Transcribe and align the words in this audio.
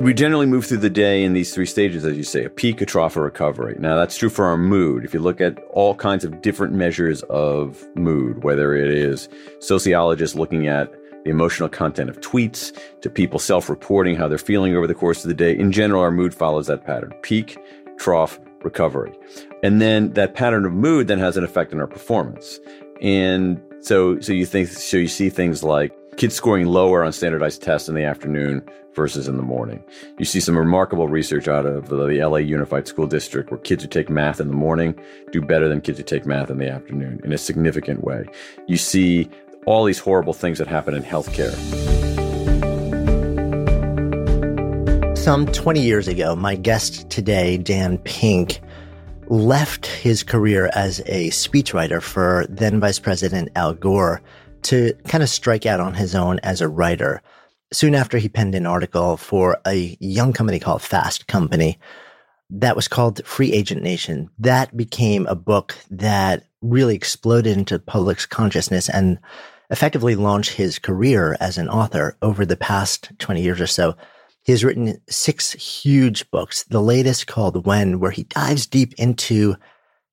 We 0.00 0.14
generally 0.14 0.46
move 0.46 0.64
through 0.64 0.78
the 0.78 0.88
day 0.88 1.24
in 1.24 1.34
these 1.34 1.52
three 1.52 1.66
stages, 1.66 2.06
as 2.06 2.16
you 2.16 2.22
say, 2.22 2.44
a 2.44 2.48
peak, 2.48 2.80
a 2.80 2.86
trough, 2.86 3.16
a 3.16 3.20
recovery. 3.20 3.76
Now, 3.78 3.96
that's 3.96 4.16
true 4.16 4.30
for 4.30 4.46
our 4.46 4.56
mood. 4.56 5.04
If 5.04 5.12
you 5.12 5.20
look 5.20 5.42
at 5.42 5.58
all 5.74 5.94
kinds 5.94 6.24
of 6.24 6.40
different 6.40 6.72
measures 6.72 7.22
of 7.24 7.86
mood, 7.96 8.42
whether 8.42 8.74
it 8.74 8.90
is 8.90 9.28
sociologists 9.58 10.34
looking 10.34 10.68
at 10.68 10.90
the 11.24 11.30
emotional 11.30 11.68
content 11.68 12.08
of 12.08 12.18
tweets 12.22 12.74
to 13.02 13.10
people 13.10 13.38
self 13.38 13.68
reporting 13.68 14.16
how 14.16 14.26
they're 14.26 14.38
feeling 14.38 14.74
over 14.74 14.86
the 14.86 14.94
course 14.94 15.22
of 15.22 15.28
the 15.28 15.34
day, 15.34 15.54
in 15.54 15.70
general, 15.70 16.00
our 16.00 16.10
mood 16.10 16.32
follows 16.32 16.66
that 16.68 16.86
pattern 16.86 17.12
peak, 17.20 17.58
trough, 17.98 18.40
recovery. 18.62 19.12
And 19.62 19.82
then 19.82 20.14
that 20.14 20.34
pattern 20.34 20.64
of 20.64 20.72
mood 20.72 21.08
then 21.08 21.18
has 21.18 21.36
an 21.36 21.44
effect 21.44 21.74
on 21.74 21.80
our 21.80 21.86
performance. 21.86 22.58
And 23.02 23.60
so, 23.82 24.18
so 24.20 24.32
you 24.32 24.46
think, 24.46 24.68
so 24.68 24.96
you 24.96 25.08
see 25.08 25.28
things 25.28 25.62
like 25.62 25.94
kids 26.16 26.34
scoring 26.34 26.66
lower 26.66 27.04
on 27.04 27.12
standardized 27.12 27.62
tests 27.62 27.88
in 27.88 27.94
the 27.94 28.04
afternoon 28.04 28.62
versus 28.94 29.28
in 29.28 29.36
the 29.36 29.42
morning. 29.42 29.82
You 30.18 30.24
see 30.24 30.40
some 30.40 30.58
remarkable 30.58 31.08
research 31.08 31.48
out 31.48 31.64
of 31.64 31.88
the, 31.88 31.96
LA 31.96 32.38
Unified 32.38 32.88
School 32.88 33.06
District 33.06 33.50
where 33.50 33.60
kids 33.60 33.82
who 33.82 33.88
take 33.88 34.10
math 34.10 34.40
in 34.40 34.48
the 34.48 34.54
morning 34.54 34.98
do 35.32 35.40
better 35.40 35.68
than 35.68 35.80
kids 35.80 35.98
who 35.98 36.04
take 36.04 36.26
math 36.26 36.50
in 36.50 36.58
the 36.58 36.68
afternoon 36.68 37.20
in 37.24 37.32
a 37.32 37.38
significant 37.38 38.02
way. 38.02 38.26
You 38.66 38.76
see 38.76 39.30
all 39.66 39.84
these 39.84 39.98
horrible 39.98 40.32
things 40.32 40.58
that 40.58 40.66
happen 40.66 40.94
in 40.94 41.02
healthcare. 41.02 41.56
Some 45.16 45.46
20 45.46 45.80
years 45.80 46.08
ago, 46.08 46.34
my 46.34 46.56
guest 46.56 47.08
today, 47.10 47.58
Dan 47.58 47.98
Pink, 47.98 48.60
left 49.28 49.86
his 49.86 50.24
career 50.24 50.70
as 50.74 51.00
a 51.06 51.30
speechwriter 51.30 52.02
for 52.02 52.46
then 52.48 52.80
Vice 52.80 52.98
President 52.98 53.48
Al 53.54 53.74
Gore 53.74 54.20
to 54.62 54.92
kind 55.08 55.22
of 55.22 55.28
strike 55.28 55.66
out 55.66 55.80
on 55.80 55.94
his 55.94 56.14
own 56.14 56.38
as 56.40 56.60
a 56.60 56.68
writer. 56.68 57.22
Soon 57.72 57.94
after, 57.94 58.18
he 58.18 58.28
penned 58.28 58.54
an 58.54 58.66
article 58.66 59.16
for 59.16 59.60
a 59.66 59.96
young 60.00 60.32
company 60.32 60.58
called 60.58 60.82
Fast 60.82 61.26
Company 61.26 61.78
that 62.50 62.76
was 62.76 62.88
called 62.88 63.24
Free 63.24 63.52
Agent 63.52 63.82
Nation. 63.82 64.28
That 64.38 64.76
became 64.76 65.26
a 65.26 65.34
book 65.34 65.76
that 65.90 66.44
really 66.60 66.94
exploded 66.94 67.56
into 67.56 67.78
public's 67.78 68.26
consciousness 68.26 68.88
and 68.88 69.18
effectively 69.70 70.16
launched 70.16 70.52
his 70.52 70.78
career 70.78 71.36
as 71.40 71.58
an 71.58 71.68
author 71.68 72.16
over 72.22 72.44
the 72.44 72.56
past 72.56 73.10
20 73.18 73.40
years 73.40 73.60
or 73.60 73.66
so. 73.66 73.94
He 74.42 74.52
has 74.52 74.64
written 74.64 75.00
six 75.08 75.52
huge 75.52 76.28
books, 76.30 76.64
the 76.64 76.82
latest 76.82 77.26
called 77.26 77.66
When, 77.66 78.00
where 78.00 78.10
he 78.10 78.24
dives 78.24 78.66
deep 78.66 78.94
into 78.94 79.56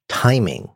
timing. 0.08 0.70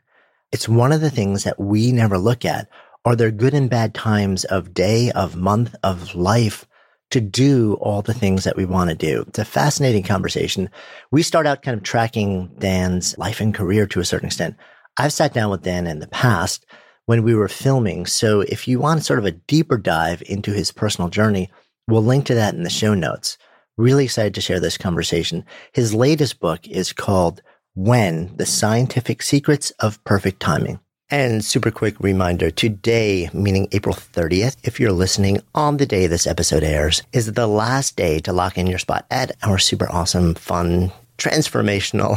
It's 0.51 0.67
one 0.67 0.91
of 0.91 1.01
the 1.01 1.11
things 1.11 1.43
that 1.43 1.59
we 1.59 1.91
never 1.91 2.17
look 2.17 2.43
at 2.43 2.67
are 3.03 3.15
there 3.15 3.31
good 3.31 3.53
and 3.53 3.69
bad 3.69 3.93
times 3.93 4.43
of 4.45 4.73
day, 4.73 5.11
of 5.11 5.35
month, 5.35 5.75
of 5.83 6.13
life 6.13 6.67
to 7.09 7.19
do 7.19 7.73
all 7.81 8.01
the 8.01 8.13
things 8.13 8.43
that 8.43 8.55
we 8.55 8.65
want 8.65 8.89
to 8.89 8.95
do? 8.95 9.25
It's 9.27 9.39
a 9.39 9.45
fascinating 9.45 10.03
conversation. 10.03 10.69
We 11.11 11.23
start 11.23 11.47
out 11.47 11.63
kind 11.63 11.75
of 11.75 11.83
tracking 11.83 12.51
Dan's 12.59 13.17
life 13.17 13.41
and 13.41 13.53
career 13.53 13.87
to 13.87 13.99
a 13.99 14.05
certain 14.05 14.27
extent. 14.27 14.55
I've 14.97 15.13
sat 15.13 15.33
down 15.33 15.49
with 15.49 15.63
Dan 15.63 15.87
in 15.87 15.99
the 15.99 16.07
past 16.07 16.65
when 17.07 17.23
we 17.23 17.33
were 17.33 17.47
filming. 17.47 18.05
So 18.05 18.41
if 18.41 18.67
you 18.67 18.79
want 18.79 19.03
sort 19.03 19.19
of 19.19 19.25
a 19.25 19.31
deeper 19.31 19.77
dive 19.77 20.21
into 20.27 20.51
his 20.51 20.71
personal 20.71 21.09
journey, 21.09 21.49
we'll 21.87 22.03
link 22.03 22.25
to 22.27 22.35
that 22.35 22.53
in 22.53 22.63
the 22.63 22.69
show 22.69 22.93
notes. 22.93 23.37
Really 23.77 24.05
excited 24.05 24.35
to 24.35 24.41
share 24.41 24.59
this 24.59 24.77
conversation. 24.77 25.43
His 25.73 25.93
latest 25.93 26.39
book 26.39 26.67
is 26.67 26.93
called 26.93 27.41
When 27.73 28.35
the 28.35 28.45
Scientific 28.45 29.23
Secrets 29.23 29.71
of 29.79 30.03
Perfect 30.03 30.39
Timing. 30.39 30.79
And 31.13 31.43
super 31.43 31.71
quick 31.71 31.99
reminder 31.99 32.51
today, 32.51 33.29
meaning 33.33 33.67
April 33.73 33.93
30th, 33.93 34.55
if 34.63 34.79
you're 34.79 34.93
listening 34.93 35.41
on 35.53 35.75
the 35.75 35.85
day 35.85 36.07
this 36.07 36.25
episode 36.25 36.63
airs, 36.63 37.03
is 37.11 37.33
the 37.33 37.47
last 37.47 37.97
day 37.97 38.19
to 38.21 38.31
lock 38.31 38.57
in 38.57 38.65
your 38.65 38.79
spot 38.79 39.05
at 39.11 39.33
our 39.43 39.57
super 39.57 39.91
awesome, 39.91 40.35
fun, 40.35 40.89
transformational, 41.17 42.15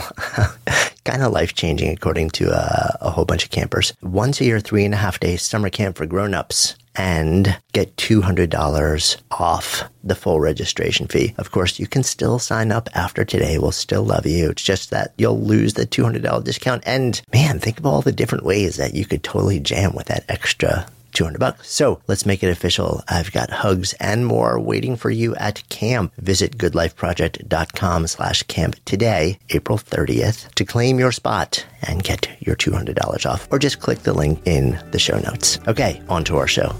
kind 1.04 1.24
of 1.24 1.32
life 1.32 1.54
changing, 1.54 1.92
according 1.92 2.30
to 2.30 2.52
uh, 2.52 2.92
a 3.00 3.10
whole 3.10 3.24
bunch 3.24 3.42
of 3.42 3.50
campers. 3.50 3.92
Once 4.00 4.40
a 4.40 4.44
year, 4.44 4.60
three 4.60 4.84
and 4.84 4.94
a 4.94 4.98
half 4.98 5.18
day 5.18 5.36
summer 5.36 5.70
camp 5.70 5.96
for 5.96 6.06
grown-ups 6.06 6.76
and 6.96 7.58
get 7.72 7.96
$200 7.96 9.16
off 9.30 9.84
the 10.02 10.14
full 10.14 10.40
registration 10.40 11.08
fee. 11.08 11.34
Of 11.38 11.50
course, 11.50 11.78
you 11.78 11.86
can 11.86 12.02
still 12.02 12.38
sign 12.38 12.70
up 12.70 12.88
after 12.94 13.24
today. 13.24 13.58
We'll 13.58 13.72
still 13.72 14.04
love 14.04 14.26
you. 14.26 14.50
It's 14.50 14.62
just 14.62 14.90
that 14.90 15.12
you'll 15.16 15.40
lose 15.40 15.74
the 15.74 15.86
$200 15.86 16.44
discount. 16.44 16.82
And 16.86 17.20
man, 17.32 17.58
think 17.58 17.78
of 17.78 17.86
all 17.86 18.02
the 18.02 18.12
different 18.12 18.44
ways 18.44 18.76
that 18.76 18.94
you 18.94 19.06
could 19.06 19.22
totally 19.22 19.60
jam 19.60 19.94
with 19.94 20.06
that 20.06 20.24
extra 20.28 20.86
200 21.14 21.38
bucks. 21.38 21.70
So 21.70 22.00
let's 22.06 22.26
make 22.26 22.42
it 22.42 22.50
official. 22.50 23.02
I've 23.08 23.32
got 23.32 23.50
hugs 23.50 23.94
and 23.94 24.26
more 24.26 24.60
waiting 24.60 24.96
for 24.96 25.10
you 25.10 25.34
at 25.36 25.66
camp. 25.70 26.12
Visit 26.18 26.58
goodlifeproject.com 26.58 28.06
slash 28.06 28.42
camp 28.44 28.76
today, 28.84 29.38
April 29.50 29.78
30th 29.78 30.52
to 30.54 30.64
claim 30.64 30.98
your 30.98 31.12
spot 31.12 31.64
and 31.82 32.02
get 32.02 32.28
your 32.40 32.56
$200 32.56 33.30
off 33.30 33.48
or 33.50 33.58
just 33.58 33.80
click 33.80 34.00
the 34.00 34.12
link 34.12 34.40
in 34.46 34.78
the 34.90 34.98
show 34.98 35.18
notes. 35.18 35.58
Okay, 35.66 36.02
on 36.08 36.24
to 36.24 36.36
our 36.36 36.48
show. 36.48 36.74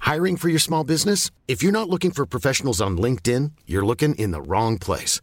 Hiring 0.00 0.36
for 0.36 0.50
your 0.50 0.58
small 0.58 0.84
business? 0.84 1.30
If 1.48 1.62
you're 1.62 1.72
not 1.72 1.88
looking 1.88 2.10
for 2.10 2.26
professionals 2.26 2.82
on 2.82 2.98
LinkedIn, 2.98 3.52
you're 3.66 3.86
looking 3.86 4.14
in 4.16 4.30
the 4.30 4.42
wrong 4.42 4.76
place. 4.78 5.22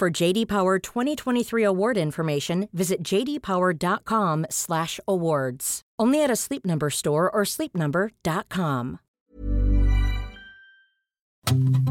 For 0.00 0.08
JD 0.08 0.48
Power 0.48 0.78
2023 0.78 1.62
award 1.62 1.98
information, 1.98 2.70
visit 2.72 3.02
jdpower.com/awards. 3.02 5.82
Only 5.98 6.24
at 6.24 6.30
a 6.30 6.36
Sleep 6.36 6.64
Number 6.64 6.88
store 6.88 7.30
or 7.30 7.42
sleepnumber.com. 7.42 8.98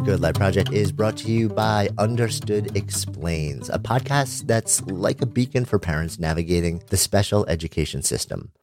Good 0.03 0.22
Life 0.22 0.34
Project 0.34 0.74
is 0.74 0.92
brought 0.92 1.18
to 1.18 1.31
you 1.31 1.50
by 1.50 1.90
Understood 2.00 2.75
Explains, 2.75 3.70
a 3.70 3.78
podcast 3.78 4.47
that's 4.47 4.81
like 4.88 5.22
a 5.22 5.28
beacon 5.28 5.66
for 5.66 5.78
parents 5.78 6.18
navigating 6.18 6.81
the 6.88 6.97
special 6.97 7.46
education 7.46 8.02
system. 8.02 8.52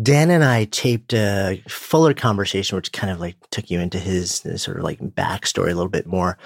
Dan 0.00 0.30
and 0.30 0.44
I 0.44 0.64
taped 0.66 1.12
a 1.12 1.62
fuller 1.68 2.14
conversation, 2.14 2.76
which 2.76 2.92
kind 2.92 3.12
of 3.12 3.18
like 3.18 3.36
took 3.50 3.70
you 3.70 3.80
into 3.80 3.98
his 3.98 4.42
sort 4.56 4.78
of 4.78 4.84
like 4.84 5.00
backstory 5.00 5.70
a 5.70 5.74
little 5.74 5.88
bit 5.88 6.06
more. 6.06 6.38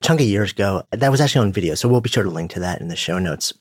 A 0.00 0.04
chunk 0.04 0.20
of 0.20 0.26
years 0.26 0.52
ago, 0.52 0.82
that 0.90 1.10
was 1.10 1.20
actually 1.20 1.46
on 1.46 1.52
video, 1.52 1.74
so 1.74 1.88
we'll 1.88 2.02
be 2.02 2.10
sure 2.10 2.22
to 2.22 2.30
link 2.30 2.50
to 2.52 2.60
that 2.60 2.80
in 2.80 2.88
the 2.88 2.96
show 2.96 3.18
notes. 3.18 3.52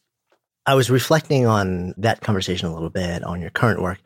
I 0.65 0.75
was 0.75 0.89
reflecting 0.89 1.45
on 1.45 1.93
that 1.97 2.19
conversation 2.21 2.67
a 2.67 2.73
little 2.73 2.89
bit 2.89 3.23
on 3.23 3.39
your 3.39 3.49
current 3.49 3.81
work, 3.81 3.99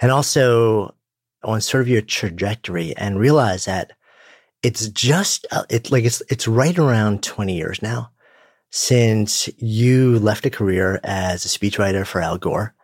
and 0.00 0.12
also 0.12 0.94
on 1.42 1.60
sort 1.60 1.82
of 1.82 1.88
your 1.88 2.00
trajectory, 2.00 2.96
and 2.96 3.18
realized 3.18 3.66
that 3.66 3.92
it's 4.62 4.88
just 4.88 5.44
uh, 5.50 5.64
it's 5.68 5.90
like 5.90 6.04
it's 6.04 6.22
it's 6.30 6.46
right 6.46 6.78
around 6.78 7.22
twenty 7.22 7.56
years 7.56 7.82
now 7.82 8.10
since 8.70 9.48
you 9.58 10.18
left 10.18 10.46
a 10.46 10.50
career 10.50 11.00
as 11.04 11.44
a 11.44 11.48
speechwriter 11.48 12.06
for 12.06 12.20
Al 12.20 12.38
Gore 12.38 12.74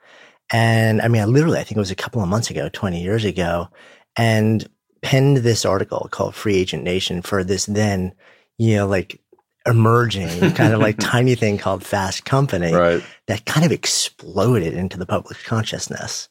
and 0.52 1.00
I 1.02 1.08
mean, 1.08 1.23
I 1.23 1.26
literally, 1.26 1.58
I 1.58 1.62
think 1.64 1.76
it 1.76 1.81
was 1.81 1.91
a 1.91 1.97
couple 1.97 2.23
of 2.23 2.29
months 2.29 2.50
ago, 2.50 2.69
20 2.73 3.02
years 3.02 3.25
ago, 3.25 3.69
and 4.17 4.69
penned 5.02 5.38
this 5.38 5.64
article 5.64 6.08
called 6.11 6.35
Free 6.35 6.56
Agent 6.56 6.82
Nation 6.85 7.23
for 7.23 7.43
this 7.44 7.67
then, 7.67 8.12
you 8.58 8.76
know, 8.76 8.87
like 8.87 9.20
emerging 9.67 10.29
kind 10.55 10.73
of 10.75 10.81
like 10.81 10.97
tiny 10.99 11.35
thing 11.35 11.58
called 11.58 11.85
Fast 11.85 12.25
Company 12.25 12.73
Right. 12.73 13.02
that 13.26 13.44
kind 13.47 13.64
of 13.64 13.73
exploded 13.73 14.75
into 14.75 14.97
the 14.99 15.06
public 15.06 15.38
consciousness. 15.44 16.29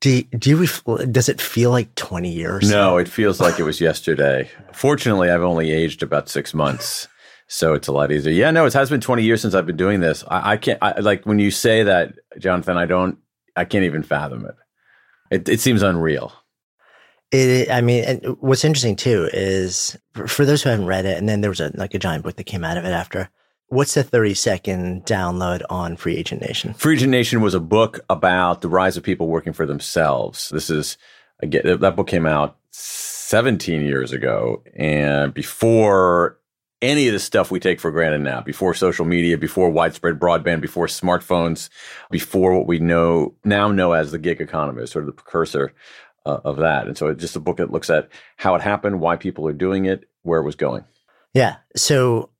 Do 0.00 0.22
do 0.24 0.50
you, 0.50 0.56
ref- 0.58 0.84
does 1.10 1.28
it 1.28 1.40
feel 1.40 1.70
like 1.70 1.94
20 1.94 2.30
years? 2.30 2.70
No, 2.70 2.98
it 2.98 3.08
feels 3.08 3.40
like 3.40 3.58
it 3.58 3.62
was 3.62 3.80
yesterday. 3.80 4.50
Fortunately, 4.72 5.30
I've 5.30 5.42
only 5.42 5.70
aged 5.70 6.02
about 6.02 6.28
six 6.28 6.52
months. 6.54 7.08
So 7.48 7.74
it's 7.74 7.86
a 7.88 7.92
lot 7.92 8.10
easier. 8.10 8.32
Yeah, 8.32 8.50
no, 8.50 8.66
it 8.66 8.72
has 8.72 8.90
been 8.90 9.00
20 9.00 9.22
years 9.22 9.40
since 9.40 9.54
I've 9.54 9.66
been 9.66 9.76
doing 9.76 10.00
this. 10.00 10.24
I, 10.28 10.52
I 10.52 10.56
can't, 10.56 10.78
I, 10.82 10.98
like 11.00 11.24
when 11.24 11.38
you 11.38 11.50
say 11.52 11.84
that, 11.84 12.12
Jonathan, 12.38 12.76
I 12.76 12.86
don't, 12.86 13.18
I 13.56 13.64
can't 13.64 13.84
even 13.84 14.02
fathom 14.02 14.46
it. 14.46 14.54
It, 15.30 15.48
it 15.48 15.60
seems 15.60 15.82
unreal. 15.82 16.32
It, 17.32 17.70
I 17.70 17.80
mean, 17.80 18.04
and 18.04 18.36
what's 18.40 18.64
interesting 18.64 18.96
too 18.96 19.28
is 19.32 19.96
for, 20.12 20.28
for 20.28 20.44
those 20.44 20.62
who 20.62 20.70
haven't 20.70 20.86
read 20.86 21.06
it, 21.06 21.18
and 21.18 21.28
then 21.28 21.40
there 21.40 21.50
was 21.50 21.60
a 21.60 21.72
like 21.74 21.94
a 21.94 21.98
giant 21.98 22.22
book 22.22 22.36
that 22.36 22.44
came 22.44 22.64
out 22.64 22.76
of 22.76 22.84
it 22.84 22.92
after. 22.92 23.28
What's 23.68 23.94
the 23.94 24.04
30 24.04 24.34
second 24.34 25.06
download 25.06 25.62
on 25.68 25.96
Free 25.96 26.16
Agent 26.16 26.40
Nation? 26.40 26.72
Free 26.74 26.94
Agent 26.94 27.10
Nation 27.10 27.40
was 27.40 27.52
a 27.52 27.60
book 27.60 27.98
about 28.08 28.60
the 28.60 28.68
rise 28.68 28.96
of 28.96 29.02
people 29.02 29.26
working 29.26 29.52
for 29.52 29.66
themselves. 29.66 30.50
This 30.50 30.70
is, 30.70 30.96
again, 31.40 31.80
that 31.80 31.96
book 31.96 32.06
came 32.06 32.26
out 32.26 32.56
17 32.70 33.82
years 33.82 34.12
ago. 34.12 34.62
And 34.76 35.34
before 35.34 36.38
any 36.82 37.06
of 37.08 37.12
the 37.12 37.18
stuff 37.18 37.50
we 37.50 37.58
take 37.60 37.80
for 37.80 37.90
granted 37.90 38.20
now, 38.20 38.40
before 38.42 38.74
social 38.74 39.04
media, 39.04 39.38
before 39.38 39.70
widespread 39.70 40.18
broadband, 40.18 40.60
before 40.60 40.86
smartphones, 40.86 41.68
before 42.10 42.56
what 42.56 42.66
we 42.66 42.78
know 42.78 43.34
now 43.44 43.70
know 43.70 43.92
as 43.92 44.12
the 44.12 44.18
gig 44.18 44.40
economy, 44.40 44.86
sort 44.86 45.04
of 45.04 45.06
the 45.06 45.12
precursor 45.22 45.72
uh, 46.26 46.40
of 46.44 46.56
that. 46.58 46.86
And 46.86 46.96
so 46.98 47.06
it's 47.08 47.20
just 47.20 47.36
a 47.36 47.40
book 47.40 47.56
that 47.58 47.70
looks 47.72 47.88
at 47.88 48.08
how 48.36 48.54
it 48.54 48.62
happened, 48.62 49.00
why 49.00 49.16
people 49.16 49.46
are 49.48 49.52
doing 49.52 49.86
it, 49.86 50.04
where 50.22 50.40
it 50.40 50.44
was 50.44 50.56
going. 50.56 50.84
Yeah. 51.32 51.56
So 51.76 52.30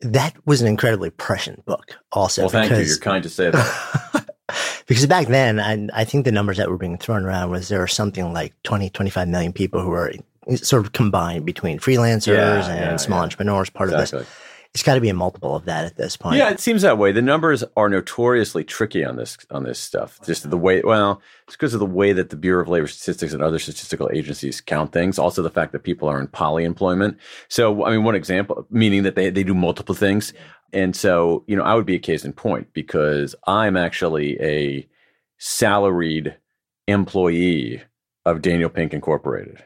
that 0.00 0.34
was 0.46 0.62
an 0.62 0.68
incredibly 0.68 1.10
prescient 1.10 1.64
book, 1.64 1.96
also. 2.12 2.42
Well, 2.42 2.48
thank 2.48 2.70
you. 2.70 2.76
because- 2.76 2.90
You're 2.90 2.98
kind 2.98 3.22
to 3.22 3.28
say 3.30 3.50
that. 3.50 4.30
because 4.86 5.06
back 5.06 5.28
then, 5.28 5.60
I, 5.60 5.88
I 6.00 6.04
think 6.04 6.24
the 6.24 6.32
numbers 6.32 6.56
that 6.56 6.68
were 6.70 6.78
being 6.78 6.98
thrown 6.98 7.24
around 7.24 7.50
was 7.50 7.68
there 7.68 7.78
were 7.80 7.86
something 7.86 8.32
like 8.32 8.54
20, 8.64 8.90
25 8.90 9.28
million 9.28 9.52
people 9.52 9.80
who 9.80 9.90
were 9.90 10.12
sort 10.54 10.84
of 10.84 10.92
combined 10.92 11.44
between 11.44 11.78
freelancers 11.78 12.34
Yeah, 12.34 12.70
and 12.70 12.80
yeah, 12.80 12.96
small 12.96 13.18
yeah. 13.18 13.24
entrepreneurs, 13.24 13.70
part 13.70 13.92
of 13.92 13.98
this. 13.98 14.26
It's 14.74 14.82
got 14.82 14.96
to 14.96 15.00
be 15.00 15.08
a 15.08 15.14
multiple 15.14 15.56
of 15.56 15.64
that 15.64 15.86
at 15.86 15.96
this 15.96 16.18
point. 16.18 16.36
Yeah, 16.36 16.50
it 16.50 16.60
seems 16.60 16.82
that 16.82 16.98
way. 16.98 17.10
The 17.10 17.22
numbers 17.22 17.64
are 17.78 17.88
notoriously 17.88 18.62
tricky 18.62 19.06
on 19.06 19.16
this 19.16 19.38
on 19.50 19.64
this 19.64 19.78
stuff. 19.78 20.20
Just 20.26 20.50
the 20.50 20.58
way, 20.58 20.82
well, 20.82 21.22
it's 21.46 21.56
because 21.56 21.72
of 21.72 21.80
the 21.80 21.86
way 21.86 22.12
that 22.12 22.28
the 22.28 22.36
Bureau 22.36 22.60
of 22.60 22.68
Labor 22.68 22.86
Statistics 22.86 23.32
and 23.32 23.42
other 23.42 23.58
statistical 23.58 24.10
agencies 24.12 24.60
count 24.60 24.92
things. 24.92 25.18
Also, 25.18 25.40
the 25.40 25.48
fact 25.48 25.72
that 25.72 25.82
people 25.82 26.10
are 26.10 26.20
in 26.20 26.28
polyemployment. 26.28 27.16
So, 27.48 27.86
I 27.86 27.92
mean, 27.92 28.04
one 28.04 28.14
example, 28.14 28.66
meaning 28.68 29.02
that 29.04 29.14
they 29.14 29.30
they 29.30 29.44
do 29.44 29.54
multiple 29.54 29.94
things. 29.94 30.34
And 30.74 30.94
so, 30.94 31.42
you 31.46 31.56
know, 31.56 31.62
I 31.62 31.74
would 31.74 31.86
be 31.86 31.94
a 31.94 31.98
case 31.98 32.22
in 32.26 32.34
point 32.34 32.74
because 32.74 33.34
I'm 33.46 33.78
actually 33.78 34.38
a 34.42 34.86
salaried 35.38 36.36
employee 36.86 37.82
of 38.26 38.42
Daniel 38.42 38.68
Pink 38.68 38.92
Incorporated. 38.92 39.62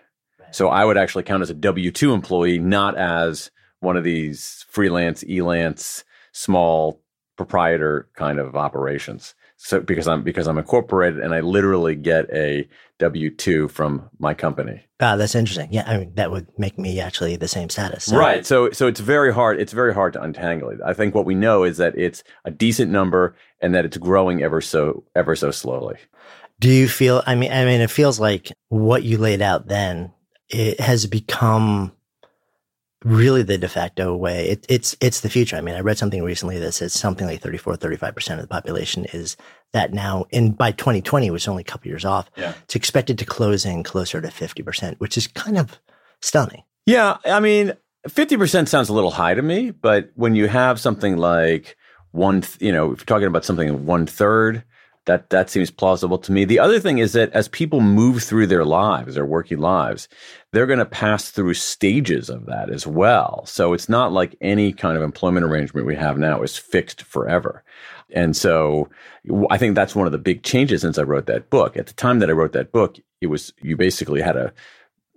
So 0.53 0.69
I 0.69 0.85
would 0.85 0.97
actually 0.97 1.25
count 1.25 1.43
as 1.43 1.51
a 1.51 1.55
W 1.55 1.91
two 1.91 2.13
employee, 2.13 2.59
not 2.59 2.97
as 2.97 3.51
one 3.81 3.97
of 3.97 4.05
these 4.05 4.65
freelance, 4.69 5.23
elance, 5.25 6.05
small 6.33 7.01
proprietor 7.37 8.09
kind 8.15 8.39
of 8.39 8.55
operations. 8.57 9.35
So 9.57 9.81
because 9.81 10.09
I'm 10.09 10.23
because 10.23 10.47
I'm 10.47 10.57
incorporated 10.57 11.21
and 11.21 11.35
I 11.35 11.41
literally 11.41 11.95
get 11.95 12.31
a 12.33 12.67
W 12.99 13.31
two 13.31 13.69
from 13.69 14.09
my 14.19 14.33
company. 14.33 14.83
Ah, 15.01 15.17
that's 15.17 15.35
interesting. 15.35 15.69
Yeah, 15.71 15.85
I 15.87 15.99
mean 15.99 16.13
that 16.15 16.31
would 16.31 16.47
make 16.59 16.79
me 16.79 16.99
actually 16.99 17.37
the 17.37 17.49
same 17.49 17.69
status. 17.69 18.05
So- 18.05 18.17
Right. 18.17 18.45
So 18.47 18.71
so 18.71 18.87
it's 18.87 19.01
very 19.01 19.33
hard. 19.35 19.61
It's 19.61 19.73
very 19.75 19.93
hard 19.93 20.15
to 20.15 20.23
untangle 20.23 20.71
it. 20.71 20.79
I 20.85 20.95
think 20.95 21.15
what 21.15 21.27
we 21.27 21.35
know 21.35 21.65
is 21.65 21.77
that 21.77 21.97
it's 21.99 22.23
a 22.47 22.51
decent 22.51 22.91
number 22.91 23.37
and 23.61 23.75
that 23.75 23.85
it's 23.85 23.99
growing 23.99 24.43
ever 24.43 24.63
so 24.63 25.05
ever 25.15 25.37
so 25.37 25.51
slowly. 25.51 25.97
Do 26.59 26.71
you 26.71 26.89
feel? 26.89 27.23
I 27.27 27.35
mean, 27.35 27.53
I 27.53 27.65
mean, 27.67 27.81
it 27.83 27.91
feels 27.91 28.19
like 28.21 28.53
what 28.69 29.03
you 29.03 29.19
laid 29.19 29.43
out 29.43 29.69
then 29.69 30.13
it 30.51 30.81
has 30.81 31.07
become 31.07 31.93
really 33.05 33.43
the 33.43 33.57
de 33.57 33.69
facto 33.69 34.15
way. 34.15 34.49
It, 34.51 34.67
it's 34.69 34.97
it's 35.01 35.21
the 35.21 35.31
future. 35.31 35.57
I 35.57 35.61
mean, 35.63 35.75
I 35.75 35.81
read 35.81 35.97
something 35.99 36.23
recently 36.23 36.59
that 36.59 36.73
says 36.73 36.93
something 36.93 37.27
like 37.27 37.41
34, 37.41 37.77
35 37.77 38.15
percent 38.15 38.41
of 38.41 38.45
the 38.49 38.53
population 38.53 39.07
is 39.13 39.37
that 39.73 39.93
now. 39.93 40.27
And 40.33 40.57
by 40.57 40.73
2020, 40.73 41.31
which 41.31 41.45
is 41.45 41.49
only 41.49 41.63
a 41.63 41.65
couple 41.65 41.89
years 41.89 42.05
off, 42.05 42.31
Yeah. 42.37 42.53
it's 42.65 42.77
expected 42.77 43.19
to 43.19 43.25
close 43.25 43.65
in 43.65 43.83
closer 43.83 44.21
to 44.21 44.31
50 44.31 44.63
percent, 44.63 45.01
which 45.01 45.17
is 45.17 45.27
kind 45.29 45.57
of 45.59 45.81
stunning. 46.21 46.63
Yeah, 46.87 47.19
I 47.25 47.41
mean, 47.41 47.73
fifty 48.09 48.37
percent 48.37 48.69
sounds 48.69 48.89
a 48.89 48.93
little 48.93 49.13
high 49.13 49.35
to 49.35 49.43
me, 49.43 49.71
but 49.71 50.11
when 50.15 50.35
you 50.35 50.49
have 50.49 50.79
something 50.81 51.17
like 51.17 51.77
one, 52.11 52.41
th- 52.43 52.61
you 52.61 52.73
know, 52.73 52.93
if 52.93 52.99
you're 53.01 53.07
talking 53.07 53.29
about 53.29 53.45
something 53.45 53.87
one 53.87 54.05
third, 54.07 54.65
that 55.11 55.31
that 55.31 55.51
seems 55.51 55.73
plausible 55.73 56.19
to 56.19 56.31
me. 56.31 56.45
The 56.45 56.61
other 56.61 56.79
thing 56.79 56.99
is 56.99 57.15
that 57.15 57.33
as 57.33 57.49
people 57.49 57.81
move 57.81 58.23
through 58.23 58.47
their 58.47 58.65
lives, 58.65 59.17
their 59.17 59.27
working 59.27 59.59
lives, 59.59 60.09
they're 60.53 60.69
going 60.69 60.79
to 60.79 60.85
pass 60.85 61.31
through 61.31 61.55
stages 61.55 62.31
of 62.31 62.47
that 62.47 62.71
as 62.71 62.87
well. 62.87 63.43
So 63.45 63.73
it's 63.73 63.89
not 63.89 64.13
like 64.13 64.37
any 64.41 64.73
kind 64.73 64.97
of 64.97 65.03
employment 65.03 65.45
arrangement 65.45 65.85
we 65.85 65.97
have 65.97 66.17
now 66.17 66.43
is 66.43 66.57
fixed 66.57 67.03
forever. 67.03 67.65
And 68.13 68.37
so 68.37 68.89
I 69.51 69.59
think 69.59 69.75
that's 69.75 69.97
one 69.97 70.07
of 70.07 70.13
the 70.13 70.19
big 70.19 70.45
changes 70.45 70.83
since 70.83 70.97
I 70.97 71.03
wrote 71.03 71.27
that 71.27 71.51
book. 71.51 71.77
At 71.77 71.89
the 71.89 71.95
time 71.95 72.21
that 72.21 72.31
I 72.31 72.35
wrote 72.35 72.53
that 72.53 72.71
book, 72.71 72.97
it 73.21 73.27
was 73.27 73.53
you 73.61 73.77
basically 73.77 74.21
had 74.21 74.35
to 74.35 74.53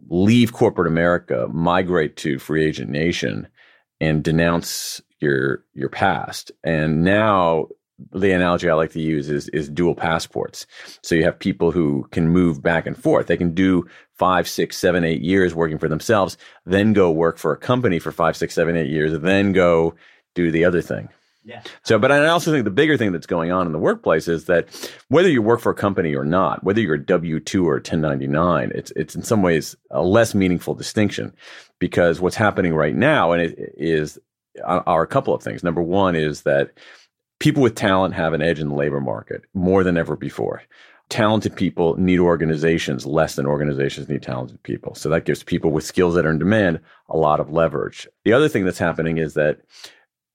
leave 0.10 0.53
corporate 0.53 0.88
America, 0.88 1.48
migrate 1.53 2.18
to 2.18 2.39
free 2.39 2.65
agent 2.65 2.89
nation, 2.89 3.48
and 4.01 4.24
denounce 4.24 5.01
your 5.20 5.65
your 5.75 5.89
past. 5.89 6.51
And 6.63 7.03
now 7.03 7.68
the 8.12 8.31
analogy 8.31 8.69
I 8.69 8.74
like 8.74 8.91
to 8.91 9.01
use 9.01 9.29
is 9.29 9.50
is 9.50 9.69
dual 9.69 9.95
passports. 9.95 10.65
So 11.01 11.15
you 11.15 11.24
have 11.24 11.38
people 11.38 11.72
who 11.72 12.07
can 12.12 12.29
move 12.29 12.62
back 12.62 12.86
and 12.86 12.98
forth. 12.98 13.27
They 13.27 13.38
can 13.38 13.53
do 13.53 13.86
five, 14.17 14.48
six, 14.48 14.77
seven, 14.77 15.03
eight 15.03 15.22
years 15.22 15.55
working 15.55 15.77
for 15.77 15.88
themselves, 15.88 16.38
then 16.65 16.93
go 16.93 17.12
work 17.12 17.38
for 17.38 17.51
a 17.51 17.57
company 17.57 18.00
for 18.00 18.12
five, 18.12 18.38
six, 18.38 18.53
seven, 18.53 18.77
eight 18.77 18.89
years, 18.89 19.19
then 19.22 19.51
go 19.51 19.95
do 20.36 20.51
the 20.51 20.65
other 20.65 20.81
thing. 20.81 21.10
Yeah. 21.45 21.62
So, 21.83 22.00
but 22.00 22.12
I 22.12 22.25
also 22.27 22.51
think 22.51 22.63
the 22.63 22.72
bigger 22.72 22.95
thing 22.95 23.12
that's 23.12 23.27
going 23.27 23.51
on 23.51 23.65
in 23.65 23.74
the 23.74 23.79
workplace 23.79 24.29
is 24.29 24.45
that 24.45 24.69
whether 25.10 25.29
you 25.29 25.41
work 25.41 25.60
for 25.60 25.72
a 25.72 25.75
company 25.75 26.15
or 26.15 26.24
not, 26.24 26.63
whether 26.63 26.79
you're 26.79 26.93
a 26.95 27.05
W 27.05 27.39
two 27.41 27.67
or 27.67 27.75
1099, 27.75 28.72
it's 28.74 28.91
it's 28.95 29.13
in 29.13 29.24
some 29.24 29.41
ways 29.41 29.75
a 29.91 30.01
less 30.01 30.33
meaningful 30.33 30.74
distinction 30.74 31.36
because 31.79 32.22
what's 32.22 32.38
happening 32.38 32.74
right 32.74 32.95
now 32.95 33.33
and 33.33 33.41
it 33.41 33.74
is 33.75 34.17
uh, 34.63 34.81
are 34.86 35.03
a 35.03 35.07
couple 35.07 35.33
of 35.33 35.43
things. 35.43 35.63
Number 35.63 35.81
one 35.81 36.15
is 36.15 36.43
that 36.43 36.72
people 37.44 37.62
with 37.62 37.76
talent 37.76 38.14
have 38.14 38.32
an 38.32 38.42
edge 38.42 38.62
in 38.62 38.70
the 38.70 38.74
labor 38.74 39.02
market 39.02 39.42
more 39.54 39.84
than 39.84 39.98
ever 39.98 40.16
before. 40.16 40.64
Talented 41.10 41.54
people 41.54 41.94
need 41.98 42.20
organizations 42.20 43.06
less 43.06 43.36
than 43.36 43.46
organizations 43.46 44.08
need 44.08 44.22
talented 44.22 44.64
people. 44.64 44.96
So 44.96 45.10
that 45.10 45.26
gives 45.26 45.44
people 45.44 45.70
with 45.70 45.84
skills 45.84 46.16
that 46.16 46.26
are 46.26 46.30
in 46.30 46.40
demand 46.40 46.80
a 47.10 47.18
lot 47.18 47.42
of 47.42 47.52
leverage. 47.52 48.08
The 48.24 48.32
other 48.32 48.48
thing 48.48 48.64
that's 48.64 48.80
happening 48.80 49.18
is 49.18 49.34
that 49.34 49.60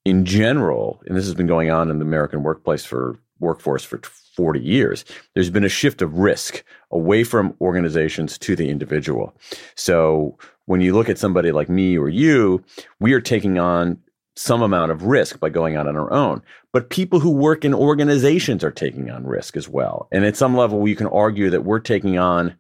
in 0.05 0.27
general, 0.27 1.03
and 1.07 1.17
this 1.17 1.25
has 1.25 1.35
been 1.35 1.47
going 1.47 1.71
on 1.71 1.91
in 1.91 1.99
the 1.99 2.05
American 2.05 2.43
workplace 2.43 2.85
for 2.85 3.19
workforce 3.41 3.85
for 3.85 4.03
40 4.37 4.61
years. 4.61 5.07
There's 5.35 5.49
been 5.49 5.65
a 5.65 5.71
shift 5.71 6.03
of 6.03 6.19
risk 6.19 6.63
away 6.91 7.25
from 7.25 7.57
organizations 7.63 8.37
to 8.41 8.55
the 8.55 8.69
individual. 8.69 9.35
So 9.77 10.37
when 10.67 10.83
you 10.83 10.95
look 10.95 11.09
at 11.09 11.17
somebody 11.17 11.53
like 11.53 11.71
me 11.71 11.97
or 11.97 12.11
you, 12.11 12.63
we 13.01 13.15
are 13.15 13.21
taking 13.23 13.59
on 13.59 13.99
some 14.39 14.63
amount 14.63 14.93
of 14.93 15.03
risk 15.03 15.41
by 15.41 15.49
going 15.49 15.77
out 15.77 15.89
on 15.89 15.97
our 15.97 16.13
own. 16.13 16.41
But 16.73 16.91
people 16.91 17.19
who 17.19 17.31
work 17.31 17.65
in 17.65 17.75
organizations 17.75 18.63
are 18.63 18.71
taking 18.71 19.11
on 19.11 19.27
risk 19.27 19.57
as 19.57 19.69
well. 19.69 20.07
And 20.13 20.25
at 20.25 20.37
some 20.37 20.57
level, 20.57 20.87
you 20.87 20.95
can 20.95 21.09
argue 21.09 21.51
that 21.51 21.65
we're 21.65 21.81
taking 21.81 22.19
on 22.19 22.57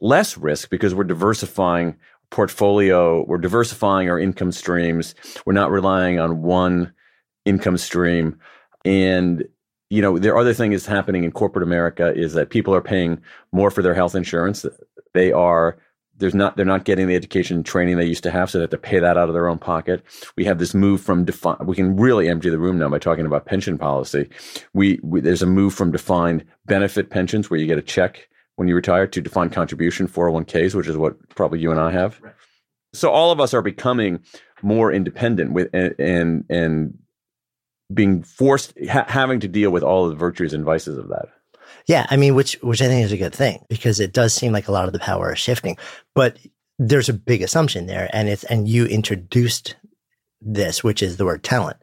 less 0.00 0.36
risk 0.36 0.70
because 0.70 0.92
we're 0.92 1.04
diversifying 1.04 1.96
portfolio, 2.30 3.24
we're 3.26 3.38
diversifying 3.38 4.10
our 4.10 4.18
income 4.18 4.50
streams. 4.50 5.14
We're 5.46 5.52
not 5.52 5.70
relying 5.70 6.18
on 6.18 6.42
one 6.42 6.92
income 7.44 7.76
stream. 7.78 8.36
And 8.84 9.44
you 9.88 10.02
know, 10.02 10.18
the 10.18 10.34
other 10.34 10.54
thing 10.54 10.72
is 10.72 10.86
happening 10.86 11.24
in 11.24 11.32
corporate 11.32 11.64
America 11.64 12.12
is 12.14 12.32
that 12.34 12.50
people 12.50 12.74
are 12.74 12.80
paying 12.80 13.20
more 13.52 13.70
for 13.70 13.82
their 13.82 13.94
health 13.94 14.14
insurance. 14.14 14.64
They 15.14 15.32
are 15.32 15.78
there's 16.20 16.34
not 16.34 16.56
they're 16.56 16.66
not 16.66 16.84
getting 16.84 17.08
the 17.08 17.16
education 17.16 17.56
and 17.56 17.66
training 17.66 17.96
they 17.96 18.04
used 18.04 18.22
to 18.22 18.30
have, 18.30 18.50
so 18.50 18.58
they 18.58 18.62
have 18.62 18.70
to 18.70 18.78
pay 18.78 19.00
that 19.00 19.16
out 19.16 19.28
of 19.28 19.34
their 19.34 19.48
own 19.48 19.58
pocket. 19.58 20.02
We 20.36 20.44
have 20.44 20.58
this 20.58 20.74
move 20.74 21.00
from 21.00 21.24
define. 21.24 21.56
We 21.64 21.74
can 21.74 21.96
really 21.96 22.28
empty 22.28 22.50
the 22.50 22.58
room 22.58 22.78
now 22.78 22.88
by 22.88 22.98
talking 22.98 23.26
about 23.26 23.46
pension 23.46 23.78
policy. 23.78 24.28
We, 24.72 25.00
we 25.02 25.20
there's 25.20 25.42
a 25.42 25.46
move 25.46 25.74
from 25.74 25.90
defined 25.90 26.44
benefit 26.66 27.10
pensions 27.10 27.50
where 27.50 27.58
you 27.58 27.66
get 27.66 27.78
a 27.78 27.82
check 27.82 28.28
when 28.56 28.68
you 28.68 28.74
retire 28.74 29.06
to 29.06 29.20
defined 29.20 29.52
contribution 29.52 30.06
401ks, 30.06 30.74
which 30.74 30.86
is 30.86 30.96
what 30.96 31.16
probably 31.30 31.60
you 31.60 31.70
and 31.70 31.80
I 31.80 31.90
have. 31.90 32.20
Right. 32.20 32.34
So 32.92 33.10
all 33.10 33.32
of 33.32 33.40
us 33.40 33.54
are 33.54 33.62
becoming 33.62 34.20
more 34.62 34.92
independent 34.92 35.52
with 35.52 35.70
and 35.72 35.94
and, 35.98 36.44
and 36.48 36.98
being 37.92 38.22
forced 38.22 38.74
ha- 38.88 39.06
having 39.08 39.40
to 39.40 39.48
deal 39.48 39.70
with 39.70 39.82
all 39.82 40.08
the 40.08 40.14
virtues 40.14 40.54
and 40.54 40.64
vices 40.64 40.98
of 40.98 41.08
that. 41.08 41.28
Yeah, 41.90 42.06
I 42.08 42.16
mean, 42.16 42.36
which 42.36 42.52
which 42.62 42.80
I 42.80 42.86
think 42.86 43.04
is 43.04 43.10
a 43.10 43.16
good 43.16 43.34
thing 43.34 43.64
because 43.68 43.98
it 43.98 44.12
does 44.12 44.32
seem 44.32 44.52
like 44.52 44.68
a 44.68 44.72
lot 44.72 44.86
of 44.86 44.92
the 44.92 45.00
power 45.00 45.32
is 45.32 45.40
shifting, 45.40 45.76
but 46.14 46.38
there's 46.78 47.08
a 47.08 47.12
big 47.12 47.42
assumption 47.42 47.86
there, 47.86 48.08
and 48.12 48.28
it's 48.28 48.44
and 48.44 48.68
you 48.68 48.86
introduced 48.86 49.74
this, 50.40 50.84
which 50.84 51.02
is 51.02 51.16
the 51.16 51.24
word 51.24 51.42
talent. 51.42 51.78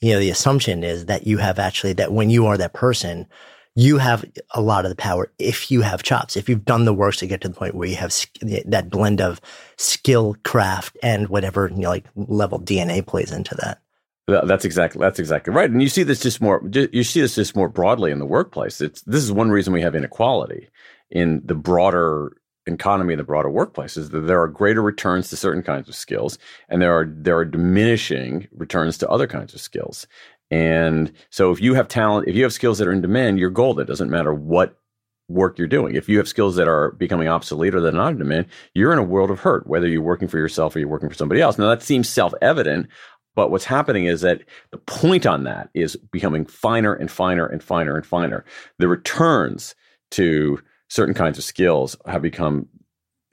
You 0.00 0.14
know, 0.14 0.18
the 0.18 0.30
assumption 0.30 0.82
is 0.82 1.06
that 1.06 1.28
you 1.28 1.38
have 1.38 1.60
actually 1.60 1.92
that 1.92 2.10
when 2.10 2.28
you 2.28 2.46
are 2.46 2.58
that 2.58 2.72
person, 2.72 3.28
you 3.76 3.98
have 3.98 4.24
a 4.50 4.60
lot 4.60 4.84
of 4.84 4.88
the 4.88 4.96
power 4.96 5.30
if 5.38 5.70
you 5.70 5.82
have 5.82 6.02
chops, 6.02 6.36
if 6.36 6.48
you've 6.48 6.64
done 6.64 6.84
the 6.84 6.92
work 6.92 7.14
to 7.16 7.28
get 7.28 7.40
to 7.42 7.48
the 7.48 7.54
point 7.54 7.76
where 7.76 7.88
you 7.88 7.94
have 7.94 8.12
that 8.64 8.90
blend 8.90 9.20
of 9.20 9.40
skill, 9.76 10.34
craft, 10.42 10.96
and 11.04 11.28
whatever 11.28 11.68
you 11.68 11.82
know, 11.82 11.90
like 11.90 12.06
level 12.16 12.58
DNA 12.58 13.06
plays 13.06 13.30
into 13.30 13.54
that. 13.62 13.80
That's 14.28 14.64
exactly 14.64 15.00
that's 15.00 15.18
exactly 15.18 15.52
right, 15.52 15.68
and 15.68 15.82
you 15.82 15.88
see 15.88 16.04
this 16.04 16.20
just 16.20 16.40
more. 16.40 16.62
You 16.72 17.02
see 17.02 17.20
this 17.20 17.34
just 17.34 17.56
more 17.56 17.68
broadly 17.68 18.12
in 18.12 18.20
the 18.20 18.26
workplace. 18.26 18.80
It's 18.80 19.02
this 19.02 19.22
is 19.22 19.32
one 19.32 19.50
reason 19.50 19.72
we 19.72 19.82
have 19.82 19.96
inequality 19.96 20.68
in 21.10 21.42
the 21.44 21.56
broader 21.56 22.36
economy, 22.66 23.16
the 23.16 23.24
broader 23.24 23.50
workplace, 23.50 23.96
is 23.96 24.10
that 24.10 24.20
there 24.20 24.40
are 24.40 24.46
greater 24.46 24.80
returns 24.80 25.28
to 25.30 25.36
certain 25.36 25.64
kinds 25.64 25.88
of 25.88 25.96
skills, 25.96 26.38
and 26.68 26.80
there 26.80 26.96
are 26.96 27.06
there 27.08 27.36
are 27.36 27.44
diminishing 27.44 28.46
returns 28.52 28.96
to 28.98 29.08
other 29.08 29.26
kinds 29.26 29.54
of 29.54 29.60
skills. 29.60 30.06
And 30.52 31.12
so, 31.30 31.50
if 31.50 31.60
you 31.60 31.74
have 31.74 31.88
talent, 31.88 32.28
if 32.28 32.36
you 32.36 32.44
have 32.44 32.52
skills 32.52 32.78
that 32.78 32.86
are 32.86 32.92
in 32.92 33.00
demand, 33.00 33.40
you're 33.40 33.50
golden. 33.50 33.82
It 33.82 33.88
doesn't 33.88 34.10
matter 34.10 34.32
what 34.32 34.78
work 35.28 35.58
you're 35.58 35.66
doing. 35.66 35.94
If 35.94 36.08
you 36.08 36.18
have 36.18 36.28
skills 36.28 36.56
that 36.56 36.68
are 36.68 36.92
becoming 36.92 37.28
obsolete 37.28 37.74
or 37.74 37.80
that 37.80 37.94
are 37.94 37.96
not 37.96 38.12
in 38.12 38.18
demand, 38.18 38.46
you're 38.74 38.92
in 38.92 38.98
a 38.98 39.04
world 39.04 39.30
of 39.30 39.40
hurt, 39.40 39.66
whether 39.66 39.88
you're 39.88 40.02
working 40.02 40.28
for 40.28 40.38
yourself 40.38 40.76
or 40.76 40.78
you're 40.78 40.88
working 40.88 41.08
for 41.08 41.14
somebody 41.14 41.40
else. 41.40 41.58
Now, 41.58 41.68
that 41.68 41.82
seems 41.82 42.08
self 42.08 42.34
evident. 42.42 42.88
But 43.34 43.50
what's 43.50 43.64
happening 43.64 44.04
is 44.04 44.20
that 44.20 44.42
the 44.70 44.78
point 44.78 45.26
on 45.26 45.44
that 45.44 45.70
is 45.74 45.96
becoming 45.96 46.44
finer 46.44 46.94
and 46.94 47.10
finer 47.10 47.46
and 47.46 47.62
finer 47.62 47.96
and 47.96 48.04
finer. 48.04 48.44
The 48.78 48.88
returns 48.88 49.74
to 50.12 50.60
certain 50.88 51.14
kinds 51.14 51.38
of 51.38 51.44
skills 51.44 51.96
have 52.06 52.22
become 52.22 52.68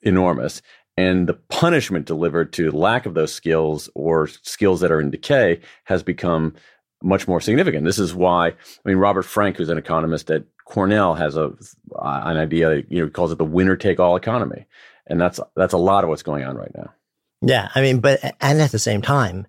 enormous. 0.01 0.61
And 0.95 1.27
the 1.27 1.33
punishment 1.33 2.05
delivered 2.05 2.53
to 2.53 2.71
lack 2.71 3.05
of 3.05 3.13
those 3.13 3.33
skills 3.33 3.89
or 3.95 4.27
skills 4.27 4.81
that 4.81 4.91
are 4.91 5.01
in 5.01 5.11
decay 5.11 5.61
has 5.85 6.03
become 6.03 6.55
much 7.01 7.27
more 7.27 7.39
significant. 7.39 7.85
This 7.85 7.99
is 7.99 8.13
why, 8.13 8.47
I 8.49 8.53
mean, 8.83 8.97
Robert 8.97 9.23
Frank, 9.23 9.57
who's 9.57 9.69
an 9.69 9.77
economist 9.77 10.29
at 10.31 10.43
Cornell, 10.65 11.15
has 11.15 11.37
a 11.37 11.53
an 12.01 12.37
idea. 12.37 12.83
You 12.89 12.99
know, 12.99 13.05
he 13.05 13.11
calls 13.11 13.31
it 13.31 13.37
the 13.37 13.45
winner 13.45 13.75
take 13.75 13.99
all 13.99 14.15
economy, 14.15 14.65
and 15.07 15.19
that's 15.19 15.39
that's 15.55 15.73
a 15.73 15.77
lot 15.77 16.03
of 16.03 16.09
what's 16.09 16.23
going 16.23 16.43
on 16.43 16.57
right 16.57 16.71
now. 16.75 16.93
Yeah, 17.41 17.69
I 17.73 17.81
mean, 17.81 17.99
but 17.99 18.19
and 18.41 18.61
at 18.61 18.71
the 18.71 18.79
same 18.79 19.01
time, 19.01 19.47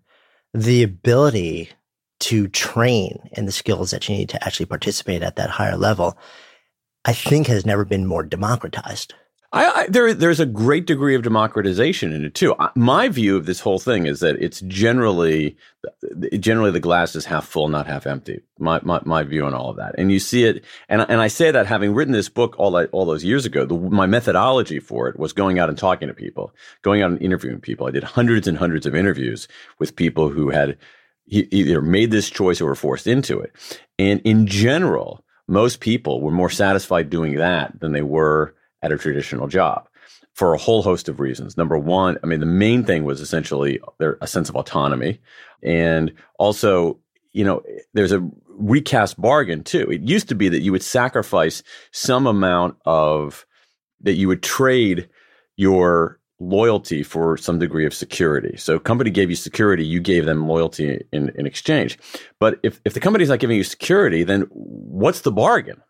the 0.55 0.83
ability 0.83 1.71
to 2.21 2.49
train 2.49 3.19
and 3.33 3.49
the 3.49 3.53
skills 3.53 3.91
that 3.91 4.09
you 4.09 4.17
need 4.17 4.29
to 4.29 4.45
actually 4.45 4.67
participate 4.67 5.23
at 5.23 5.37
that 5.37 5.51
higher 5.51 5.77
level, 5.77 6.19
I 7.05 7.13
think 7.13 7.47
has 7.47 7.65
never 7.65 7.85
been 7.85 8.07
more 8.07 8.23
democratized. 8.23 9.15
I, 9.53 9.65
I, 9.65 9.87
there, 9.89 10.15
there's 10.15 10.39
a 10.39 10.47
great 10.47 10.87
degree 10.87 11.17
of 11.17 11.23
democratization 11.23 12.13
in 12.13 12.25
it 12.25 12.35
too. 12.37 12.55
My 12.77 13.09
view 13.09 13.37
of 13.37 13.47
this 13.47 13.59
whole 13.59 13.81
thing 13.81 14.07
is 14.07 14.21
that 14.21 14.37
it's 14.41 14.61
generally, 14.61 15.57
generally 16.39 16.71
the 16.71 16.79
glass 16.79 17.17
is 17.17 17.25
half 17.25 17.47
full, 17.47 17.69
not 17.69 17.89
half 17.89 18.07
empty. 18.07 18.43
My, 18.61 18.81
my, 18.85 19.01
my 19.05 19.25
view 19.25 19.45
on 19.45 19.53
all 19.53 19.71
of 19.71 19.77
that, 19.79 19.97
and 19.99 20.13
you 20.13 20.21
see 20.21 20.45
it, 20.45 20.65
and 20.89 21.01
and 21.09 21.21
I 21.21 21.27
say 21.27 21.51
that 21.51 21.67
having 21.67 21.95
written 21.95 22.13
this 22.13 22.29
book 22.29 22.55
all 22.59 22.71
that, 22.73 22.91
all 22.93 23.05
those 23.05 23.25
years 23.25 23.45
ago. 23.45 23.65
The, 23.65 23.75
my 23.75 24.07
methodology 24.07 24.79
for 24.79 25.09
it 25.09 25.19
was 25.19 25.33
going 25.33 25.59
out 25.59 25.69
and 25.69 25.79
talking 25.79 26.07
to 26.09 26.15
people, 26.15 26.53
going 26.83 27.03
out 27.03 27.11
and 27.11 27.23
interviewing 27.23 27.61
people. 27.61 27.89
I 27.89 27.91
did 27.91 28.05
hundreds 28.05 28.47
and 28.47 28.59
hundreds 28.59 28.87
of 28.87 28.95
interviews 28.95 29.49
with 29.79 29.97
people 29.97 30.29
who 30.29 30.51
had 30.51 30.77
either 31.27 31.81
made 31.81 32.11
this 32.11 32.29
choice 32.29 32.61
or 32.61 32.67
were 32.67 32.75
forced 32.75 33.07
into 33.07 33.41
it, 33.41 33.53
and 33.99 34.21
in 34.21 34.47
general, 34.47 35.25
most 35.49 35.81
people 35.81 36.21
were 36.21 36.31
more 36.31 36.51
satisfied 36.51 37.11
doing 37.11 37.37
that 37.37 37.81
than 37.81 37.93
they 37.93 38.03
were 38.03 38.55
at 38.83 38.93
a 38.93 38.99
traditional 38.99 39.47
job 39.47 39.89
for 40.35 40.55
a 40.55 40.59
whole 40.59 40.83
host 40.83 41.09
of 41.09 41.21
reasons. 41.21 41.57
Number 41.57 41.79
one, 41.79 42.19
I 42.23 42.27
mean, 42.27 42.41
the 42.41 42.47
main 42.47 42.85
thing 42.85 43.05
was 43.05 43.21
essentially 43.21 43.81
their, 43.99 44.17
a 44.21 44.27
sense 44.27 44.49
of 44.49 44.57
autonomy. 44.57 45.21
And 45.63 46.15
also, 46.39 46.99
you 47.33 47.45
know, 47.45 47.63
there's 47.95 48.13
a 48.13 48.27
recast 48.49 49.21
bargain 49.21 49.65
too. 49.65 49.91
It 49.91 50.03
used 50.03 50.29
to 50.29 50.35
be 50.35 50.49
that 50.49 50.61
you 50.61 50.73
would 50.73 50.83
sacrifice 50.83 51.63
some 51.93 52.27
amount 52.27 52.77
of, 52.85 53.47
that 54.03 54.15
you 54.15 54.29
would 54.29 54.43
trade 54.43 55.09
your 55.57 56.19
loyalty 56.39 57.03
for 57.03 57.37
some 57.37 57.59
degree 57.59 57.85
of 57.85 57.93
security. 57.93 58.57
So 58.57 58.79
company 58.79 59.11
gave 59.11 59.29
you 59.29 59.37
security, 59.37 59.85
you 59.85 60.01
gave 60.01 60.25
them 60.25 60.49
loyalty 60.49 61.05
in, 61.13 61.29
in 61.31 61.47
exchange. 61.47 61.99
But 62.39 62.59
if, 62.63 62.81
if 62.85 62.95
the 62.95 63.01
company's 63.01 63.29
not 63.29 63.41
giving 63.41 63.59
you 63.59 63.65
security, 63.65 64.25
then 64.25 64.43
what's 64.53 65.21
the 65.21 65.33
bargain? 65.33 65.83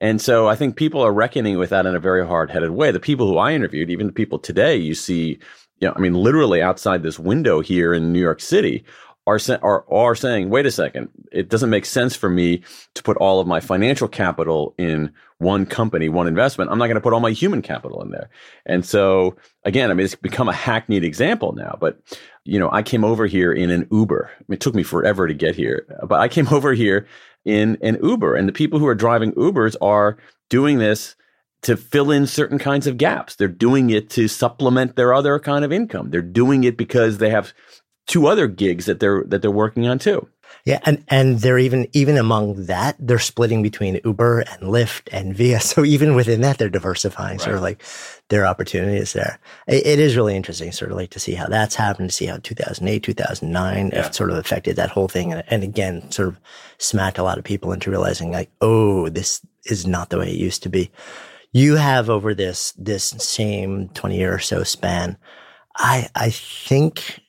And 0.00 0.20
so 0.20 0.48
I 0.48 0.56
think 0.56 0.76
people 0.76 1.02
are 1.02 1.12
reckoning 1.12 1.58
with 1.58 1.70
that 1.70 1.86
in 1.86 1.94
a 1.94 2.00
very 2.00 2.26
hard 2.26 2.50
headed 2.50 2.70
way. 2.70 2.90
The 2.90 3.00
people 3.00 3.26
who 3.26 3.38
I 3.38 3.52
interviewed, 3.52 3.90
even 3.90 4.06
the 4.06 4.12
people 4.12 4.38
today, 4.38 4.76
you 4.76 4.94
see, 4.94 5.38
you 5.78 5.88
know, 5.88 5.92
I 5.94 6.00
mean, 6.00 6.14
literally 6.14 6.62
outside 6.62 7.02
this 7.02 7.18
window 7.18 7.60
here 7.60 7.92
in 7.92 8.12
New 8.12 8.20
York 8.20 8.40
City 8.40 8.84
are, 9.30 9.58
are, 9.62 9.84
are 9.92 10.14
saying, 10.14 10.50
wait 10.50 10.66
a 10.66 10.70
second, 10.70 11.08
it 11.32 11.48
doesn't 11.48 11.70
make 11.70 11.84
sense 11.84 12.16
for 12.16 12.28
me 12.28 12.62
to 12.94 13.02
put 13.02 13.16
all 13.16 13.40
of 13.40 13.46
my 13.46 13.60
financial 13.60 14.08
capital 14.08 14.74
in 14.78 15.12
one 15.38 15.66
company, 15.66 16.08
one 16.08 16.26
investment. 16.26 16.70
I'm 16.70 16.78
not 16.78 16.86
going 16.86 16.96
to 16.96 17.00
put 17.00 17.12
all 17.12 17.20
my 17.20 17.30
human 17.30 17.62
capital 17.62 18.02
in 18.02 18.10
there. 18.10 18.28
And 18.66 18.84
so 18.84 19.36
again, 19.64 19.90
I 19.90 19.94
mean, 19.94 20.04
it's 20.04 20.14
become 20.14 20.48
a 20.48 20.52
hackneyed 20.52 21.04
example 21.04 21.52
now, 21.52 21.78
but 21.80 22.00
you 22.44 22.58
know, 22.58 22.70
I 22.72 22.82
came 22.82 23.04
over 23.04 23.26
here 23.26 23.52
in 23.52 23.70
an 23.70 23.86
Uber. 23.90 24.30
I 24.32 24.44
mean, 24.48 24.56
it 24.56 24.60
took 24.60 24.74
me 24.74 24.82
forever 24.82 25.26
to 25.26 25.34
get 25.34 25.54
here, 25.54 25.86
but 26.06 26.20
I 26.20 26.28
came 26.28 26.48
over 26.52 26.72
here 26.72 27.06
in 27.44 27.78
an 27.82 27.98
Uber. 28.02 28.34
And 28.34 28.48
the 28.48 28.52
people 28.52 28.78
who 28.78 28.86
are 28.86 28.94
driving 28.94 29.32
Ubers 29.32 29.76
are 29.80 30.18
doing 30.48 30.78
this 30.78 31.16
to 31.62 31.76
fill 31.76 32.10
in 32.10 32.26
certain 32.26 32.58
kinds 32.58 32.86
of 32.86 32.96
gaps. 32.96 33.36
They're 33.36 33.48
doing 33.48 33.90
it 33.90 34.08
to 34.10 34.28
supplement 34.28 34.96
their 34.96 35.12
other 35.12 35.38
kind 35.38 35.64
of 35.64 35.72
income. 35.72 36.10
They're 36.10 36.22
doing 36.22 36.64
it 36.64 36.76
because 36.76 37.18
they 37.18 37.30
have 37.30 37.52
two 38.10 38.26
other 38.26 38.48
gigs 38.48 38.86
that 38.86 38.98
they're 38.98 39.24
that 39.28 39.40
they're 39.40 39.50
working 39.50 39.86
on 39.86 39.98
too. 39.98 40.28
Yeah, 40.64 40.80
and 40.84 41.02
and 41.08 41.38
they're 41.38 41.60
even 41.60 41.86
even 41.92 42.18
among 42.18 42.66
that 42.66 42.96
they're 42.98 43.20
splitting 43.20 43.62
between 43.62 44.00
Uber 44.04 44.40
and 44.40 44.62
Lyft 44.62 45.08
and 45.12 45.34
Via. 45.34 45.60
So 45.70 45.84
even 45.84 46.14
within 46.14 46.40
that, 46.40 46.58
they're 46.58 46.68
diversifying 46.68 47.38
right. 47.38 47.40
sort 47.40 47.56
of 47.56 47.62
like 47.62 47.82
their 48.28 48.44
opportunities 48.44 49.12
there. 49.12 49.38
It, 49.68 49.86
it 49.86 49.98
is 50.00 50.16
really 50.16 50.34
interesting, 50.34 50.72
sort 50.72 50.90
of 50.90 50.96
like 50.96 51.10
to 51.10 51.20
see 51.20 51.34
how 51.34 51.46
that's 51.46 51.76
happened, 51.76 52.10
to 52.10 52.16
see 52.16 52.26
how 52.26 52.38
2008, 52.38 53.02
2009 53.02 53.90
yeah. 53.92 54.10
sort 54.10 54.30
of 54.30 54.36
affected 54.36 54.76
that 54.76 54.90
whole 54.90 55.08
thing, 55.08 55.32
and, 55.32 55.44
and 55.46 55.62
again, 55.62 56.10
sort 56.10 56.28
of 56.28 56.40
smacked 56.78 57.18
a 57.18 57.22
lot 57.22 57.38
of 57.38 57.44
people 57.44 57.72
into 57.72 57.90
realizing 57.90 58.32
like, 58.32 58.50
oh, 58.60 59.08
this 59.08 59.40
is 59.66 59.86
not 59.86 60.10
the 60.10 60.18
way 60.18 60.30
it 60.30 60.36
used 60.36 60.64
to 60.64 60.68
be. 60.68 60.90
You 61.52 61.76
have 61.76 62.10
over 62.10 62.34
this 62.34 62.72
this 62.72 63.04
same 63.04 63.88
20 63.90 64.16
year 64.16 64.34
or 64.34 64.40
so 64.40 64.64
span, 64.64 65.16
I 65.76 66.08
I 66.14 66.30
think 66.30 67.19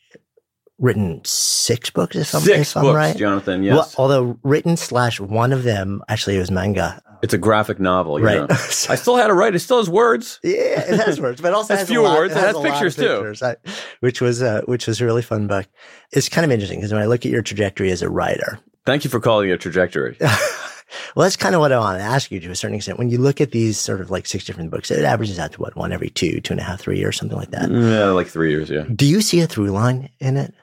written 0.82 1.22
six 1.24 1.90
books, 1.90 2.16
if 2.16 2.34
I'm, 2.36 2.42
six 2.42 2.72
if 2.72 2.78
I'm 2.78 2.84
books, 2.84 2.96
right. 2.96 3.16
Jonathan. 3.16 3.64
Yes. 3.64 3.76
Well, 3.76 3.92
although 3.98 4.40
written 4.44 4.76
slash 4.76 5.20
one 5.20 5.54
of 5.54 5.64
them 5.64 6.04
actually 6.10 6.36
it 6.36 6.40
was 6.40 6.52
manga. 6.52 7.02
It's 7.22 7.36
a 7.36 7.38
graphic 7.38 7.80
novel, 7.80 8.20
right? 8.20 8.50
I 8.52 8.96
still 8.96 9.16
had 9.16 9.28
to 9.28 9.34
write. 9.34 9.54
It 9.54 9.60
still 9.60 9.78
has 9.78 9.88
words. 9.88 10.40
Yeah, 10.44 10.82
it 10.82 11.00
has 11.06 11.22
words, 11.22 11.40
but 11.40 11.54
also 11.54 11.74
has, 11.74 11.82
has 11.82 11.90
fewer 11.90 12.04
lot, 12.04 12.18
words. 12.18 12.34
It 12.34 12.40
has, 12.40 12.56
has 12.56 12.64
pictures, 12.64 12.96
pictures 12.96 13.40
too, 13.40 13.46
I, 13.46 13.56
which 14.00 14.22
was 14.22 14.42
uh, 14.42 14.62
which 14.66 14.88
was 14.88 15.00
a 15.00 15.06
really 15.06 15.22
fun 15.22 15.46
book. 15.46 15.68
It's 16.12 16.30
kind 16.30 16.44
of 16.44 16.52
interesting 16.52 16.80
because 16.80 16.92
when 16.92 17.02
I 17.02 17.06
look 17.06 17.24
at 17.24 17.32
your 17.32 17.44
trajectory 17.44 17.92
as 17.92 18.02
a 18.02 18.10
writer, 18.10 18.60
thank 18.88 19.04
you 19.04 19.12
for 19.12 19.20
calling 19.20 19.50
it 19.50 19.54
a 19.54 19.58
trajectory. 19.60 20.18
well, 21.16 21.24
that's 21.24 21.36
kind 21.36 21.54
of 21.54 21.62
what 21.62 21.72
I 21.72 21.78
want 21.78 22.00
to 22.00 22.04
ask 22.04 22.32
you 22.32 22.40
to 22.40 22.50
a 22.50 22.56
certain 22.56 22.76
extent. 22.76 22.98
When 22.98 23.10
you 23.10 23.20
look 23.20 23.40
at 23.40 23.52
these 23.52 23.80
sort 23.80 24.02
of 24.02 24.10
like 24.10 24.26
six 24.26 24.44
different 24.44 24.72
books, 24.72 24.90
it 24.90 25.04
averages 25.04 25.38
out 25.38 25.52
to 25.54 25.62
what, 25.62 25.76
one 25.76 25.92
every 25.92 26.10
two, 26.10 26.42
two 26.42 26.54
and 26.54 26.60
a 26.60 26.64
half, 26.64 26.82
three 26.82 26.98
years, 26.98 27.18
something 27.18 27.38
like 27.38 27.52
that. 27.52 27.70
Yeah, 27.70 28.06
like 28.06 28.28
three 28.28 28.50
years, 28.50 28.70
yeah. 28.72 28.86
Do 28.96 29.06
you 29.06 29.22
see 29.22 29.42
a 29.42 29.48
through 29.48 29.70
line 29.70 30.10
in 30.20 30.38
it? 30.38 30.56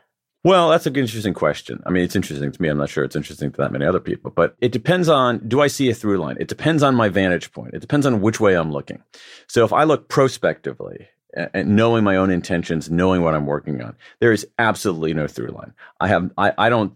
Well, 0.48 0.70
that's 0.70 0.86
an 0.86 0.96
interesting 0.96 1.34
question. 1.34 1.82
I 1.84 1.90
mean, 1.90 2.02
it's 2.04 2.16
interesting 2.16 2.50
to 2.50 2.62
me. 2.62 2.70
I'm 2.70 2.78
not 2.78 2.88
sure 2.88 3.04
it's 3.04 3.14
interesting 3.14 3.52
to 3.52 3.56
that 3.58 3.70
many 3.70 3.84
other 3.84 4.00
people, 4.00 4.30
but 4.30 4.56
it 4.62 4.72
depends 4.72 5.06
on 5.06 5.46
do 5.46 5.60
I 5.60 5.66
see 5.66 5.90
a 5.90 5.94
through 5.94 6.16
line? 6.16 6.38
It 6.40 6.48
depends 6.48 6.82
on 6.82 6.94
my 6.94 7.10
vantage 7.10 7.52
point. 7.52 7.74
It 7.74 7.80
depends 7.80 8.06
on 8.06 8.22
which 8.22 8.40
way 8.40 8.54
I'm 8.54 8.72
looking. 8.72 9.02
So 9.46 9.62
if 9.66 9.74
I 9.74 9.84
look 9.84 10.08
prospectively 10.08 11.06
and 11.34 11.76
knowing 11.76 12.02
my 12.02 12.16
own 12.16 12.30
intentions, 12.30 12.90
knowing 12.90 13.20
what 13.20 13.34
I'm 13.34 13.44
working 13.44 13.82
on, 13.82 13.94
there 14.20 14.32
is 14.32 14.46
absolutely 14.58 15.12
no 15.12 15.26
through 15.26 15.48
line. 15.48 15.74
I 16.00 16.08
have 16.08 16.30
I, 16.38 16.54
I 16.56 16.70
don't 16.70 16.94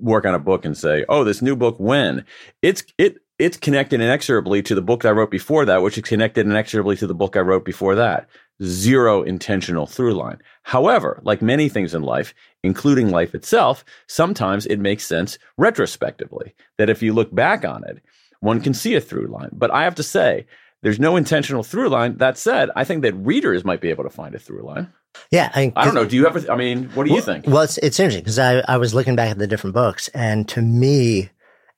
work 0.00 0.24
on 0.24 0.36
a 0.36 0.38
book 0.38 0.64
and 0.64 0.78
say, 0.78 1.04
"Oh, 1.08 1.24
this 1.24 1.42
new 1.42 1.56
book 1.56 1.80
when?" 1.80 2.24
It's 2.62 2.84
it 2.96 3.16
it's 3.38 3.56
connected 3.56 4.00
inexorably 4.00 4.62
to 4.62 4.74
the 4.74 4.82
book 4.82 5.04
I 5.04 5.10
wrote 5.10 5.30
before 5.30 5.64
that, 5.64 5.82
which 5.82 5.96
is 5.96 6.04
connected 6.04 6.46
inexorably 6.46 6.96
to 6.96 7.06
the 7.06 7.14
book 7.14 7.36
I 7.36 7.40
wrote 7.40 7.64
before 7.64 7.94
that. 7.94 8.28
Zero 8.62 9.22
intentional 9.22 9.86
through 9.86 10.14
line. 10.14 10.38
However, 10.62 11.20
like 11.22 11.40
many 11.40 11.68
things 11.68 11.94
in 11.94 12.02
life, 12.02 12.34
including 12.62 13.10
life 13.10 13.34
itself, 13.34 13.84
sometimes 14.06 14.66
it 14.66 14.78
makes 14.78 15.06
sense 15.06 15.38
retrospectively 15.56 16.54
that 16.76 16.90
if 16.90 17.02
you 17.02 17.12
look 17.12 17.34
back 17.34 17.64
on 17.64 17.84
it, 17.84 18.02
one 18.40 18.60
can 18.60 18.74
see 18.74 18.94
a 18.94 19.00
through 19.00 19.26
line. 19.26 19.50
But 19.52 19.70
I 19.70 19.84
have 19.84 19.96
to 19.96 20.02
say, 20.02 20.46
there's 20.82 21.00
no 21.00 21.16
intentional 21.16 21.62
through 21.62 21.88
line. 21.88 22.18
That 22.18 22.38
said, 22.38 22.70
I 22.76 22.84
think 22.84 23.02
that 23.02 23.14
readers 23.14 23.64
might 23.64 23.80
be 23.80 23.90
able 23.90 24.04
to 24.04 24.10
find 24.10 24.34
a 24.34 24.38
through 24.38 24.62
line. 24.62 24.92
Yeah, 25.30 25.50
I, 25.54 25.72
I 25.74 25.84
don't 25.84 25.94
know. 25.94 26.04
Do 26.04 26.16
you 26.16 26.26
ever? 26.26 26.50
I 26.50 26.56
mean, 26.56 26.84
what 26.90 27.04
do 27.04 27.10
well, 27.10 27.16
you 27.18 27.22
think? 27.22 27.46
Well, 27.46 27.62
it's 27.62 27.78
it's 27.78 27.98
interesting 27.98 28.22
because 28.22 28.38
I 28.38 28.60
I 28.68 28.76
was 28.76 28.94
looking 28.94 29.16
back 29.16 29.30
at 29.30 29.38
the 29.38 29.48
different 29.48 29.74
books, 29.74 30.08
and 30.08 30.48
to 30.50 30.62
me, 30.62 31.30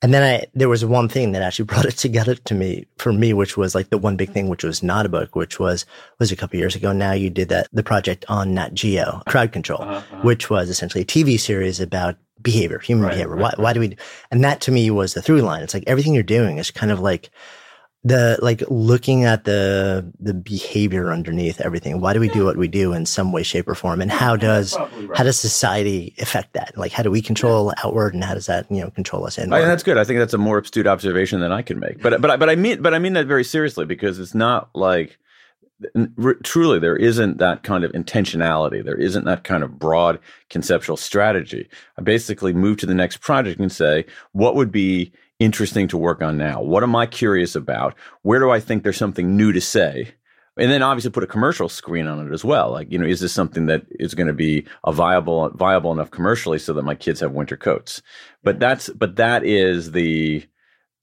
and 0.03 0.15
then 0.15 0.23
I 0.23 0.47
there 0.55 0.69
was 0.69 0.85
one 0.85 1.09
thing 1.09 1.33
that 1.33 1.43
actually 1.43 1.65
brought 1.73 1.85
it 1.85 1.97
together 1.97 2.35
to 2.35 2.55
me 2.55 2.87
for 2.99 3.13
me, 3.13 3.33
which 3.33 3.57
was 3.57 3.75
like 3.75 3.91
the 3.91 3.99
one 3.99 4.17
big 4.17 4.31
thing, 4.33 4.49
which 4.49 4.65
was 4.65 4.83
not 4.83 5.07
a 5.07 5.09
book, 5.09 5.37
which 5.37 5.59
was 5.59 5.87
was 6.19 6.33
a 6.33 6.37
couple 6.37 6.59
years 6.59 6.77
ago. 6.77 6.93
Now 6.93 7.13
you 7.13 7.31
did 7.31 7.49
that 7.49 7.69
the 7.73 7.83
project 7.83 8.25
on 8.29 8.55
Nat 8.55 8.75
Geo, 8.75 9.23
Crowd 9.27 9.53
Control, 9.53 9.83
uh-huh, 9.83 9.93
uh-huh. 9.93 10.23
which 10.23 10.51
was 10.51 10.69
essentially 10.69 11.03
a 11.03 11.07
TV 11.07 11.39
series 11.39 11.81
about 11.81 12.17
behavior, 12.43 12.79
human 12.79 13.05
right, 13.05 13.13
behavior. 13.13 13.37
Right, 13.37 13.59
why, 13.59 13.63
why 13.63 13.73
do 13.73 13.81
we? 13.81 13.89
Do, 13.89 13.97
and 14.31 14.43
that 14.45 14.61
to 14.63 14.73
me 14.73 14.91
was 14.91 15.15
the 15.15 15.23
through 15.23 15.43
line. 15.43 15.63
It's 15.63 15.75
like 15.75 15.85
everything 15.87 16.15
you're 16.15 16.23
doing 16.23 16.59
is 16.59 16.71
kind 16.71 16.93
of 16.93 17.01
like 17.01 17.31
the 18.03 18.39
like 18.41 18.63
looking 18.69 19.25
at 19.25 19.45
the 19.45 20.11
the 20.19 20.33
behavior 20.33 21.13
underneath 21.13 21.61
everything. 21.61 22.01
Why 22.01 22.15
do 22.15 22.21
we 22.21 22.29
do 22.29 22.47
what 22.47 22.57
we 22.57 22.67
do 22.67 22.95
in 22.95 23.05
some 23.05 23.31
way 23.31 23.43
shape 23.43 23.69
or 23.69 23.75
form? 23.75 24.01
And 24.01 24.11
how 24.11 24.37
does 24.37 24.79
right. 24.79 25.17
how 25.17 25.25
does 25.25 25.39
society 25.39 26.15
affect 26.19 26.55
that? 26.55 26.77
Like 26.79 26.93
how 26.93 27.03
do 27.03 27.11
we 27.11 27.21
control 27.21 27.67
yeah. 27.67 27.87
outward 27.87 28.15
and 28.15 28.25
how 28.25 28.35
does 28.35 28.47
that 28.47 28.71
you 28.71 28.81
know 28.81 28.91
control 28.91 29.27
us 29.27 29.39
inward? 29.39 29.57
I, 29.57 29.61
that's 29.63 29.83
good. 29.83 29.99
I 29.99 30.05
think 30.05 30.19
that's 30.19 30.33
a 30.33 30.39
more 30.39 30.59
astute 30.59 30.87
observation 30.87 31.41
than 31.41 31.53
i 31.53 31.61
can 31.61 31.79
make. 31.79 32.01
But 32.01 32.23
but 32.23 32.41
but 32.41 32.49
i 32.49 32.55
mean 32.55 32.81
but 32.81 32.95
i 32.95 32.99
mean 32.99 33.13
that 33.15 33.27
very 33.27 33.45
seriously 33.45 33.85
because 33.85 34.19
it's 34.19 34.35
not 34.35 34.71
like 34.75 35.19
truly 36.43 36.79
there 36.79 36.97
isn't 36.97 37.39
that 37.39 37.63
kind 37.63 37.85
of 37.85 37.93
intentionality. 37.93 38.85
There 38.85 38.97
isn't 38.97 39.25
that 39.25 39.45
kind 39.45 39.63
of 39.63 39.79
broad 39.79 40.19
conceptual 40.51 40.97
strategy. 40.97 41.69
I 41.97 42.03
basically 42.03 42.53
move 42.53 42.79
to 42.79 42.87
the 42.87 42.95
next 42.95 43.19
project 43.19 43.61
and 43.61 43.73
say 43.73 44.05
what 44.33 44.55
would 44.57 44.71
be 44.71 45.13
interesting 45.41 45.89
to 45.89 45.99
work 45.99 46.23
on 46.23 46.37
now? 46.37 46.63
What 46.63 46.85
am 46.85 46.95
I 46.95 47.07
curious 47.07 47.57
about? 47.57 47.97
Where 48.23 48.39
do 48.39 48.51
I 48.51 48.61
think 48.61 48.85
there's 48.85 48.97
something 48.97 49.37
new 49.37 49.51
to 49.51 49.61
say? 49.61 50.15
And 50.57 50.71
then 50.71 50.83
obviously 50.83 51.11
put 51.11 51.25
a 51.25 51.29
commercial 51.29 51.69
screen 51.69 52.07
on 52.07 52.27
it 52.27 52.33
as 52.33 52.45
well. 52.45 52.71
Like, 52.71 52.93
you 52.93 52.99
know, 52.99 53.07
is 53.07 53.21
this 53.21 53.33
something 53.33 53.67
that 53.67 53.87
is 53.93 54.15
going 54.15 54.27
to 54.27 54.35
be 54.35 54.67
a 54.85 54.93
viable, 54.93 55.49
viable 55.51 55.91
enough 55.91 56.11
commercially 56.11 56.59
so 56.59 56.75
that 56.75 56.83
my 56.83 56.95
kids 56.95 57.21
have 57.21 57.33
winter 57.33 57.57
coats? 57.57 58.03
But 58.45 58.61
that's, 58.61 58.91
but 58.91 59.17
that 59.17 59.45
is 59.45 59.93
the, 59.93 60.47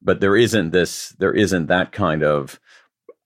but 0.01 0.21
there 0.21 0.35
isn't 0.35 0.71
this, 0.71 1.15
there 1.17 1.33
isn't 1.33 1.67
that 1.67 1.91
kind 1.91 2.23
of, 2.23 2.59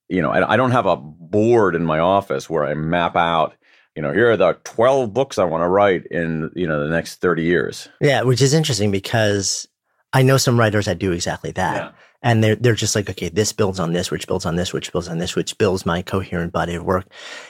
you 0.08 0.22
know, 0.22 0.30
I, 0.30 0.54
I 0.54 0.56
don't 0.56 0.70
have 0.70 0.86
a 0.86 0.96
board 0.96 1.74
in 1.74 1.84
my 1.84 1.98
office 1.98 2.48
where 2.48 2.64
I 2.64 2.72
map 2.72 3.14
out, 3.14 3.54
you 3.94 4.00
know, 4.00 4.12
here 4.12 4.30
are 4.30 4.36
the 4.38 4.56
12 4.64 5.12
books 5.12 5.38
I 5.38 5.44
want 5.44 5.62
to 5.62 5.68
write 5.68 6.06
in, 6.06 6.50
you 6.54 6.66
know, 6.66 6.82
the 6.82 6.90
next 6.90 7.20
30 7.20 7.42
years. 7.42 7.88
Yeah, 8.00 8.22
which 8.22 8.40
is 8.40 8.54
interesting 8.54 8.90
because 8.90 9.68
I 10.12 10.22
know 10.22 10.36
some 10.36 10.58
writers 10.58 10.86
that 10.86 10.98
do 10.98 11.12
exactly 11.12 11.52
that. 11.52 11.76
Yeah. 11.76 11.90
And 12.22 12.44
they're, 12.44 12.54
they're 12.54 12.74
just 12.74 12.94
like, 12.94 13.10
okay, 13.10 13.28
this 13.28 13.52
builds 13.52 13.80
on 13.80 13.92
this, 13.92 14.10
which 14.10 14.28
builds 14.28 14.46
on 14.46 14.56
this, 14.56 14.72
which 14.72 14.92
builds 14.92 15.08
on 15.08 15.18
this, 15.18 15.34
which 15.34 15.58
builds 15.58 15.84
my 15.84 16.02
coherent 16.02 16.52
body 16.52 16.74
of 16.74 16.84
work. 16.84 17.06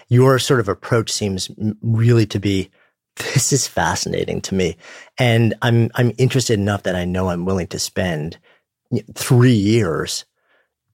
Your 0.09 0.39
sort 0.39 0.61
of 0.61 0.69
approach 0.69 1.13
seems 1.13 1.51
really 1.83 2.27
to 2.27 2.39
be, 2.39 2.71
this 3.17 3.53
is 3.53 3.67
fascinating 3.67 4.41
to 4.43 4.55
me. 4.55 4.77
And 5.19 5.55
I'm, 5.61 5.91
I'm 5.95 6.13
interested 6.17 6.59
enough 6.59 6.85
that 6.85 6.97
I 6.97 7.05
know 7.05 7.29
I'm 7.29 7.45
willing 7.45 7.67
to 7.69 7.79
spend 7.79 8.39
three 9.15 9.53
years 9.53 10.25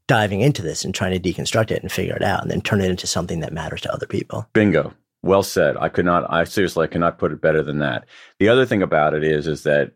diving 0.09 0.41
into 0.41 0.63
this 0.63 0.85
and 0.85 0.95
trying 0.95 1.21
to 1.21 1.33
deconstruct 1.33 1.71
it 1.71 1.83
and 1.83 1.93
figure 1.93 2.17
it 2.17 2.23
out 2.23 2.43
and 2.43 2.51
then 2.51 2.63
turn 2.63 2.81
it 2.81 2.91
into 2.91 3.07
something 3.07 3.41
that 3.41 3.53
matters 3.53 3.83
to 3.83 3.93
other 3.93 4.07
people. 4.07 4.49
Bingo. 4.55 4.93
Well 5.23 5.43
said. 5.43 5.77
I 5.77 5.89
could 5.89 6.05
not, 6.05 6.33
I 6.33 6.45
seriously, 6.45 6.85
I 6.85 6.89
cannot 6.89 7.19
put 7.19 7.33
it 7.33 7.41
better 7.41 7.63
than 7.63 7.81
that. 7.81 8.07
The 8.39 8.49
other 8.49 8.65
thing 8.65 8.83
about 8.83 9.15
it 9.15 9.25
is, 9.25 9.47
is 9.47 9.65
that 9.65 9.93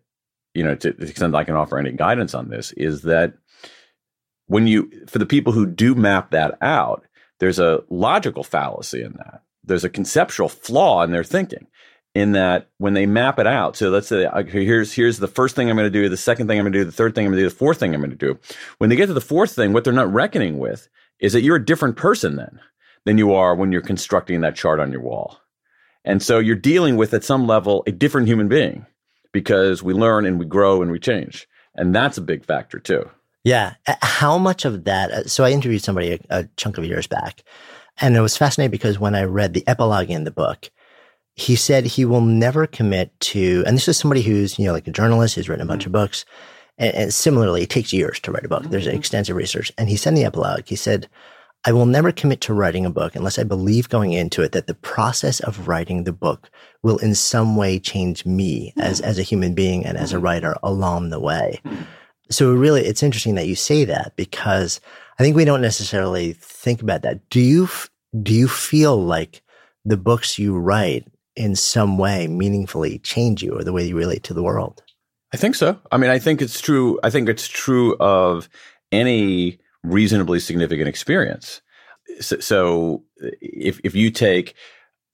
you 0.55 0.63
know, 0.63 0.75
to 0.75 0.93
the 0.93 1.07
extent 1.09 1.35
I 1.35 1.45
can 1.45 1.57
offer 1.57 1.79
any 1.79 1.93
guidance 1.93 2.35
on 2.35 2.49
this, 2.49 2.73
is 2.73 3.03
that 3.03 3.35
when 4.47 4.67
you, 4.67 4.91
for 5.07 5.19
the 5.19 5.27
people 5.27 5.53
who 5.53 5.67
do 5.67 5.95
map 5.95 6.31
that 6.31 6.59
out, 6.61 7.05
there's 7.41 7.59
a 7.59 7.83
logical 7.89 8.45
fallacy 8.45 9.03
in 9.03 9.13
that. 9.15 9.43
There's 9.65 9.85
a 9.85 9.91
conceptual 9.91 10.49
flaw 10.49 11.03
in 11.03 11.11
their 11.11 11.25
thinking 11.25 11.67
in 12.15 12.33
that 12.33 12.69
when 12.79 12.95
they 12.95 13.07
map 13.07 13.39
it 13.39 13.47
out, 13.47 13.77
so 13.77 13.89
let's 13.89 14.09
say 14.09 14.27
okay, 14.27 14.65
here's 14.65 14.93
here's 14.93 15.19
the 15.19 15.29
first 15.29 15.57
thing 15.57 15.71
I'm 15.71 15.77
going 15.77 15.91
to 15.91 16.03
do, 16.03 16.09
the 16.09 16.17
second 16.17 16.47
thing 16.47 16.59
I'm 16.59 16.65
going 16.65 16.73
to 16.75 16.81
do, 16.81 16.85
the 16.85 16.93
third 16.93 17.15
thing 17.15 17.25
I'm 17.25 17.33
going 17.33 17.39
to 17.39 17.45
do, 17.45 17.51
the 17.51 17.57
fourth 17.57 17.79
thing 17.79 17.95
I'm 17.95 18.01
going 18.01 18.11
to 18.11 18.17
do. 18.17 18.39
When 18.79 18.91
they 18.91 18.97
get 18.97 19.07
to 19.07 19.15
the 19.15 19.21
fourth 19.21 19.55
thing, 19.55 19.73
what 19.73 19.85
they're 19.85 19.93
not 19.93 20.13
reckoning 20.13 20.59
with 20.59 20.89
is 21.21 21.33
that 21.33 21.43
you're 21.43 21.57
a 21.57 21.65
different 21.65 21.97
person 21.97 22.37
then 22.37 22.61
than 23.07 23.19
you 23.19 23.33
are 23.33 23.55
when 23.55 23.73
you're 23.73 23.81
constructing 23.81 24.43
that 24.43 24.57
chart 24.57 24.79
on 24.79 24.93
your 24.93 25.01
wall. 25.01 25.41
And 26.05 26.23
so 26.23 26.39
you're 26.39 26.57
dealing 26.57 26.97
with 26.97 27.15
at 27.15 27.25
some 27.25 27.47
level 27.47 27.83
a 27.87 27.93
different 27.93 28.27
human 28.27 28.49
being 28.49 28.87
because 29.33 29.83
we 29.83 29.95
learn 29.95 30.27
and 30.27 30.39
we 30.39 30.47
grow 30.47 30.83
and 30.83 30.91
we 30.91 30.99
change. 30.99 31.49
And 31.75 31.95
that's 31.95 32.19
a 32.19 32.23
big 32.23 32.45
factor 32.45 32.79
too. 32.79 33.09
Yeah. 33.45 33.75
How 34.03 34.39
much 34.39 34.65
of 34.65 34.85
that? 34.85 35.11
Uh, 35.11 35.25
so 35.25 35.45
I 35.45 35.51
interviewed 35.51 35.83
somebody 35.83 36.13
a, 36.13 36.19
a 36.31 36.49
chunk 36.57 36.79
of 36.79 36.85
years 36.85 37.07
back, 37.07 37.43
and 38.01 38.17
it 38.17 38.21
was 38.21 38.37
fascinating 38.37 38.71
because 38.71 38.99
when 38.99 39.15
I 39.15 39.25
read 39.25 39.53
the 39.53 39.67
epilogue 39.67 40.11
in 40.11 40.25
the 40.25 40.31
book, 40.31 40.71
he 41.35 41.57
said 41.57 41.85
he 41.85 42.05
will 42.05 42.21
never 42.21 42.67
commit 42.67 43.19
to, 43.21 43.65
and 43.67 43.77
this 43.77 43.89
is 43.89 43.97
somebody 43.97 44.23
who's, 44.23 44.59
you 44.59 44.67
know, 44.67 44.73
like 44.73 44.87
a 44.87 44.93
journalist 44.93 45.35
who's 45.35 45.49
written 45.49 45.65
a 45.65 45.69
bunch 45.69 45.83
mm-hmm. 45.83 45.89
of 45.89 45.93
books. 45.93 46.25
And, 46.79 46.95
and, 46.95 47.15
similarly, 47.15 47.63
it 47.63 47.71
takes 47.71 47.93
years 47.93 48.21
to 48.21 48.33
write 48.33 48.45
a 48.45 48.49
book. 48.49 48.65
There's 48.65 48.87
mm-hmm. 48.87 48.97
extensive 48.97 49.37
research. 49.37 49.73
And 49.77 49.89
he 49.89 49.97
said 49.97 50.11
in 50.11 50.15
the 50.17 50.25
epilogue, 50.25 50.67
he 50.67 50.77
said, 50.77 51.09
I 51.65 51.73
will 51.73 51.87
never 51.87 52.11
commit 52.11 52.41
to 52.43 52.55
writing 52.55 52.85
a 52.85 52.91
book 52.91 53.15
unless 53.15 53.39
I 53.39 53.45
believe 53.45 53.89
going 53.89 54.13
into 54.13 54.43
it 54.43 54.53
that 54.53 54.67
the 54.67 54.75
process 54.75 55.39
of 55.41 55.69
writing 55.69 56.03
the 56.03 56.13
book 56.13 56.51
will 56.83 56.99
in 56.99 57.15
some 57.15 57.57
way 57.57 57.79
change 57.79 58.27
me 58.27 58.73
as, 58.79 58.99
hmm. 58.99 59.05
as 59.05 59.19
a 59.19 59.23
human 59.23 59.55
being 59.55 59.87
and 59.87 59.97
as 59.97 60.13
a 60.13 60.19
hmm. 60.19 60.25
writer 60.25 60.57
along 60.63 61.11
the 61.11 61.21
way. 61.21 61.61
Hmm. 61.65 61.83
So 62.31 62.53
really, 62.53 62.85
it's 62.85 63.03
interesting 63.03 63.37
that 63.37 63.47
you 63.47 63.55
say 63.55 63.85
that 63.85 64.15
because 64.17 64.81
I 65.19 65.23
think 65.23 65.37
we 65.37 65.45
don't 65.45 65.61
necessarily 65.61 66.33
think 66.33 66.83
about 66.83 67.03
that. 67.03 67.29
Do 67.29 67.41
you, 67.41 67.69
do 68.23 68.33
you 68.33 68.49
feel 68.49 68.97
like 68.97 69.43
the 69.85 69.97
books 69.97 70.39
you 70.39 70.59
write 70.59 71.07
in 71.37 71.55
some 71.55 71.99
way 71.99 72.27
meaningfully 72.27 72.99
change 72.99 73.43
you 73.43 73.57
or 73.57 73.63
the 73.63 73.73
way 73.73 73.87
you 73.87 73.97
relate 73.97 74.25
to 74.25 74.35
the 74.35 74.43
world? 74.43 74.83
I 75.33 75.37
think 75.37 75.55
so. 75.55 75.79
I 75.91 75.97
mean, 75.97 76.11
I 76.11 76.19
think 76.19 76.43
it's 76.43 76.61
true. 76.61 76.99
I 77.03 77.11
think 77.11 77.29
it's 77.29 77.49
true 77.49 77.97
of 77.99 78.49
any 78.91 79.59
reasonably 79.83 80.41
significant 80.41 80.89
experience. 80.89 81.61
So, 82.21 82.41
so 82.41 83.05
if 83.41 83.81
if 83.85 83.95
you 83.95 84.11
take 84.11 84.55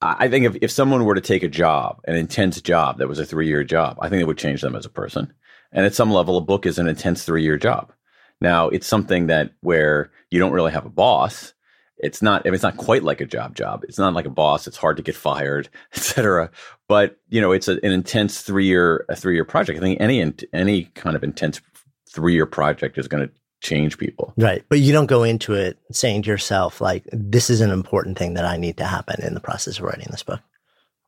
I 0.00 0.28
think 0.28 0.46
if, 0.46 0.56
if 0.62 0.70
someone 0.70 1.04
were 1.04 1.16
to 1.16 1.20
take 1.20 1.42
a 1.42 1.48
job, 1.48 2.00
an 2.06 2.14
intense 2.14 2.60
job 2.60 2.98
that 2.98 3.08
was 3.08 3.18
a 3.18 3.26
three 3.26 3.48
year 3.48 3.64
job, 3.64 3.98
I 4.00 4.08
think 4.08 4.22
it 4.22 4.26
would 4.26 4.38
change 4.38 4.60
them 4.60 4.76
as 4.76 4.86
a 4.86 4.90
person. 4.90 5.32
And 5.72 5.84
at 5.84 5.94
some 5.94 6.12
level, 6.12 6.36
a 6.36 6.42
book 6.42 6.66
is 6.66 6.78
an 6.78 6.88
intense 6.88 7.24
three 7.24 7.42
year 7.42 7.58
job. 7.58 7.92
Now, 8.40 8.68
it's 8.68 8.86
something 8.86 9.26
that 9.26 9.52
where 9.60 10.10
you 10.30 10.38
don't 10.38 10.52
really 10.52 10.72
have 10.72 10.86
a 10.86 10.90
boss. 10.90 11.52
It's 11.96 12.22
not. 12.22 12.46
It's 12.46 12.62
not 12.62 12.76
quite 12.76 13.02
like 13.02 13.20
a 13.20 13.26
job. 13.26 13.56
Job. 13.56 13.82
It's 13.82 13.98
not 13.98 14.14
like 14.14 14.26
a 14.26 14.30
boss. 14.30 14.68
It's 14.68 14.76
hard 14.76 14.96
to 14.98 15.02
get 15.02 15.16
fired, 15.16 15.68
etc. 15.94 16.50
But 16.86 17.18
you 17.28 17.40
know, 17.40 17.50
it's 17.50 17.66
a, 17.66 17.72
an 17.82 17.90
intense 17.90 18.42
three 18.42 18.66
year 18.66 19.04
a 19.08 19.16
three 19.16 19.34
year 19.34 19.44
project. 19.44 19.78
I 19.78 19.82
think 19.82 20.00
any 20.00 20.32
any 20.52 20.84
kind 20.94 21.16
of 21.16 21.24
intense 21.24 21.60
three 22.08 22.34
year 22.34 22.46
project 22.46 22.98
is 22.98 23.08
going 23.08 23.26
to 23.26 23.34
change 23.60 23.98
people. 23.98 24.32
Right. 24.36 24.64
But 24.68 24.80
you 24.80 24.92
don't 24.92 25.06
go 25.06 25.22
into 25.22 25.54
it 25.54 25.78
saying 25.92 26.22
to 26.22 26.30
yourself, 26.30 26.80
like, 26.80 27.04
this 27.12 27.50
is 27.50 27.60
an 27.60 27.70
important 27.70 28.18
thing 28.18 28.34
that 28.34 28.44
I 28.44 28.56
need 28.56 28.76
to 28.78 28.84
happen 28.84 29.22
in 29.24 29.34
the 29.34 29.40
process 29.40 29.78
of 29.78 29.84
writing 29.84 30.08
this 30.10 30.22
book, 30.22 30.40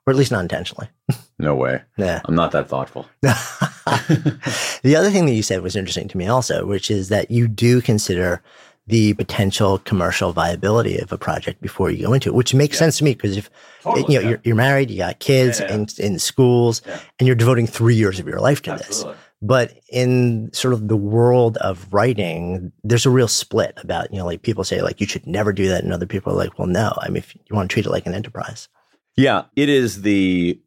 or 0.07 0.13
at 0.13 0.17
least 0.17 0.33
not 0.33 0.43
intentionally. 0.43 0.89
No 1.39 1.55
way. 1.55 1.81
Yeah. 1.97 2.21
I'm 2.27 2.35
not 2.35 2.53
that 2.53 2.69
thoughtful. 2.69 3.07
the 3.23 4.95
other 4.95 5.11
thing 5.11 5.25
that 5.25 5.33
you 5.33 5.43
said 5.43 5.63
was 5.63 5.75
interesting 5.75 6.07
to 6.09 6.19
me 6.19 6.27
also, 6.27 6.67
which 6.67 6.91
is 6.91 7.09
that 7.09 7.31
you 7.31 7.49
do 7.49 7.81
consider 7.81 8.43
the 8.87 9.15
potential 9.15 9.79
commercial 9.79 10.33
viability 10.33 10.99
of 10.99 11.13
a 11.13 11.17
project 11.17 11.63
before 11.63 11.91
you 11.91 12.07
go 12.07 12.13
into 12.13 12.29
it, 12.29 12.35
which 12.35 12.53
makes 12.53 12.77
yeah. 12.77 12.81
sense 12.81 12.99
to 12.99 13.05
me 13.05 13.15
because 13.15 13.39
if 13.39 13.49
totally, 13.81 14.13
you 14.13 14.19
know 14.19 14.23
yeah. 14.23 14.29
you're, 14.29 14.41
you're 14.45 14.57
married, 14.57 14.91
you 14.91 14.99
got 14.99 15.19
kids 15.19 15.61
yeah, 15.61 15.75
in 15.75 15.87
in 15.99 16.19
schools, 16.19 16.83
and 17.19 17.27
you're 17.27 17.37
devoting 17.37 17.67
three 17.67 17.95
years 17.95 18.21
of 18.21 18.27
your 18.27 18.41
life 18.41 18.61
to 18.63 18.73
Absolutely. 18.73 19.13
this 19.13 19.21
But 19.43 19.73
in 19.91 20.51
sort 20.53 20.75
of 20.75 20.89
the 20.89 20.97
world 20.97 21.57
of 21.59 21.93
writing, 21.93 22.73
there's 22.85 23.07
a 23.07 23.11
real 23.11 23.29
split 23.29 23.73
about, 23.79 24.13
you 24.13 24.19
know, 24.19 24.27
like 24.27 24.43
people 24.43 24.65
say 24.65 24.83
like 24.83 25.01
you 25.01 25.07
should 25.07 25.27
never 25.27 25.53
do 25.53 25.69
that. 25.69 25.83
And 25.83 25.93
other 25.93 26.07
people 26.07 26.33
are 26.33 26.37
like, 26.37 26.59
well, 26.59 26.69
no, 26.69 26.93
I 27.01 27.09
mean, 27.09 27.17
if 27.17 27.35
you 27.35 27.57
want 27.57 27.71
to 27.71 27.73
treat 27.73 27.87
it 27.87 27.91
like 27.91 28.07
an 28.07 28.15
enterprise. 28.15 28.69
Yeah, 29.17 29.45
it 29.57 29.69
is 29.69 30.03
the 30.03 30.61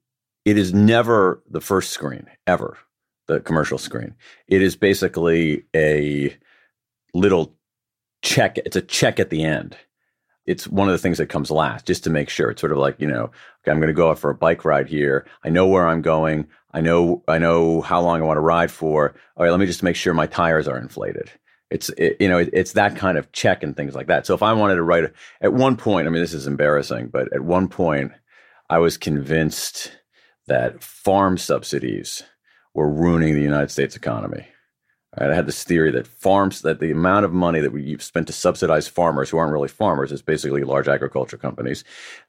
it 0.46 0.58
is 0.58 0.74
never 0.74 1.42
the 1.50 1.62
first 1.62 1.92
screen 1.92 2.28
ever, 2.48 2.78
the 3.28 3.40
commercial 3.40 3.78
screen. 3.78 4.16
It 4.48 4.62
is 4.62 4.76
basically 4.76 5.66
a 5.76 6.36
little 7.14 7.56
check. 8.24 8.58
It's 8.58 8.76
a 8.76 8.82
check 8.82 9.20
at 9.20 9.30
the 9.30 9.44
end. 9.44 9.78
It's 10.46 10.68
one 10.68 10.88
of 10.88 10.92
the 10.92 11.00
things 11.00 11.18
that 11.20 11.28
comes 11.28 11.52
last, 11.52 11.86
just 11.86 12.04
to 12.04 12.10
make 12.10 12.30
sure. 12.30 12.50
It's 12.50 12.62
sort 12.62 12.72
of 12.72 12.78
like 12.78 13.00
you 13.00 13.08
know, 13.08 13.24
okay, 13.62 13.72
I'm 13.72 13.78
going 13.78 13.88
to 13.88 13.94
go 13.94 14.10
out 14.10 14.20
for 14.20 14.30
a 14.30 14.36
bike 14.36 14.66
ride 14.66 14.88
here. 14.88 15.26
I 15.44 15.50
know 15.50 15.68
where 15.68 15.88
I'm 15.88 16.02
going. 16.02 16.48
I 16.74 16.82
know 16.82 17.24
I 17.28 17.38
know 17.38 17.82
how 17.82 18.02
long 18.02 18.22
I 18.22 18.26
want 18.26 18.38
to 18.38 18.42
ride 18.42 18.72
for. 18.72 19.16
All 19.38 19.44
right, 19.46 19.52
let 19.52 19.60
me 19.60 19.66
just 19.66 19.84
make 19.84 19.96
sure 19.96 20.14
my 20.14 20.28
tires 20.28 20.68
are 20.68 20.78
inflated. 20.78 21.32
It's 21.70 21.90
it, 21.98 22.18
you 22.20 22.28
know 22.28 22.40
it, 22.40 22.50
it's 22.54 22.74
that 22.74 22.96
kind 22.96 23.18
of 23.18 23.32
check 23.32 23.64
and 23.64 23.76
things 23.76 23.96
like 23.96 24.08
that. 24.08 24.26
So 24.26 24.34
if 24.34 24.44
I 24.44 24.54
wanted 24.54 24.76
to 24.76 24.84
write 24.84 25.12
at 25.42 25.54
one 25.54 25.78
point, 25.78 26.08
I 26.08 26.12
mean 26.12 26.22
this 26.22 26.34
is 26.34 26.48
embarrassing, 26.48 27.08
but 27.08 27.32
at 27.34 27.42
one 27.42 27.68
point 27.68 28.12
I 28.70 28.80
was 28.80 28.98
convinced 28.98 29.92
that 30.48 30.84
farm 30.84 31.38
subsidies 31.38 32.24
were 32.74 32.90
ruining 32.90 33.36
the 33.36 33.42
United 33.42 33.72
States 33.72 33.96
economy. 33.96 34.48
Right? 35.20 35.30
I 35.30 35.36
had 35.36 35.46
this 35.46 35.64
theory 35.64 35.92
that 35.92 36.08
farms, 36.08 36.62
that 36.62 36.80
the 36.80 36.92
amount 36.92 37.26
of 37.26 37.34
money 37.34 37.60
that 37.60 37.72
we've 37.72 38.02
spent 38.02 38.28
to 38.28 38.34
subsidize 38.34 38.88
farmers 38.88 39.30
who 39.30 39.38
aren't 39.38 39.54
really 39.54 39.68
farmers, 39.68 40.12
is 40.12 40.22
basically 40.22 40.64
large 40.64 40.88
agriculture 40.88 41.38
companies, 41.38 41.84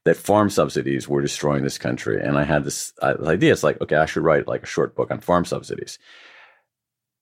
that 0.05 0.17
farm 0.17 0.51
subsidies 0.51 1.09
were 1.09 1.23
destroying 1.23 1.65
this 1.65 1.79
country. 1.79 2.21
And 2.21 2.39
I 2.39 2.45
had 2.45 2.65
this 2.65 2.93
uh, 3.01 3.15
idea. 3.25 3.53
It's 3.53 3.63
like, 3.63 3.81
okay, 3.81 3.97
I 3.97 4.07
should 4.07 4.23
write 4.23 4.47
like 4.47 4.63
a 4.63 4.67
short 4.67 4.95
book 4.95 5.11
on 5.11 5.21
farm 5.21 5.45
subsidies. 5.45 5.99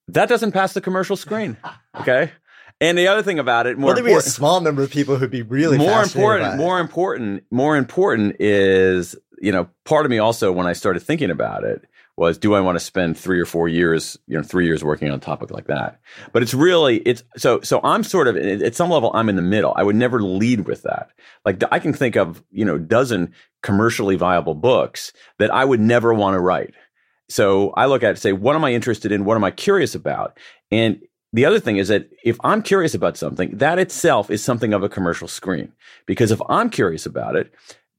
That 0.08 0.28
doesn't 0.28 0.52
pass 0.52 0.72
the 0.72 0.80
commercial 0.80 1.16
screen. 1.16 1.56
Okay. 2.00 2.32
And 2.80 2.98
the 2.98 3.06
other 3.06 3.22
thing 3.22 3.38
about 3.38 3.68
it, 3.68 3.78
more 3.78 3.88
well, 3.88 3.94
there'd 3.94 4.06
be 4.06 4.12
a 4.14 4.20
small 4.20 4.60
number 4.60 4.82
of 4.82 4.90
people 4.90 5.16
who'd 5.16 5.30
be 5.30 5.42
really 5.42 5.78
more 5.78 6.02
important. 6.02 6.56
More 6.56 6.80
important. 6.80 7.44
More 7.52 7.76
important 7.76 8.36
is 8.40 9.14
you 9.40 9.52
know 9.52 9.68
part 9.84 10.04
of 10.04 10.10
me 10.10 10.18
also 10.18 10.50
when 10.50 10.66
I 10.66 10.72
started 10.72 11.00
thinking 11.00 11.30
about 11.30 11.64
it 11.64 11.84
was 12.16 12.38
do 12.38 12.54
I 12.54 12.60
want 12.60 12.76
to 12.76 12.84
spend 12.84 13.18
three 13.18 13.40
or 13.40 13.46
four 13.46 13.68
years, 13.68 14.18
you 14.26 14.36
know, 14.36 14.42
three 14.42 14.66
years 14.66 14.84
working 14.84 15.08
on 15.08 15.14
a 15.14 15.20
topic 15.20 15.50
like 15.50 15.66
that? 15.66 16.00
But 16.32 16.42
it's 16.42 16.54
really 16.54 16.98
it's 16.98 17.22
so 17.36 17.60
so 17.62 17.80
I'm 17.82 18.04
sort 18.04 18.28
of 18.28 18.36
at 18.36 18.74
some 18.74 18.90
level 18.90 19.10
I'm 19.14 19.28
in 19.28 19.36
the 19.36 19.42
middle. 19.42 19.72
I 19.76 19.82
would 19.82 19.96
never 19.96 20.22
lead 20.22 20.66
with 20.66 20.82
that. 20.82 21.10
Like 21.44 21.62
I 21.70 21.78
can 21.78 21.92
think 21.92 22.16
of 22.16 22.42
you 22.50 22.64
know 22.64 22.78
dozen 22.78 23.32
commercially 23.62 24.16
viable 24.16 24.54
books 24.54 25.12
that 25.38 25.52
I 25.52 25.64
would 25.64 25.80
never 25.80 26.12
want 26.12 26.34
to 26.34 26.40
write. 26.40 26.74
So 27.28 27.70
I 27.70 27.86
look 27.86 28.02
at 28.02 28.14
it 28.14 28.18
say, 28.18 28.32
what 28.32 28.56
am 28.56 28.64
I 28.64 28.72
interested 28.72 29.10
in? 29.10 29.24
What 29.24 29.36
am 29.36 29.44
I 29.44 29.50
curious 29.50 29.94
about? 29.94 30.38
And 30.70 31.00
the 31.32 31.46
other 31.46 31.60
thing 31.60 31.78
is 31.78 31.88
that 31.88 32.10
if 32.24 32.36
I'm 32.44 32.62
curious 32.62 32.94
about 32.94 33.16
something, 33.16 33.56
that 33.56 33.78
itself 33.78 34.30
is 34.30 34.44
something 34.44 34.74
of 34.74 34.82
a 34.82 34.88
commercial 34.88 35.28
screen. 35.28 35.72
Because 36.06 36.30
if 36.30 36.42
I'm 36.48 36.68
curious 36.68 37.06
about 37.06 37.36
it, 37.36 37.52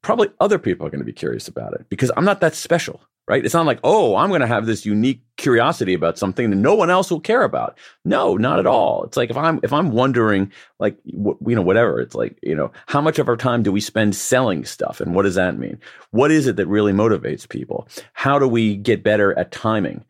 probably 0.04 0.30
other 0.40 0.60
people 0.60 0.86
are 0.86 0.92
going 0.92 1.00
to 1.00 1.06
be 1.06 1.14
curious 1.14 1.48
about 1.48 1.74
it 1.74 1.88
because 1.90 2.12
I'm 2.16 2.26
not 2.26 2.42
that 2.42 2.54
special, 2.54 3.02
right? 3.28 3.44
It's 3.44 3.54
not 3.54 3.66
like, 3.66 3.80
oh, 3.84 4.16
I'm 4.16 4.30
going 4.30 4.42
to 4.42 4.48
have 4.48 4.66
this 4.66 4.86
unique 4.86 5.22
curiosity 5.38 5.94
about 5.94 6.18
something 6.18 6.50
that 6.50 6.56
no 6.56 6.76
one 6.76 6.90
else 6.90 7.10
will 7.10 7.20
care 7.20 7.44
about. 7.44 7.78
No, 8.06 8.36
not 8.36 8.60
at 8.60 8.68
all. 8.68 9.04
It's 9.04 9.18
like 9.18 9.30
if 9.30 9.38
I'm 9.38 9.60
if 9.64 9.74
I'm 9.74 9.92
wondering, 9.92 10.52
like 10.80 10.98
you 11.06 11.38
know, 11.56 11.62
whatever. 11.62 12.00
It's 12.00 12.16
like 12.16 12.38
you 12.42 12.56
know, 12.56 12.72
how 12.88 13.02
much 13.02 13.20
of 13.20 13.30
our 13.30 13.38
time 13.38 13.64
do 13.64 13.72
we 13.72 13.82
spend 13.82 14.16
selling 14.16 14.66
stuff, 14.66 15.00
and 15.00 15.16
what 15.16 15.24
does 15.24 15.36
that 15.36 15.58
mean? 15.58 15.80
What 16.12 16.32
is 16.32 16.48
it 16.48 16.58
that 16.58 16.68
really 16.68 16.94
motivates 16.94 17.48
people? 17.48 17.88
How 18.14 18.40
do 18.40 18.48
we 18.48 18.76
get 18.76 19.04
better 19.04 19.38
at 19.38 19.52
timing? 19.52 20.06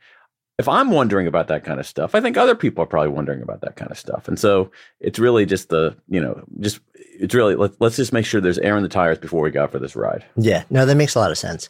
if 0.60 0.68
I'm 0.68 0.92
wondering 0.92 1.26
about 1.28 1.48
that 1.48 1.64
kind 1.64 1.80
of 1.80 1.88
stuff, 1.88 2.14
I 2.14 2.22
think 2.22 2.38
other 2.38 2.56
people 2.56 2.84
are 2.84 2.88
probably 2.88 3.10
wondering 3.10 3.42
about 3.42 3.62
that 3.62 3.76
kind 3.76 3.92
of 3.92 3.98
stuff. 3.98 4.28
And 4.28 4.40
so 4.40 4.72
it's 5.00 5.18
really 5.18 5.46
just 5.46 5.70
the, 5.70 5.96
you 6.08 6.22
know, 6.22 6.44
just, 6.60 6.80
it's 6.94 7.34
really, 7.34 7.56
let, 7.56 7.80
let's 7.82 7.96
just 7.96 8.14
make 8.14 8.26
sure 8.26 8.40
there's 8.40 8.60
air 8.60 8.78
in 8.78 8.84
the 8.84 8.90
tires 8.90 9.18
before 9.18 9.42
we 9.42 9.50
go 9.50 9.68
for 9.68 9.80
this 9.80 9.96
ride. 9.96 10.24
Yeah. 10.38 10.64
No, 10.70 10.86
that 10.86 10.96
makes 10.96 11.16
a 11.16 11.20
lot 11.20 11.32
of 11.32 11.40
sense. 11.40 11.70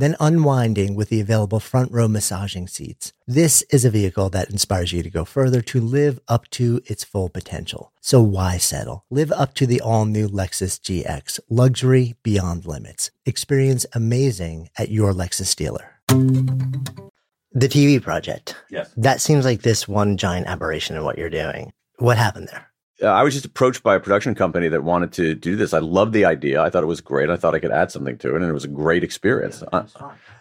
then 0.00 0.16
unwinding 0.20 0.94
with 0.94 1.08
the 1.08 1.20
available 1.20 1.60
front 1.60 1.92
row 1.92 2.08
massaging 2.08 2.66
seats. 2.68 3.12
This 3.26 3.62
is 3.70 3.84
a 3.84 3.90
vehicle 3.90 4.30
that 4.30 4.50
inspires 4.50 4.92
you 4.92 5.02
to 5.02 5.10
go 5.10 5.24
further 5.24 5.60
to 5.62 5.80
live 5.80 6.18
up 6.28 6.48
to 6.50 6.80
its 6.86 7.04
full 7.04 7.28
potential. 7.28 7.92
So 8.00 8.20
why 8.20 8.58
settle? 8.58 9.04
Live 9.10 9.32
up 9.32 9.54
to 9.54 9.66
the 9.66 9.80
all 9.80 10.04
new 10.04 10.28
Lexus 10.28 10.80
GX, 10.80 11.40
luxury 11.48 12.14
beyond 12.22 12.66
limits. 12.66 13.10
Experience 13.26 13.86
amazing 13.94 14.70
at 14.76 14.90
your 14.90 15.12
Lexus 15.12 15.54
dealer. 15.54 16.00
The 16.08 17.68
TV 17.68 18.00
project. 18.00 18.56
Yes. 18.70 18.92
That 18.96 19.20
seems 19.20 19.44
like 19.44 19.62
this 19.62 19.88
one 19.88 20.16
giant 20.16 20.46
aberration 20.46 20.96
in 20.96 21.04
what 21.04 21.18
you're 21.18 21.30
doing. 21.30 21.72
What 21.98 22.16
happened 22.16 22.48
there? 22.48 22.69
Uh, 23.02 23.06
I 23.06 23.22
was 23.22 23.34
just 23.34 23.46
approached 23.46 23.82
by 23.82 23.94
a 23.94 24.00
production 24.00 24.34
company 24.34 24.68
that 24.68 24.84
wanted 24.84 25.12
to 25.14 25.34
do 25.34 25.56
this. 25.56 25.72
I 25.72 25.78
loved 25.78 26.12
the 26.12 26.24
idea. 26.24 26.62
I 26.62 26.70
thought 26.70 26.82
it 26.82 26.86
was 26.86 27.00
great. 27.00 27.30
I 27.30 27.36
thought 27.36 27.54
I 27.54 27.58
could 27.58 27.70
add 27.70 27.90
something 27.90 28.18
to 28.18 28.34
it, 28.34 28.36
and 28.36 28.44
it 28.44 28.52
was 28.52 28.64
a 28.64 28.68
great 28.68 29.02
experience. 29.02 29.62
Uh, 29.72 29.84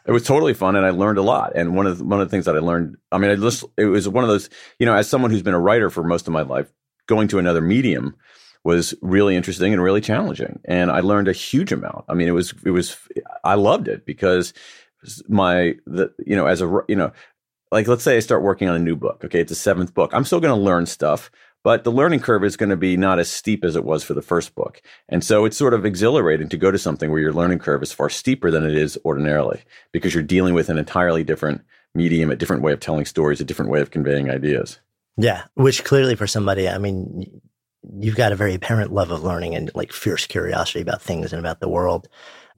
it 0.05 0.11
was 0.11 0.23
totally 0.23 0.53
fun, 0.53 0.75
and 0.75 0.85
I 0.85 0.89
learned 0.89 1.17
a 1.17 1.21
lot. 1.21 1.53
And 1.55 1.75
one 1.75 1.87
of 1.87 1.97
the, 1.97 2.03
one 2.03 2.19
of 2.19 2.27
the 2.27 2.31
things 2.31 2.45
that 2.45 2.55
I 2.55 2.59
learned, 2.59 2.97
I 3.11 3.17
mean, 3.17 3.31
I 3.31 3.35
just 3.35 3.63
it 3.77 3.85
was 3.85 4.09
one 4.09 4.23
of 4.23 4.29
those, 4.29 4.49
you 4.77 4.85
know, 4.85 4.95
as 4.95 5.09
someone 5.09 5.31
who's 5.31 5.43
been 5.43 5.53
a 5.53 5.59
writer 5.59 5.89
for 5.89 6.03
most 6.03 6.27
of 6.27 6.33
my 6.33 6.41
life, 6.41 6.71
going 7.07 7.27
to 7.29 7.39
another 7.39 7.61
medium 7.61 8.15
was 8.63 8.93
really 9.01 9.35
interesting 9.35 9.71
and 9.73 9.81
really 9.81 10.01
challenging, 10.01 10.59
and 10.65 10.91
I 10.91 10.99
learned 10.99 11.27
a 11.27 11.33
huge 11.33 11.71
amount. 11.71 12.05
I 12.09 12.13
mean, 12.13 12.27
it 12.27 12.33
was 12.33 12.53
it 12.65 12.71
was 12.71 12.97
I 13.43 13.55
loved 13.55 13.87
it 13.87 14.05
because 14.05 14.53
my 15.29 15.75
the 15.85 16.13
you 16.25 16.35
know 16.35 16.45
as 16.45 16.61
a 16.61 16.81
you 16.89 16.95
know 16.95 17.13
like 17.71 17.87
let's 17.87 18.03
say 18.03 18.17
I 18.17 18.19
start 18.19 18.41
working 18.41 18.67
on 18.67 18.75
a 18.75 18.79
new 18.79 18.95
book. 18.95 19.23
Okay, 19.25 19.39
it's 19.39 19.51
a 19.51 19.55
seventh 19.55 19.93
book. 19.93 20.11
I'm 20.13 20.25
still 20.25 20.39
going 20.39 20.57
to 20.57 20.61
learn 20.61 20.85
stuff, 20.85 21.29
but 21.63 21.83
the 21.83 21.91
learning 21.91 22.21
curve 22.21 22.43
is 22.43 22.57
going 22.57 22.69
to 22.69 22.77
be 22.77 22.97
not 22.97 23.19
as 23.19 23.29
steep 23.29 23.63
as 23.63 23.75
it 23.75 23.83
was 23.83 24.03
for 24.03 24.13
the 24.13 24.21
first 24.21 24.55
book. 24.55 24.81
And 25.07 25.23
so 25.23 25.45
it's 25.45 25.57
sort 25.57 25.73
of 25.73 25.85
exhilarating 25.85 26.49
to 26.49 26.57
go 26.57 26.71
to 26.71 26.77
something 26.77 27.11
where 27.11 27.19
your 27.19 27.33
learning 27.33 27.59
curve 27.59 27.83
is 27.83 27.91
far 27.91 28.09
steeper 28.09 28.49
than 28.51 28.63
it 28.63 28.75
is 28.75 28.97
ordinarily 29.05 29.61
because 29.91 30.13
you're 30.13 30.23
dealing 30.23 30.53
with 30.53 30.69
an 30.69 30.77
entirely 30.77 31.23
different 31.23 31.61
medium, 31.93 32.31
a 32.31 32.35
different 32.35 32.61
way 32.61 32.71
of 32.71 32.79
telling 32.79 33.05
stories, 33.05 33.41
a 33.41 33.45
different 33.45 33.71
way 33.71 33.81
of 33.81 33.91
conveying 33.91 34.29
ideas. 34.29 34.79
Yeah, 35.17 35.43
which 35.55 35.83
clearly 35.83 36.15
for 36.15 36.27
somebody, 36.27 36.69
I 36.69 36.77
mean, 36.77 37.41
you've 37.99 38.15
got 38.15 38.31
a 38.31 38.37
very 38.37 38.53
apparent 38.53 38.93
love 38.93 39.11
of 39.11 39.23
learning 39.23 39.55
and 39.55 39.71
like 39.75 39.91
fierce 39.91 40.25
curiosity 40.27 40.81
about 40.81 41.01
things 41.01 41.33
and 41.33 41.39
about 41.39 41.59
the 41.59 41.69
world 41.69 42.07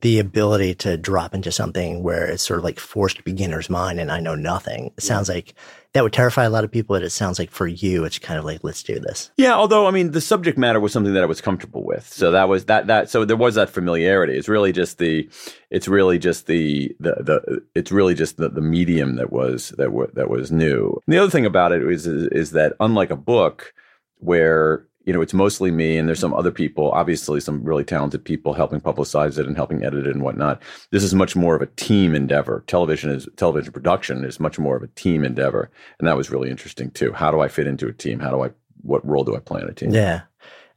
the 0.01 0.19
ability 0.19 0.73
to 0.73 0.97
drop 0.97 1.33
into 1.33 1.51
something 1.51 2.03
where 2.03 2.25
it's 2.25 2.43
sort 2.43 2.57
of 2.57 2.63
like 2.63 2.79
forced 2.79 3.23
beginner's 3.23 3.69
mind 3.69 3.99
and 3.99 4.11
I 4.11 4.19
know 4.19 4.35
nothing. 4.35 4.91
It 4.97 5.03
sounds 5.03 5.29
like 5.29 5.53
that 5.93 6.03
would 6.03 6.13
terrify 6.13 6.45
a 6.45 6.49
lot 6.49 6.63
of 6.63 6.71
people, 6.71 6.95
but 6.95 7.03
it 7.03 7.09
sounds 7.09 7.37
like 7.37 7.51
for 7.51 7.67
you, 7.67 8.05
it's 8.05 8.17
kind 8.17 8.39
of 8.39 8.45
like, 8.45 8.63
let's 8.63 8.81
do 8.81 8.97
this. 8.99 9.29
Yeah. 9.35 9.53
Although, 9.53 9.87
I 9.87 9.91
mean, 9.91 10.11
the 10.11 10.21
subject 10.21 10.57
matter 10.57 10.79
was 10.79 10.93
something 10.93 11.13
that 11.13 11.23
I 11.23 11.25
was 11.25 11.41
comfortable 11.41 11.83
with. 11.83 12.07
So 12.07 12.31
that 12.31 12.47
was 12.47 12.65
that, 12.65 12.87
that, 12.87 13.09
so 13.09 13.25
there 13.25 13.35
was 13.35 13.55
that 13.55 13.69
familiarity. 13.69 14.37
It's 14.37 14.47
really 14.47 14.71
just 14.71 14.99
the, 14.99 15.29
it's 15.69 15.89
really 15.89 16.17
just 16.17 16.47
the, 16.47 16.95
the, 16.99 17.15
the, 17.19 17.61
it's 17.75 17.91
really 17.91 18.15
just 18.15 18.37
the, 18.37 18.47
the 18.47 18.61
medium 18.61 19.15
that 19.17 19.33
was, 19.33 19.69
that, 19.77 19.85
w- 19.85 20.11
that 20.13 20.29
was 20.29 20.51
new. 20.51 21.01
And 21.05 21.13
the 21.13 21.19
other 21.19 21.31
thing 21.31 21.45
about 21.45 21.73
it 21.73 21.83
is, 21.83 22.07
is, 22.07 22.27
is 22.27 22.51
that 22.51 22.73
unlike 22.79 23.11
a 23.11 23.17
book 23.17 23.73
where 24.19 24.87
you 25.05 25.13
know, 25.13 25.21
it's 25.21 25.33
mostly 25.33 25.71
me 25.71 25.97
and 25.97 26.07
there's 26.07 26.19
some 26.19 26.33
other 26.33 26.51
people, 26.51 26.91
obviously 26.91 27.39
some 27.39 27.63
really 27.63 27.83
talented 27.83 28.23
people 28.23 28.53
helping 28.53 28.79
publicize 28.79 29.37
it 29.37 29.47
and 29.47 29.55
helping 29.55 29.83
edit 29.83 30.05
it 30.05 30.13
and 30.13 30.23
whatnot. 30.23 30.61
This 30.91 31.03
is 31.03 31.13
much 31.13 31.35
more 31.35 31.55
of 31.55 31.61
a 31.61 31.67
team 31.67 32.13
endeavor. 32.13 32.63
Television 32.67 33.09
is 33.09 33.27
television 33.35 33.73
production 33.73 34.23
is 34.23 34.39
much 34.39 34.59
more 34.59 34.75
of 34.75 34.83
a 34.83 34.87
team 34.87 35.23
endeavor. 35.23 35.71
And 35.99 36.07
that 36.07 36.17
was 36.17 36.29
really 36.29 36.49
interesting 36.49 36.91
too. 36.91 37.13
How 37.13 37.31
do 37.31 37.39
I 37.39 37.47
fit 37.47 37.67
into 37.67 37.87
a 37.87 37.93
team? 37.93 38.19
How 38.19 38.29
do 38.29 38.43
I, 38.43 38.51
what 38.81 39.05
role 39.07 39.23
do 39.23 39.35
I 39.35 39.39
play 39.39 39.61
in 39.61 39.69
a 39.69 39.73
team? 39.73 39.91
Yeah. 39.91 40.21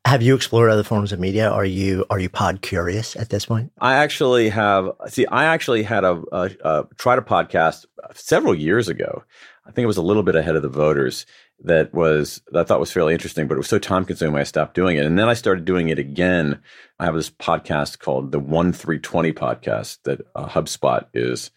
Have 0.06 0.20
you 0.20 0.34
explored 0.34 0.70
other 0.70 0.82
forms 0.82 1.12
of 1.12 1.20
media? 1.20 1.48
Are 1.48 1.64
you 1.64 2.04
are 2.10 2.18
you 2.18 2.28
pod 2.28 2.60
curious 2.60 3.16
at 3.16 3.30
this 3.30 3.46
point? 3.46 3.72
I 3.80 3.94
actually 3.94 4.50
have. 4.50 4.90
See, 5.08 5.24
I 5.26 5.46
actually 5.46 5.82
had 5.82 6.04
a, 6.04 6.22
a, 6.30 6.50
a 6.62 6.84
tried 6.98 7.18
a 7.18 7.22
podcast 7.22 7.86
several 8.12 8.54
years 8.54 8.88
ago. 8.88 9.24
I 9.66 9.70
think 9.70 9.84
it 9.84 9.86
was 9.86 9.96
a 9.96 10.02
little 10.02 10.22
bit 10.22 10.36
ahead 10.36 10.56
of 10.56 10.62
the 10.62 10.68
voters, 10.68 11.24
that 11.62 11.94
was 11.94 12.42
that 12.48 12.60
I 12.60 12.64
thought 12.64 12.80
was 12.80 12.92
fairly 12.92 13.14
interesting, 13.14 13.46
but 13.46 13.54
it 13.54 13.58
was 13.58 13.68
so 13.68 13.78
time 13.78 14.04
consuming 14.04 14.40
I 14.40 14.44
stopped 14.44 14.74
doing 14.74 14.96
it. 14.96 15.06
And 15.06 15.18
then 15.18 15.28
I 15.28 15.34
started 15.34 15.64
doing 15.64 15.88
it 15.88 15.98
again. 15.98 16.60
I 16.98 17.04
have 17.04 17.14
this 17.14 17.30
podcast 17.30 17.98
called 17.98 18.32
the 18.32 18.38
One 18.38 18.72
Three 18.72 18.98
Twenty 18.98 19.32
podcast 19.32 19.98
that 20.04 20.20
uh, 20.34 20.46
HubSpot 20.46 21.06
is 21.14 21.50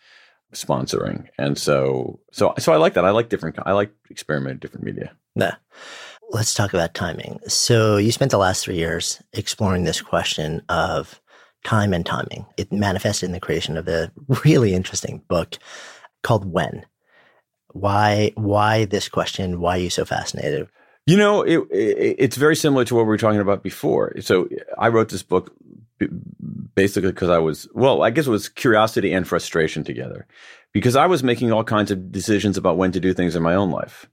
sponsoring, 0.53 1.27
and 1.37 1.57
so 1.57 2.19
so 2.31 2.53
so 2.57 2.73
I 2.73 2.77
like 2.77 2.93
that. 2.93 3.05
I 3.05 3.11
like 3.11 3.29
different. 3.29 3.57
I 3.65 3.73
like 3.73 3.91
experimenting 4.09 4.59
different 4.59 4.85
media. 4.85 5.11
Yeah. 5.35 5.55
Let's 6.29 6.53
talk 6.53 6.73
about 6.73 6.93
timing. 6.93 7.39
So 7.47 7.95
you 7.95 8.11
spent 8.11 8.31
the 8.31 8.37
last 8.37 8.65
three 8.65 8.75
years 8.75 9.21
exploring 9.31 9.85
this 9.85 10.01
question 10.01 10.61
of 10.67 11.21
time 11.63 11.93
and 11.93 12.05
timing. 12.05 12.45
It 12.57 12.71
manifested 12.71 13.27
in 13.27 13.33
the 13.33 13.39
creation 13.39 13.77
of 13.77 13.87
a 13.87 14.11
really 14.45 14.73
interesting 14.73 15.21
book 15.29 15.57
called 16.23 16.51
When 16.51 16.85
why 17.79 18.31
why 18.35 18.85
this 18.85 19.09
question? 19.09 19.59
Why 19.59 19.77
are 19.77 19.81
you 19.81 19.89
so 19.89 20.05
fascinated? 20.05 20.67
You 21.05 21.15
know, 21.15 21.41
it, 21.41 21.59
it, 21.71 22.15
it's 22.19 22.37
very 22.37 22.55
similar 22.55 22.83
to 22.85 22.95
what 22.95 23.03
we 23.03 23.07
were 23.07 23.17
talking 23.17 23.39
about 23.39 23.63
before. 23.63 24.13
So 24.19 24.49
I 24.77 24.89
wrote 24.89 25.09
this 25.09 25.23
book 25.23 25.55
basically 26.75 27.11
because 27.11 27.29
I 27.29 27.39
was 27.39 27.67
well, 27.73 28.03
I 28.03 28.09
guess 28.09 28.27
it 28.27 28.31
was 28.31 28.49
curiosity 28.49 29.13
and 29.13 29.27
frustration 29.27 29.83
together, 29.83 30.27
because 30.73 30.95
I 30.95 31.05
was 31.05 31.23
making 31.23 31.51
all 31.51 31.63
kinds 31.63 31.91
of 31.91 32.11
decisions 32.11 32.57
about 32.57 32.77
when 32.77 32.91
to 32.91 32.99
do 32.99 33.13
things 33.13 33.35
in 33.35 33.43
my 33.43 33.55
own 33.55 33.71
life. 33.71 34.07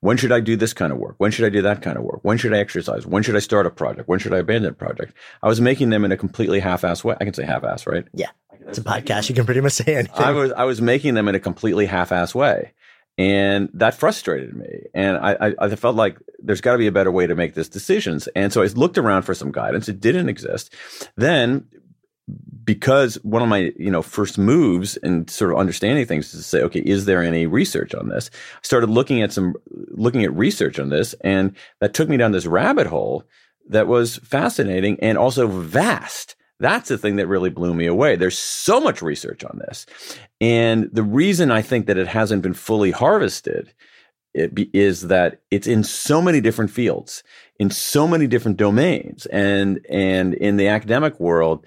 When 0.00 0.16
should 0.16 0.32
I 0.32 0.40
do 0.40 0.56
this 0.56 0.72
kind 0.72 0.92
of 0.92 0.98
work? 0.98 1.16
When 1.18 1.30
should 1.30 1.44
I 1.44 1.50
do 1.50 1.62
that 1.62 1.82
kind 1.82 1.98
of 1.98 2.02
work? 2.02 2.20
When 2.22 2.38
should 2.38 2.54
I 2.54 2.58
exercise? 2.58 3.06
When 3.06 3.22
should 3.22 3.36
I 3.36 3.40
start 3.40 3.66
a 3.66 3.70
project? 3.70 4.08
When 4.08 4.18
should 4.18 4.32
I 4.32 4.38
abandon 4.38 4.70
a 4.70 4.74
project? 4.74 5.12
I 5.42 5.48
was 5.48 5.60
making 5.60 5.90
them 5.90 6.04
in 6.04 6.10
a 6.10 6.16
completely 6.16 6.60
half-ass 6.60 7.04
way. 7.04 7.16
I 7.20 7.24
can 7.24 7.34
say 7.34 7.44
half-ass, 7.44 7.86
right? 7.86 8.06
Yeah, 8.14 8.30
it's 8.66 8.78
a 8.78 8.82
podcast. 8.82 9.28
You 9.28 9.34
can 9.34 9.44
pretty 9.44 9.60
much 9.60 9.74
say 9.74 9.96
anything. 9.96 10.24
I 10.24 10.32
was 10.32 10.52
I 10.52 10.64
was 10.64 10.80
making 10.80 11.14
them 11.14 11.28
in 11.28 11.34
a 11.34 11.40
completely 11.40 11.84
half-ass 11.86 12.34
way 12.34 12.72
and 13.18 13.68
that 13.74 13.94
frustrated 13.94 14.54
me. 14.54 14.84
And 14.94 15.18
I, 15.18 15.48
I, 15.48 15.54
I 15.60 15.76
felt 15.76 15.96
like 15.96 16.18
there's 16.38 16.60
got 16.60 16.72
to 16.72 16.78
be 16.78 16.86
a 16.86 16.92
better 16.92 17.10
way 17.10 17.26
to 17.26 17.34
make 17.34 17.54
these 17.54 17.68
decisions. 17.68 18.28
And 18.28 18.52
so 18.52 18.62
i 18.62 18.66
looked 18.66 18.96
around 18.96 19.22
for 19.22 19.34
some 19.34 19.50
guidance. 19.50 19.88
It 19.88 20.00
didn't 20.00 20.28
exist. 20.28 20.72
Then 21.16 21.66
because 22.62 23.14
one 23.24 23.42
of 23.42 23.48
my 23.48 23.72
you 23.78 23.90
know 23.90 24.02
first 24.02 24.36
moves 24.36 24.98
in 24.98 25.26
sort 25.28 25.50
of 25.50 25.56
understanding 25.56 26.04
things 26.04 26.26
is 26.26 26.40
to 26.40 26.42
say 26.42 26.60
okay 26.60 26.80
is 26.80 27.06
there 27.06 27.22
any 27.22 27.46
research 27.46 27.94
on 27.94 28.08
this? 28.08 28.30
I 28.56 28.60
started 28.62 28.90
looking 28.90 29.22
at 29.22 29.32
some 29.32 29.54
looking 29.66 30.22
at 30.24 30.32
research 30.34 30.78
on 30.78 30.90
this 30.90 31.14
and 31.22 31.56
that 31.80 31.94
took 31.94 32.08
me 32.08 32.18
down 32.18 32.32
this 32.32 32.46
rabbit 32.46 32.86
hole 32.86 33.24
that 33.70 33.86
was 33.86 34.18
fascinating 34.18 34.98
and 35.00 35.18
also 35.18 35.46
vast 35.46 36.36
that's 36.60 36.88
the 36.88 36.98
thing 36.98 37.16
that 37.16 37.26
really 37.26 37.50
blew 37.50 37.74
me 37.74 37.86
away. 37.86 38.16
There's 38.16 38.38
so 38.38 38.80
much 38.80 39.02
research 39.02 39.44
on 39.44 39.58
this. 39.58 39.86
And 40.40 40.88
the 40.92 41.02
reason 41.02 41.50
I 41.50 41.62
think 41.62 41.86
that 41.86 41.98
it 41.98 42.08
hasn't 42.08 42.42
been 42.42 42.54
fully 42.54 42.90
harvested 42.90 43.72
be, 44.52 44.70
is 44.72 45.08
that 45.08 45.40
it's 45.50 45.66
in 45.66 45.84
so 45.84 46.20
many 46.20 46.40
different 46.40 46.70
fields, 46.70 47.22
in 47.58 47.70
so 47.70 48.06
many 48.08 48.26
different 48.26 48.56
domains. 48.56 49.26
And, 49.26 49.84
and 49.88 50.34
in 50.34 50.56
the 50.56 50.68
academic 50.68 51.18
world, 51.20 51.64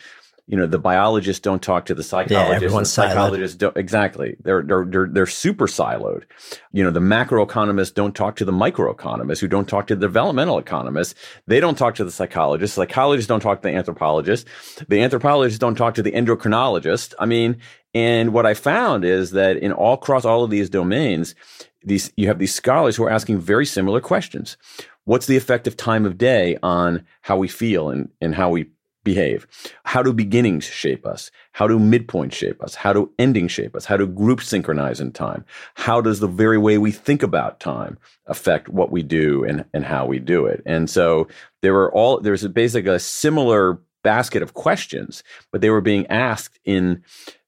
you 0.48 0.58
know 0.58 0.68
the 0.68 0.80
biologists 0.80 1.40
don't 1.40 1.62
talk 1.62 1.86
to 1.86 1.96
the 1.96 2.04
psychologists. 2.04 2.74
Yeah, 2.74 2.80
the 2.80 2.86
psychologists 2.86 3.58
don't 3.58 3.76
exactly. 3.78 4.36
They're, 4.44 4.62
they're 4.62 4.86
they're 4.86 5.08
they're 5.08 5.26
super 5.26 5.68
siloed. 5.68 6.24
You 6.72 6.84
know 6.84 6.92
the 6.92 7.00
macroeconomists 7.00 7.94
don't 7.94 8.16
talk 8.16 8.36
to 8.38 8.46
the 8.46 8.52
microeconomists, 8.52 9.40
who 9.40 9.48
don't 9.48 9.68
talk 9.68 9.88
to 9.88 9.96
the 9.96 10.08
developmental 10.08 10.58
economists. 10.58 11.16
They 11.48 11.60
don't 11.60 11.78
talk 11.78 11.96
to 11.96 12.04
the 12.04 12.12
psychologists. 12.12 12.76
Psychologists 12.76 13.28
don't 13.28 13.40
talk 13.40 13.62
to 13.62 13.68
the 13.70 13.76
anthropologists. 13.76 14.50
The 14.88 15.02
anthropologists 15.02 15.60
don't 15.60 15.76
talk 15.76 15.94
to 15.96 16.04
the 16.04 16.12
endocrinologists. 16.12 17.14
I 17.20 17.26
mean, 17.26 17.58
and 17.94 18.34
what 18.34 18.46
I 18.46 18.54
found 18.54 19.06
is 19.06 19.32
that 19.32 19.58
in 19.58 19.72
all 19.72 19.94
across 19.94 20.26
all 20.26 20.44
of 20.44 20.50
these 20.50 20.70
domains, 20.70 21.36
these 21.84 22.12
you 22.16 22.28
have 22.28 22.40
these 22.40 22.54
scholars 22.54 22.96
who 22.96 23.04
are 23.04 23.10
asking 23.10 23.40
very 23.40 23.66
similar 23.66 24.02
questions. 24.02 24.58
What's 25.06 25.26
the 25.26 25.38
effect 25.38 25.68
of 25.68 25.76
time 25.76 26.06
of 26.06 26.18
day 26.18 26.58
on 26.62 27.06
how 27.22 27.38
we 27.38 27.48
feel 27.48 27.90
and, 27.90 28.10
and 28.22 28.36
how 28.36 28.50
we 28.50 28.70
behave? 29.04 29.48
How 29.84 30.04
do 30.04 30.14
beginnings 30.14 30.64
shape 30.64 31.06
us? 31.06 31.32
How 31.54 31.68
do 31.68 31.80
midpoints 31.80 32.34
shape 32.34 32.62
us? 32.64 32.76
How 32.76 32.94
do 32.94 33.12
endings 33.18 33.52
shape 33.52 33.76
us? 33.76 33.86
How 33.86 33.98
do 33.98 34.08
groups 34.08 34.48
synchronize 34.48 35.00
in 35.00 35.12
time? 35.12 35.46
How 35.76 36.02
does 36.02 36.20
the 36.20 36.28
very 36.28 36.58
way 36.58 36.78
we 36.78 36.92
think 36.92 37.24
about 37.24 37.60
time 37.60 37.98
affect 38.28 38.70
what 38.70 38.92
we 38.92 39.04
do 39.04 39.44
and, 39.44 39.66
and 39.74 39.86
how 39.86 40.06
we 40.06 40.20
do 40.20 40.46
it? 40.46 40.62
And 40.66 40.90
so 40.90 41.28
there 41.62 41.74
were 41.74 41.92
all, 41.94 42.20
there's 42.20 42.48
basically 42.48 42.94
a 42.94 43.00
similar 43.00 43.80
basket 44.04 44.42
of 44.42 44.54
questions, 44.54 45.24
but 45.52 45.62
they 45.62 45.70
were 45.70 45.82
being 45.82 46.08
asked 46.08 46.60
in, 46.66 47.04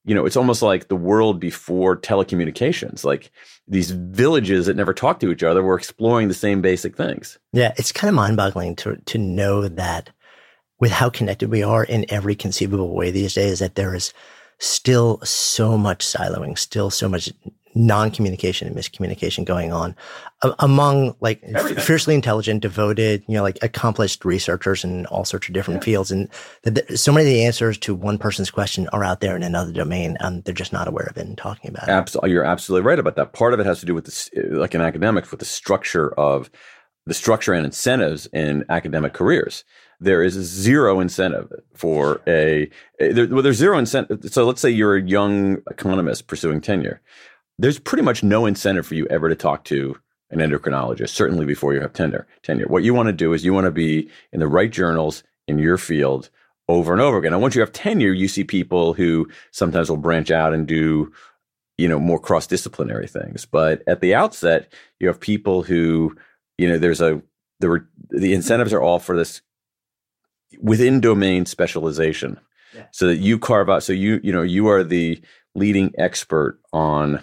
you 0.06 0.14
know, 0.14 0.26
it's 0.26 0.38
almost 0.38 0.62
like 0.62 0.88
the 0.88 0.96
world 0.96 1.40
before 1.40 1.96
telecommunications. 1.96 3.04
Like 3.04 3.32
these 3.68 3.92
villages 3.92 4.66
that 4.66 4.76
never 4.76 4.94
talked 4.94 5.22
to 5.22 5.32
each 5.32 5.44
other 5.44 5.64
were 5.64 5.78
exploring 5.78 6.28
the 6.28 6.34
same 6.34 6.62
basic 6.62 6.98
things. 6.98 7.40
Yeah, 7.54 7.74
it's 7.78 7.92
kind 7.92 8.10
of 8.10 8.16
mind 8.16 8.38
boggling 8.38 8.76
to, 8.78 8.98
to 8.98 9.18
know 9.18 9.68
that 9.68 10.10
with 10.80 10.92
how 10.92 11.10
connected 11.10 11.50
we 11.50 11.64
are 11.64 11.84
in 11.84 12.06
every 12.10 12.36
conceivable 12.36 12.96
way 12.96 13.12
these 13.12 13.34
days 13.34 13.60
that 13.60 13.76
there 13.76 13.96
is 13.96 14.14
still 14.60 15.20
so 15.24 15.78
much 15.78 16.06
siloing, 16.06 16.58
still 16.58 16.90
so 16.90 17.08
much 17.10 17.32
non-communication 17.76 18.68
and 18.68 18.78
miscommunication 18.78 19.46
going 19.46 19.72
on 19.74 19.96
among 20.60 21.16
like 21.22 21.42
fiercely 21.80 22.14
intelligent, 22.14 22.62
devoted, 22.62 23.24
you 23.28 23.36
know, 23.36 23.42
like 23.42 23.58
accomplished 23.62 24.26
researchers 24.26 24.84
in 24.84 25.06
all 25.08 25.26
sorts 25.26 25.48
of 25.48 25.54
different 25.54 25.82
yeah. 25.82 25.86
fields. 25.86 26.12
And 26.12 26.30
so 26.96 27.12
many 27.12 27.26
of 27.26 27.34
the 27.34 27.46
answers 27.46 27.78
to 27.80 27.96
one 27.96 28.18
person's 28.18 28.52
question 28.52 28.88
are 28.90 29.04
out 29.04 29.22
there 29.22 29.36
in 29.36 29.44
another 29.44 29.72
domain, 29.72 30.18
and 30.20 30.44
they're 30.44 30.54
just 30.54 30.74
not 30.74 30.88
aware 30.88 31.06
of 31.06 31.18
it 31.18 31.26
and 31.26 31.38
talking 31.38 31.72
about 31.72 31.88
it. 31.88 31.92
Absolutely, 31.92 32.32
you're 32.32 32.44
absolutely 32.44 32.86
right 32.86 33.00
about 33.00 33.16
that. 33.16 33.34
Part 33.34 33.54
of 33.54 33.60
it 33.60 33.66
has 33.66 33.80
to 33.80 33.86
do 33.86 33.96
with 33.96 34.06
this, 34.06 34.30
uh, 34.38 34.58
like 34.58 34.76
in 34.76 34.82
academics, 34.82 35.32
with 35.32 35.40
the 35.40 35.46
structure 35.46 36.14
of 36.20 36.52
the 37.06 37.14
structure 37.14 37.54
and 37.54 37.66
incentives 37.66 38.28
in 38.28 38.66
academic 38.70 39.14
careers 39.14 39.64
there 40.04 40.24
is 40.24 40.34
zero 40.34 41.00
incentive 41.00 41.52
for 41.74 42.22
a 42.28 42.70
there, 43.00 43.28
well, 43.28 43.42
there's 43.42 43.58
zero 43.58 43.78
incentive. 43.78 44.20
So 44.32 44.46
let's 44.46 44.62
say 44.62 44.70
you're 44.70 44.98
a 44.98 45.02
young 45.02 45.62
economist 45.70 46.28
pursuing 46.28 46.62
tenure. 46.62 47.02
There's 47.58 47.80
pretty 47.80 48.04
much 48.04 48.24
no 48.24 48.46
incentive 48.46 48.86
for 48.86 48.96
you 48.96 49.06
ever 49.08 49.30
to 49.30 49.36
talk 49.36 49.64
to 49.66 49.96
an 50.30 50.40
endocrinologist, 50.40 51.10
certainly 51.10 51.46
before 51.46 51.74
you 51.74 51.82
have 51.82 51.94
tenure. 51.94 52.28
Tenure. 52.42 52.68
What 52.68 52.84
you 52.84 52.94
want 52.94 53.08
to 53.08 53.14
do 53.14 53.34
is 53.34 53.46
you 53.46 53.54
want 53.54 53.66
to 53.66 53.72
be 53.72 54.10
in 54.32 54.40
the 54.40 54.48
right 54.48 54.72
journals 54.72 55.24
in 55.48 55.60
your 55.60 55.78
field 55.78 56.30
over 56.68 56.92
and 56.92 57.02
over 57.02 57.18
again. 57.18 57.34
And 57.34 57.42
once 57.42 57.56
you 57.56 57.62
have 57.62 57.72
tenure, 57.72 58.14
you 58.14 58.28
see 58.28 58.44
people 58.44 58.94
who 58.94 59.30
sometimes 59.52 59.90
will 59.90 59.98
branch 59.98 60.32
out 60.32 60.54
and 60.54 60.68
do, 60.68 61.12
you 61.78 61.88
know, 61.88 62.00
more 62.00 62.20
cross 62.20 62.48
disciplinary 62.48 63.08
things. 63.08 63.46
But 63.46 63.84
at 63.88 64.02
the 64.02 64.16
outset, 64.16 64.74
you 65.00 65.08
have 65.08 65.20
people 65.20 65.64
who, 65.64 66.16
you 66.58 66.68
know, 66.68 66.78
there's 66.78 67.02
a 67.02 67.22
were 67.62 67.88
the 68.10 68.34
incentives 68.34 68.74
are 68.74 68.82
all 68.82 69.00
for 69.00 69.16
this 69.16 69.42
within 70.62 71.00
domain 71.02 71.46
specialization. 71.46 72.40
Yeah. 72.76 72.86
so 72.92 73.06
that 73.06 73.18
you 73.18 73.38
carve 73.38 73.70
out 73.70 73.84
so 73.84 73.94
you 73.94 74.20
you 74.24 74.34
know 74.34 74.42
you 74.42 74.68
are 74.68 74.84
the 74.84 75.22
leading 75.54 75.94
expert 76.00 76.60
on 76.72 77.22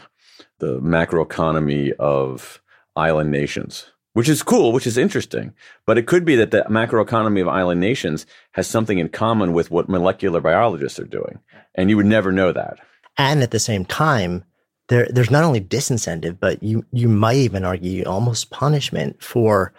the 0.59 0.79
macroeconomy 0.79 1.91
of 1.99 2.63
island 2.95 3.33
nations 3.33 3.87
which 4.13 4.29
is 4.29 4.43
cool 4.43 4.73
which 4.73 4.87
is 4.87 4.97
interesting. 4.97 5.53
But 5.87 5.99
it 5.99 6.07
could 6.07 6.25
be 6.25 6.37
that 6.37 6.51
the 6.51 6.63
macroeconomy 6.69 7.41
of 7.41 7.49
island 7.49 7.81
nations 7.81 8.27
has 8.53 8.67
something 8.67 8.99
in 8.99 9.09
common 9.09 9.53
with 9.53 9.71
what 9.71 9.89
molecular 9.89 10.41
biologists 10.41 10.99
are 10.99 11.05
doing. 11.05 11.39
And 11.75 11.91
you 11.91 11.97
would 11.97 12.07
never 12.07 12.33
know 12.33 12.53
that. 12.53 12.79
And 13.17 13.43
at 13.43 13.51
the 13.51 13.59
same 13.59 13.85
time 13.85 14.45
there, 14.89 15.09
there's 15.11 15.31
not 15.31 15.45
only 15.45 15.61
disincentive 15.61 16.39
but 16.39 16.63
you 16.63 16.85
you 16.93 17.09
might 17.09 17.37
even 17.37 17.65
argue 17.65 18.05
almost 18.05 18.51
punishment 18.51 19.23
for 19.23 19.73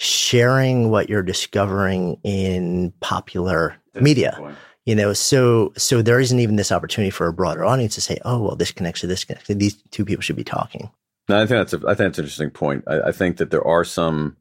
sharing 0.00 0.88
what 0.90 1.10
you're 1.10 1.22
discovering 1.22 2.18
in 2.24 2.90
popular 3.00 3.76
That's 3.92 4.02
media. 4.02 4.56
You 4.86 4.94
know, 4.94 5.12
so 5.12 5.74
so 5.76 6.00
there 6.00 6.18
isn't 6.18 6.40
even 6.40 6.56
this 6.56 6.72
opportunity 6.72 7.10
for 7.10 7.26
a 7.26 7.32
broader 7.34 7.64
audience 7.64 7.94
to 7.96 8.00
say, 8.00 8.18
"Oh, 8.24 8.42
well, 8.42 8.56
this 8.56 8.72
connects 8.72 9.02
to 9.02 9.06
this 9.06 9.24
connects 9.24 9.46
to 9.48 9.54
these 9.54 9.76
two 9.90 10.06
people 10.06 10.22
should 10.22 10.36
be 10.36 10.44
talking." 10.44 10.90
No, 11.28 11.36
I 11.36 11.46
think 11.46 11.50
that's 11.50 11.74
a, 11.74 11.76
I 11.86 11.94
think 11.94 11.98
that's 11.98 12.18
an 12.18 12.24
interesting 12.24 12.50
point. 12.50 12.84
I, 12.86 13.00
I 13.08 13.12
think 13.12 13.36
that 13.36 13.50
there 13.50 13.64
are 13.64 13.84
some, 13.84 14.38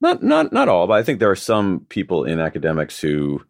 not 0.00 0.22
not 0.22 0.54
not 0.54 0.70
all, 0.70 0.86
but 0.86 0.94
I 0.94 1.02
think 1.02 1.20
there 1.20 1.30
are 1.30 1.36
some 1.36 1.86
people 1.90 2.24
in 2.24 2.40
academics 2.40 2.98
who 2.98 3.44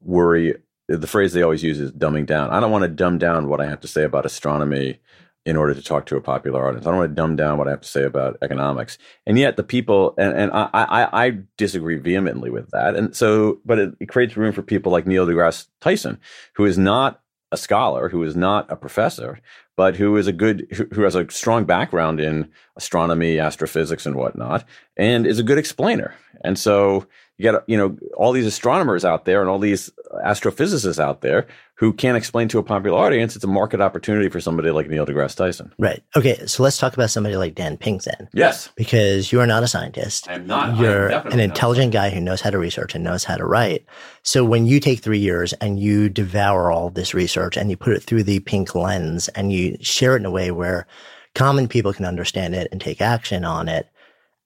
worry. 0.00 0.56
The 0.88 1.06
phrase 1.06 1.32
they 1.32 1.42
always 1.42 1.62
use 1.62 1.78
is 1.78 1.92
dumbing 1.92 2.26
down. 2.26 2.50
I 2.50 2.58
don't 2.58 2.72
want 2.72 2.82
to 2.82 2.88
dumb 2.88 3.18
down 3.18 3.48
what 3.48 3.60
I 3.60 3.66
have 3.66 3.80
to 3.82 3.88
say 3.88 4.02
about 4.02 4.26
astronomy 4.26 4.98
in 5.46 5.56
order 5.56 5.74
to 5.74 5.82
talk 5.82 6.06
to 6.06 6.16
a 6.16 6.20
popular 6.20 6.66
audience. 6.66 6.86
I 6.86 6.90
don't 6.90 6.98
want 6.98 7.10
to 7.10 7.14
dumb 7.14 7.34
down 7.34 7.56
what 7.56 7.66
I 7.66 7.70
have 7.70 7.80
to 7.80 7.88
say 7.88 8.04
about 8.04 8.36
economics. 8.42 8.98
And 9.26 9.38
yet 9.38 9.56
the 9.56 9.64
people, 9.64 10.14
and, 10.18 10.36
and 10.36 10.52
I, 10.52 10.68
I, 10.74 11.26
I 11.26 11.38
disagree 11.56 11.96
vehemently 11.96 12.50
with 12.50 12.70
that. 12.70 12.94
And 12.94 13.16
so, 13.16 13.60
but 13.64 13.78
it, 13.78 13.94
it 14.00 14.08
creates 14.08 14.36
room 14.36 14.52
for 14.52 14.62
people 14.62 14.92
like 14.92 15.06
Neil 15.06 15.26
deGrasse 15.26 15.66
Tyson, 15.80 16.20
who 16.54 16.66
is 16.66 16.76
not 16.76 17.22
a 17.52 17.56
scholar, 17.56 18.10
who 18.10 18.22
is 18.22 18.36
not 18.36 18.70
a 18.70 18.76
professor, 18.76 19.40
but 19.76 19.96
who 19.96 20.16
is 20.16 20.26
a 20.26 20.32
good, 20.32 20.66
who, 20.72 20.86
who 20.92 21.02
has 21.02 21.14
a 21.14 21.28
strong 21.30 21.64
background 21.64 22.20
in 22.20 22.50
astronomy, 22.76 23.38
astrophysics, 23.38 24.06
and 24.06 24.14
whatnot, 24.14 24.64
and 24.96 25.26
is 25.26 25.38
a 25.38 25.42
good 25.42 25.58
explainer. 25.58 26.14
And 26.44 26.58
so 26.58 27.06
you 27.40 27.50
got 27.50 27.66
you 27.66 27.76
know 27.76 27.96
all 28.16 28.32
these 28.32 28.44
astronomers 28.44 29.02
out 29.02 29.24
there 29.24 29.40
and 29.40 29.48
all 29.48 29.58
these 29.58 29.90
astrophysicists 30.26 31.00
out 31.00 31.22
there 31.22 31.46
who 31.76 31.90
can't 31.90 32.18
explain 32.18 32.48
to 32.48 32.58
a 32.58 32.62
popular 32.62 32.98
audience. 32.98 33.34
It's 33.34 33.44
a 33.44 33.48
market 33.48 33.80
opportunity 33.80 34.28
for 34.28 34.42
somebody 34.42 34.70
like 34.70 34.90
Neil 34.90 35.06
deGrasse 35.06 35.36
Tyson. 35.36 35.72
Right. 35.78 36.02
Okay. 36.14 36.44
So 36.46 36.62
let's 36.62 36.76
talk 36.76 36.92
about 36.92 37.08
somebody 37.08 37.36
like 37.36 37.54
Dan 37.54 37.78
Pink 37.78 38.02
then. 38.02 38.28
Yes. 38.34 38.68
Because 38.76 39.32
you 39.32 39.40
are 39.40 39.46
not 39.46 39.62
a 39.62 39.68
scientist. 39.68 40.28
I'm 40.28 40.46
not. 40.46 40.76
You're 40.76 41.08
an 41.08 41.40
intelligent 41.40 41.94
guy 41.94 42.10
who 42.10 42.20
knows 42.20 42.42
how 42.42 42.50
to 42.50 42.58
research 42.58 42.94
and 42.94 43.02
knows 43.02 43.24
how 43.24 43.36
to 43.36 43.46
write. 43.46 43.86
So 44.22 44.44
when 44.44 44.66
you 44.66 44.78
take 44.78 45.00
three 45.00 45.18
years 45.18 45.54
and 45.54 45.80
you 45.80 46.10
devour 46.10 46.70
all 46.70 46.90
this 46.90 47.14
research 47.14 47.56
and 47.56 47.70
you 47.70 47.78
put 47.78 47.94
it 47.94 48.02
through 48.02 48.24
the 48.24 48.40
Pink 48.40 48.74
lens 48.74 49.28
and 49.28 49.50
you 49.50 49.78
share 49.80 50.14
it 50.14 50.20
in 50.20 50.26
a 50.26 50.30
way 50.30 50.50
where 50.50 50.86
common 51.34 51.68
people 51.68 51.94
can 51.94 52.04
understand 52.04 52.54
it 52.54 52.68
and 52.70 52.82
take 52.82 53.00
action 53.00 53.46
on 53.46 53.66
it 53.66 53.88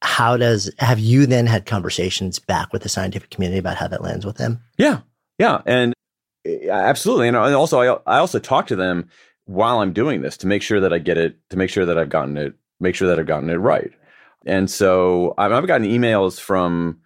how 0.04 0.36
does 0.36 0.70
have 0.78 0.98
you 0.98 1.24
then 1.24 1.46
had 1.46 1.64
conversations 1.64 2.38
back 2.38 2.72
with 2.72 2.82
the 2.82 2.88
scientific 2.88 3.30
community 3.30 3.58
about 3.58 3.76
how 3.76 3.88
that 3.88 4.02
lands 4.02 4.26
with 4.26 4.36
them? 4.36 4.62
Yeah, 4.76 5.00
yeah, 5.38 5.62
and 5.64 5.94
absolutely, 6.68 7.28
and 7.28 7.36
also 7.36 7.80
I 7.80 8.14
I 8.16 8.18
also 8.18 8.38
talk 8.38 8.66
to 8.66 8.76
them 8.76 9.08
while 9.46 9.78
I'm 9.78 9.94
doing 9.94 10.20
this 10.20 10.36
to 10.38 10.46
make 10.46 10.62
sure 10.62 10.78
that 10.78 10.92
I 10.92 10.98
get 10.98 11.16
it, 11.16 11.36
to 11.50 11.56
make 11.56 11.70
sure 11.70 11.86
that 11.86 11.98
I've 11.98 12.10
gotten 12.10 12.36
it, 12.36 12.54
make 12.80 12.94
sure 12.94 13.08
that 13.08 13.18
I've 13.18 13.26
gotten 13.26 13.48
it 13.48 13.54
right. 13.54 13.90
And 14.46 14.70
so 14.70 15.34
I've 15.38 15.66
gotten 15.66 15.86
emails 15.86 16.38
from 16.38 17.00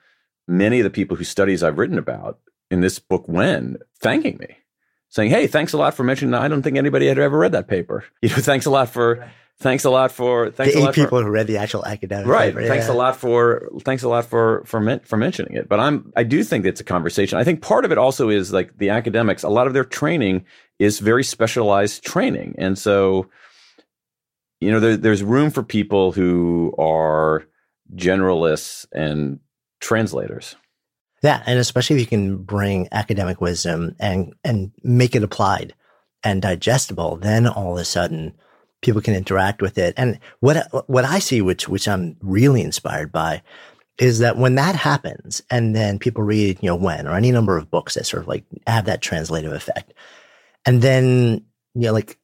many 0.48 0.80
of 0.80 0.84
the 0.84 0.90
people 0.90 1.16
whose 1.16 1.28
studies 1.28 1.62
I've 1.62 1.78
written 1.78 1.98
about 1.98 2.40
in 2.70 2.80
this 2.80 2.98
book, 2.98 3.28
When, 3.28 3.78
thanking 4.00 4.38
me, 4.38 4.56
saying, 5.08 5.30
"Hey, 5.30 5.46
thanks 5.46 5.72
a 5.72 5.78
lot 5.78 5.94
for 5.94 6.02
mentioning. 6.02 6.32
That. 6.32 6.42
I 6.42 6.48
don't 6.48 6.62
think 6.62 6.76
anybody 6.76 7.06
had 7.06 7.18
ever 7.18 7.38
read 7.38 7.52
that 7.52 7.68
paper. 7.68 8.04
You 8.22 8.30
know, 8.30 8.36
thanks 8.36 8.66
a 8.66 8.70
lot 8.70 8.88
for." 8.88 9.30
Thanks 9.60 9.84
a 9.84 9.90
lot 9.90 10.12
for 10.12 10.50
thanks 10.50 10.74
the 10.74 10.80
a 10.80 10.84
lot 10.84 10.94
people 10.94 11.18
for, 11.18 11.24
who 11.24 11.30
read 11.30 11.46
the 11.46 11.56
actual 11.56 11.84
academic 11.84 12.26
right. 12.26 12.54
Paper, 12.54 12.66
thanks 12.66 12.86
yeah. 12.86 12.92
a 12.92 12.96
lot 12.96 13.16
for 13.16 13.68
thanks 13.82 14.02
a 14.02 14.08
lot 14.08 14.24
for 14.24 14.62
for 14.64 14.80
men, 14.80 15.00
for 15.00 15.16
mentioning 15.16 15.54
it. 15.54 15.68
But 15.68 15.80
I'm 15.80 16.12
I 16.16 16.22
do 16.22 16.44
think 16.44 16.64
it's 16.64 16.80
a 16.80 16.84
conversation. 16.84 17.38
I 17.38 17.44
think 17.44 17.62
part 17.62 17.84
of 17.84 17.92
it 17.92 17.98
also 17.98 18.28
is 18.28 18.52
like 18.52 18.76
the 18.78 18.90
academics. 18.90 19.42
A 19.42 19.48
lot 19.48 19.66
of 19.66 19.72
their 19.72 19.84
training 19.84 20.44
is 20.78 21.00
very 21.00 21.24
specialized 21.24 22.04
training, 22.04 22.54
and 22.58 22.78
so 22.78 23.28
you 24.60 24.70
know 24.70 24.80
there, 24.80 24.96
there's 24.96 25.22
room 25.22 25.50
for 25.50 25.62
people 25.62 26.12
who 26.12 26.74
are 26.78 27.44
generalists 27.94 28.86
and 28.92 29.40
translators. 29.80 30.56
Yeah, 31.22 31.42
and 31.46 31.58
especially 31.58 31.96
if 31.96 32.00
you 32.00 32.06
can 32.06 32.36
bring 32.36 32.88
academic 32.92 33.40
wisdom 33.40 33.96
and 33.98 34.34
and 34.44 34.70
make 34.84 35.16
it 35.16 35.24
applied 35.24 35.74
and 36.22 36.42
digestible, 36.42 37.16
then 37.16 37.46
all 37.46 37.72
of 37.72 37.80
a 37.80 37.84
sudden 37.84 38.34
people 38.82 39.02
can 39.02 39.14
interact 39.14 39.62
with 39.62 39.78
it. 39.78 39.94
And 39.96 40.18
what 40.40 40.68
what 40.88 41.04
I 41.04 41.18
see, 41.18 41.42
which 41.42 41.68
which 41.68 41.88
I'm 41.88 42.16
really 42.20 42.62
inspired 42.62 43.12
by, 43.12 43.42
is 43.98 44.20
that 44.20 44.36
when 44.36 44.54
that 44.56 44.76
happens, 44.76 45.42
and 45.50 45.74
then 45.74 45.98
people 45.98 46.22
read, 46.22 46.58
you 46.62 46.68
know, 46.68 46.76
when 46.76 47.06
or 47.06 47.14
any 47.14 47.32
number 47.32 47.56
of 47.56 47.70
books 47.70 47.94
that 47.94 48.06
sort 48.06 48.22
of 48.22 48.28
like 48.28 48.44
have 48.66 48.84
that 48.86 49.02
translative 49.02 49.52
effect, 49.52 49.92
and 50.64 50.82
then 50.82 51.44
you 51.74 51.82
know, 51.82 51.92
like 51.92 52.18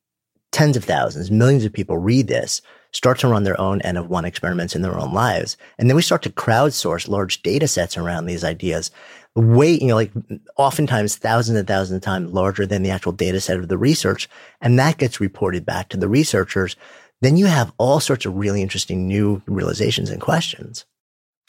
tens 0.52 0.76
of 0.76 0.84
thousands, 0.84 1.30
millions 1.30 1.64
of 1.64 1.72
people 1.72 1.98
read 1.98 2.28
this, 2.28 2.62
start 2.92 3.18
to 3.18 3.28
run 3.28 3.42
their 3.42 3.60
own 3.60 3.80
N 3.82 3.96
of 3.96 4.08
one 4.08 4.24
experiments 4.24 4.76
in 4.76 4.82
their 4.82 4.98
own 4.98 5.12
lives, 5.12 5.56
and 5.78 5.88
then 5.88 5.96
we 5.96 6.02
start 6.02 6.22
to 6.22 6.30
crowdsource 6.30 7.08
large 7.08 7.42
data 7.42 7.66
sets 7.66 7.96
around 7.96 8.26
these 8.26 8.44
ideas 8.44 8.90
way, 9.36 9.72
you 9.72 9.88
know, 9.88 9.94
like 9.94 10.12
oftentimes 10.56 11.16
thousands 11.16 11.58
and 11.58 11.66
thousands 11.66 11.96
of 11.96 12.02
times 12.02 12.32
larger 12.32 12.66
than 12.66 12.82
the 12.82 12.90
actual 12.90 13.12
data 13.12 13.40
set 13.40 13.58
of 13.58 13.68
the 13.68 13.78
research. 13.78 14.28
And 14.60 14.78
that 14.78 14.98
gets 14.98 15.20
reported 15.20 15.66
back 15.66 15.88
to 15.88 15.96
the 15.96 16.08
researchers. 16.08 16.76
Then 17.20 17.36
you 17.36 17.46
have 17.46 17.72
all 17.78 18.00
sorts 18.00 18.26
of 18.26 18.36
really 18.36 18.62
interesting 18.62 19.06
new 19.08 19.42
realizations 19.46 20.10
and 20.10 20.20
questions. 20.20 20.84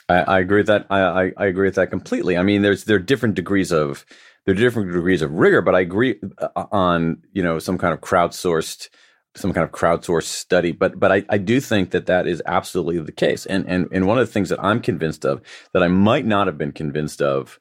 I, 0.10 0.16
I 0.16 0.40
agree 0.40 0.60
with 0.60 0.68
that. 0.68 0.88
I, 0.90 1.02
I, 1.02 1.32
I, 1.38 1.46
agree 1.48 1.68
with 1.68 1.76
that 1.76 1.90
completely. 1.90 2.38
I 2.38 2.44
mean, 2.44 2.62
there's 2.62 2.84
there 2.84 2.98
are 2.98 3.00
different 3.00 3.36
degrees 3.36 3.72
of 3.72 4.06
there 4.46 4.54
are 4.54 4.58
different 4.58 4.92
degrees 4.92 5.22
of 5.22 5.32
rigor, 5.32 5.62
but 5.62 5.76
I 5.76 5.80
agree 5.80 6.20
uh, 6.38 6.66
on 6.72 7.24
you 7.34 7.42
know 7.42 7.58
some 7.60 7.78
kind 7.78 7.94
of 7.94 8.02
crowdsourced 8.02 8.90
some 9.36 9.52
kind 9.52 9.66
of 9.66 9.72
crowdsourced 9.72 10.24
study. 10.24 10.72
But 10.72 11.00
but 11.00 11.12
I, 11.12 11.26
I 11.30 11.38
do 11.38 11.60
think 11.60 11.92
that 11.92 12.06
that 12.06 12.28
is 12.28 12.42
absolutely 12.46 13.00
the 13.00 13.12
case. 13.12 13.46
And 13.46 13.66
and 13.68 13.88
and 13.92 14.08
one 14.08 14.18
of 14.18 14.26
the 14.26 14.32
things 14.32 14.50
that 14.50 14.64
I'm 14.64 14.80
convinced 14.80 15.26
of 15.26 15.42
that 15.74 15.84
I 15.84 15.88
might 15.88 16.26
not 16.26 16.48
have 16.48 16.58
been 16.58 16.72
convinced 16.72 17.22
of 17.22 17.60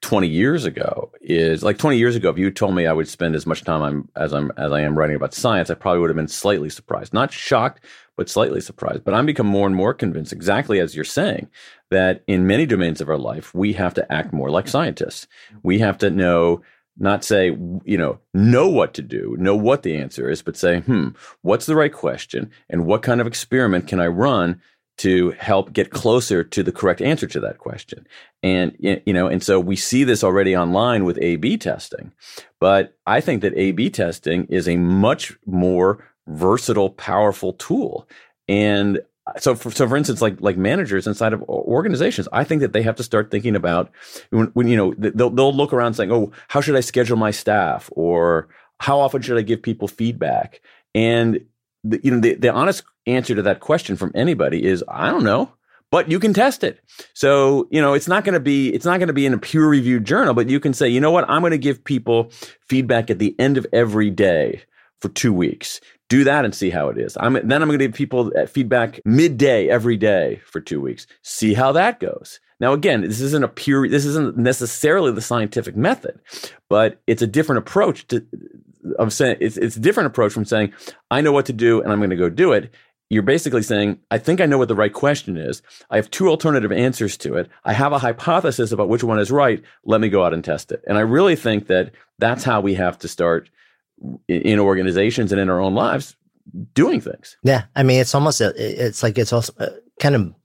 20 0.00 0.28
years 0.28 0.64
ago 0.64 1.10
is 1.20 1.64
like 1.64 1.76
20 1.76 1.98
years 1.98 2.14
ago 2.14 2.30
if 2.30 2.38
you 2.38 2.50
told 2.50 2.74
me 2.74 2.86
i 2.86 2.92
would 2.92 3.08
spend 3.08 3.34
as 3.34 3.46
much 3.46 3.64
time 3.64 3.82
I'm, 3.82 4.08
as 4.14 4.32
i'm 4.32 4.52
as 4.56 4.70
i 4.70 4.80
am 4.80 4.96
writing 4.96 5.16
about 5.16 5.34
science 5.34 5.70
i 5.70 5.74
probably 5.74 6.00
would 6.00 6.10
have 6.10 6.16
been 6.16 6.28
slightly 6.28 6.70
surprised. 6.70 7.12
Not 7.12 7.32
shocked 7.32 7.84
but 8.16 8.28
slightly 8.28 8.60
surprised. 8.60 9.04
But 9.04 9.14
i'm 9.14 9.26
become 9.26 9.46
more 9.46 9.66
and 9.66 9.74
more 9.74 9.94
convinced 9.94 10.32
exactly 10.32 10.78
as 10.78 10.94
you're 10.94 11.04
saying 11.04 11.48
that 11.90 12.22
in 12.26 12.46
many 12.46 12.64
domains 12.64 13.00
of 13.00 13.08
our 13.08 13.18
life 13.18 13.54
we 13.54 13.72
have 13.72 13.94
to 13.94 14.12
act 14.12 14.32
more 14.32 14.50
like 14.50 14.68
scientists. 14.68 15.26
We 15.62 15.80
have 15.80 15.98
to 15.98 16.10
know 16.10 16.62
not 16.96 17.24
say 17.24 17.56
you 17.84 17.98
know 17.98 18.18
know 18.34 18.68
what 18.68 18.94
to 18.94 19.02
do 19.02 19.36
know 19.38 19.56
what 19.56 19.82
the 19.82 19.96
answer 19.96 20.28
is 20.28 20.42
but 20.42 20.56
say 20.56 20.80
hmm 20.80 21.08
what's 21.42 21.66
the 21.66 21.76
right 21.76 21.92
question? 21.92 22.50
And 22.70 22.86
what 22.86 23.02
kind 23.02 23.20
of 23.20 23.26
experiment 23.26 23.88
can 23.88 23.98
i 24.00 24.06
run 24.06 24.60
to 24.98 25.30
help 25.38 25.72
get 25.72 25.90
closer 25.90 26.44
to 26.44 26.62
the 26.62 26.72
correct 26.72 27.00
answer 27.00 27.26
to 27.26 27.40
that 27.40 27.58
question. 27.58 28.06
And, 28.42 28.76
you 28.78 29.12
know, 29.12 29.28
and 29.28 29.42
so 29.42 29.58
we 29.58 29.76
see 29.76 30.04
this 30.04 30.22
already 30.22 30.56
online 30.56 31.04
with 31.04 31.18
A 31.22 31.36
B 31.36 31.56
testing. 31.56 32.12
But 32.60 32.96
I 33.06 33.20
think 33.20 33.42
that 33.42 33.56
A 33.56 33.72
B 33.72 33.90
testing 33.90 34.46
is 34.46 34.68
a 34.68 34.76
much 34.76 35.36
more 35.46 36.04
versatile, 36.26 36.90
powerful 36.90 37.54
tool. 37.54 38.08
And 38.48 39.00
uh, 39.26 39.38
so 39.38 39.54
for, 39.54 39.70
so 39.70 39.88
for 39.88 39.96
instance, 39.96 40.20
like, 40.20 40.40
like 40.40 40.56
managers 40.56 41.06
inside 41.06 41.32
of 41.32 41.42
organizations, 41.42 42.28
I 42.32 42.44
think 42.44 42.60
that 42.60 42.72
they 42.72 42.82
have 42.82 42.96
to 42.96 43.02
start 43.02 43.30
thinking 43.30 43.56
about 43.56 43.90
when, 44.30 44.46
when 44.48 44.68
you 44.68 44.76
know, 44.76 44.94
they'll, 44.98 45.30
they'll 45.30 45.54
look 45.54 45.72
around 45.72 45.94
saying, 45.94 46.12
Oh, 46.12 46.32
how 46.48 46.60
should 46.60 46.76
I 46.76 46.80
schedule 46.80 47.16
my 47.16 47.30
staff? 47.30 47.88
Or 47.92 48.48
how 48.80 49.00
often 49.00 49.22
should 49.22 49.38
I 49.38 49.42
give 49.42 49.62
people 49.62 49.88
feedback? 49.88 50.60
And 50.94 51.44
the, 51.84 52.00
you 52.02 52.10
know, 52.10 52.20
the, 52.20 52.34
the 52.34 52.52
honest 52.52 52.84
answer 53.06 53.34
to 53.34 53.42
that 53.42 53.60
question 53.60 53.96
from 53.96 54.12
anybody 54.14 54.64
is, 54.64 54.84
I 54.88 55.10
don't 55.10 55.24
know, 55.24 55.52
but 55.90 56.10
you 56.10 56.18
can 56.18 56.34
test 56.34 56.64
it. 56.64 56.80
So, 57.14 57.66
you 57.70 57.80
know, 57.80 57.94
it's 57.94 58.08
not 58.08 58.24
going 58.24 58.34
to 58.34 58.40
be, 58.40 58.72
it's 58.74 58.84
not 58.84 58.98
going 58.98 59.08
to 59.08 59.14
be 59.14 59.26
in 59.26 59.34
a 59.34 59.38
peer 59.38 59.66
reviewed 59.66 60.04
journal, 60.04 60.34
but 60.34 60.48
you 60.48 60.60
can 60.60 60.74
say, 60.74 60.88
you 60.88 61.00
know 61.00 61.10
what? 61.10 61.28
I'm 61.28 61.40
going 61.40 61.52
to 61.52 61.58
give 61.58 61.82
people 61.82 62.30
feedback 62.68 63.10
at 63.10 63.18
the 63.18 63.34
end 63.38 63.56
of 63.56 63.66
every 63.72 64.10
day 64.10 64.62
for 65.00 65.08
two 65.08 65.32
weeks. 65.32 65.80
Do 66.08 66.24
that 66.24 66.44
and 66.44 66.54
see 66.54 66.70
how 66.70 66.88
it 66.88 66.98
is. 66.98 67.16
I'm, 67.20 67.34
then 67.34 67.62
I'm 67.62 67.68
going 67.68 67.78
to 67.78 67.86
give 67.86 67.94
people 67.94 68.32
uh, 68.36 68.46
feedback 68.46 69.00
midday 69.04 69.68
every 69.68 69.96
day 69.96 70.40
for 70.46 70.60
two 70.60 70.80
weeks. 70.80 71.06
See 71.22 71.54
how 71.54 71.72
that 71.72 72.00
goes. 72.00 72.40
Now, 72.60 72.72
again, 72.72 73.02
this 73.02 73.20
isn't 73.20 73.44
a 73.44 73.48
pure, 73.48 73.88
this 73.88 74.04
isn't 74.04 74.36
necessarily 74.36 75.12
the 75.12 75.20
scientific 75.20 75.76
method, 75.76 76.18
but 76.68 77.00
it's 77.06 77.22
a 77.22 77.26
different 77.26 77.60
approach 77.60 78.06
to 78.08 78.26
of 78.98 79.12
saying 79.12 79.36
it's 79.40 79.56
it's 79.56 79.76
a 79.76 79.80
different 79.80 80.08
approach 80.08 80.32
from 80.32 80.44
saying 80.44 80.72
I 81.10 81.20
know 81.20 81.32
what 81.32 81.46
to 81.46 81.52
do 81.52 81.80
and 81.80 81.92
I'm 81.92 81.98
going 81.98 82.10
to 82.10 82.16
go 82.16 82.28
do 82.28 82.52
it. 82.52 82.72
You're 83.10 83.22
basically 83.22 83.62
saying 83.62 83.98
I 84.10 84.18
think 84.18 84.40
I 84.40 84.46
know 84.46 84.58
what 84.58 84.68
the 84.68 84.74
right 84.74 84.92
question 84.92 85.36
is. 85.36 85.62
I 85.90 85.96
have 85.96 86.10
two 86.10 86.28
alternative 86.28 86.72
answers 86.72 87.16
to 87.18 87.34
it. 87.36 87.48
I 87.64 87.72
have 87.72 87.92
a 87.92 87.98
hypothesis 87.98 88.72
about 88.72 88.88
which 88.88 89.04
one 89.04 89.18
is 89.18 89.30
right. 89.30 89.62
Let 89.84 90.00
me 90.00 90.08
go 90.08 90.24
out 90.24 90.34
and 90.34 90.44
test 90.44 90.72
it. 90.72 90.82
And 90.86 90.98
I 90.98 91.02
really 91.02 91.36
think 91.36 91.66
that 91.68 91.92
that's 92.18 92.44
how 92.44 92.60
we 92.60 92.74
have 92.74 92.98
to 92.98 93.08
start 93.08 93.50
in 94.28 94.58
organizations 94.58 95.32
and 95.32 95.40
in 95.40 95.50
our 95.50 95.60
own 95.60 95.74
lives 95.74 96.16
doing 96.74 97.00
things. 97.00 97.36
Yeah, 97.42 97.64
I 97.74 97.82
mean, 97.82 98.00
it's 98.00 98.14
almost 98.14 98.40
a, 98.40 98.52
it's 98.56 99.02
like 99.02 99.18
it's 99.18 99.32
also 99.32 99.52
uh, 99.58 99.70
kind 100.00 100.14
of 100.14 100.37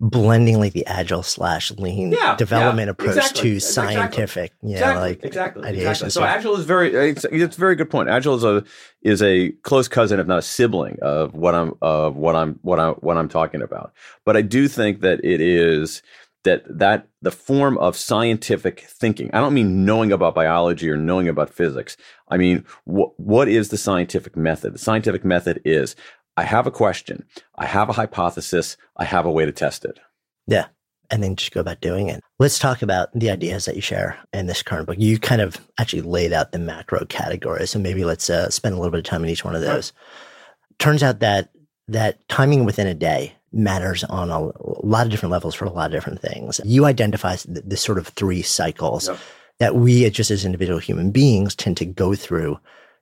blending 0.00 0.60
like 0.60 0.72
the 0.74 0.86
agile 0.86 1.24
slash 1.24 1.72
lean 1.72 2.12
yeah, 2.12 2.36
development 2.36 2.86
yeah, 2.86 2.92
approach 2.92 3.16
exactly. 3.16 3.42
to 3.42 3.60
scientific, 3.60 4.52
exactly. 4.62 4.70
yeah, 4.70 4.76
exactly. 4.76 5.02
like 5.02 5.24
exactly. 5.24 5.68
Exactly. 5.68 6.10
So 6.10 6.22
agile 6.22 6.56
is 6.56 6.64
very 6.64 6.94
it's, 7.10 7.24
it's 7.24 7.56
a 7.56 7.60
very 7.60 7.74
good 7.74 7.90
point. 7.90 8.08
Agile 8.08 8.36
is 8.36 8.44
a 8.44 8.64
is 9.02 9.22
a 9.22 9.50
close 9.62 9.88
cousin, 9.88 10.20
if 10.20 10.26
not 10.26 10.38
a 10.38 10.42
sibling, 10.42 10.98
of 11.02 11.34
what 11.34 11.54
I'm 11.54 11.74
of 11.82 12.16
what 12.16 12.36
I'm 12.36 12.60
what 12.62 12.78
I 12.78 12.90
what 12.90 13.16
I'm 13.16 13.28
talking 13.28 13.60
about. 13.60 13.92
But 14.24 14.36
I 14.36 14.42
do 14.42 14.68
think 14.68 15.00
that 15.00 15.24
it 15.24 15.40
is 15.40 16.02
that 16.44 16.62
that 16.78 17.08
the 17.20 17.32
form 17.32 17.76
of 17.78 17.96
scientific 17.96 18.80
thinking. 18.80 19.30
I 19.32 19.40
don't 19.40 19.54
mean 19.54 19.84
knowing 19.84 20.12
about 20.12 20.36
biology 20.36 20.88
or 20.88 20.96
knowing 20.96 21.28
about 21.28 21.50
physics. 21.50 21.96
I 22.28 22.36
mean 22.36 22.64
wh- 22.84 23.18
what 23.18 23.48
is 23.48 23.70
the 23.70 23.76
scientific 23.76 24.36
method? 24.36 24.74
The 24.74 24.78
scientific 24.78 25.24
method 25.24 25.60
is 25.64 25.96
I 26.38 26.44
have 26.44 26.68
a 26.68 26.70
question, 26.70 27.24
I 27.56 27.66
have 27.66 27.88
a 27.88 27.92
hypothesis, 27.92 28.76
I 28.96 29.04
have 29.04 29.26
a 29.26 29.30
way 29.30 29.44
to 29.44 29.50
test 29.50 29.84
it. 29.84 29.98
Yeah. 30.46 30.66
And 31.10 31.20
then 31.20 31.34
just 31.34 31.50
go 31.50 31.58
about 31.58 31.80
doing 31.80 32.06
it. 32.06 32.22
Let's 32.38 32.60
talk 32.60 32.80
about 32.80 33.08
the 33.12 33.28
ideas 33.28 33.64
that 33.64 33.74
you 33.74 33.82
share 33.82 34.16
in 34.32 34.46
this 34.46 34.62
current 34.62 34.86
book. 34.86 35.00
You 35.00 35.18
kind 35.18 35.40
of 35.40 35.56
actually 35.80 36.02
laid 36.02 36.32
out 36.32 36.52
the 36.52 36.60
macro 36.60 37.04
categories. 37.06 37.70
So 37.70 37.80
maybe 37.80 38.04
let's 38.04 38.30
uh, 38.30 38.50
spend 38.50 38.74
a 38.74 38.78
little 38.78 38.92
bit 38.92 38.98
of 38.98 39.04
time 39.04 39.24
in 39.24 39.30
each 39.30 39.44
one 39.44 39.56
of 39.56 39.62
those. 39.62 39.92
Right. 39.92 40.78
Turns 40.78 41.02
out 41.02 41.18
that 41.18 41.50
that 41.88 42.28
timing 42.28 42.64
within 42.64 42.86
a 42.86 42.94
day 42.94 43.34
matters 43.50 44.04
on 44.04 44.30
a, 44.30 44.38
a, 44.38 44.86
lot 44.86 45.06
of 45.06 45.10
different 45.10 45.32
levels 45.32 45.56
for 45.56 45.64
a 45.64 45.72
lot 45.72 45.86
of 45.86 45.92
different 45.92 46.20
things. 46.22 46.60
You 46.64 46.84
identify 46.84 47.34
the, 47.48 47.62
the 47.62 47.76
sort 47.76 47.98
of 47.98 48.06
three 48.08 48.42
cycles 48.42 49.08
yep. 49.08 49.18
that 49.58 49.74
we, 49.74 50.08
just 50.10 50.30
as 50.30 50.44
individual 50.44 50.78
human 50.78 51.10
beings, 51.10 51.56
tend 51.56 51.78
to 51.78 51.84
go 51.84 52.14
through 52.14 52.60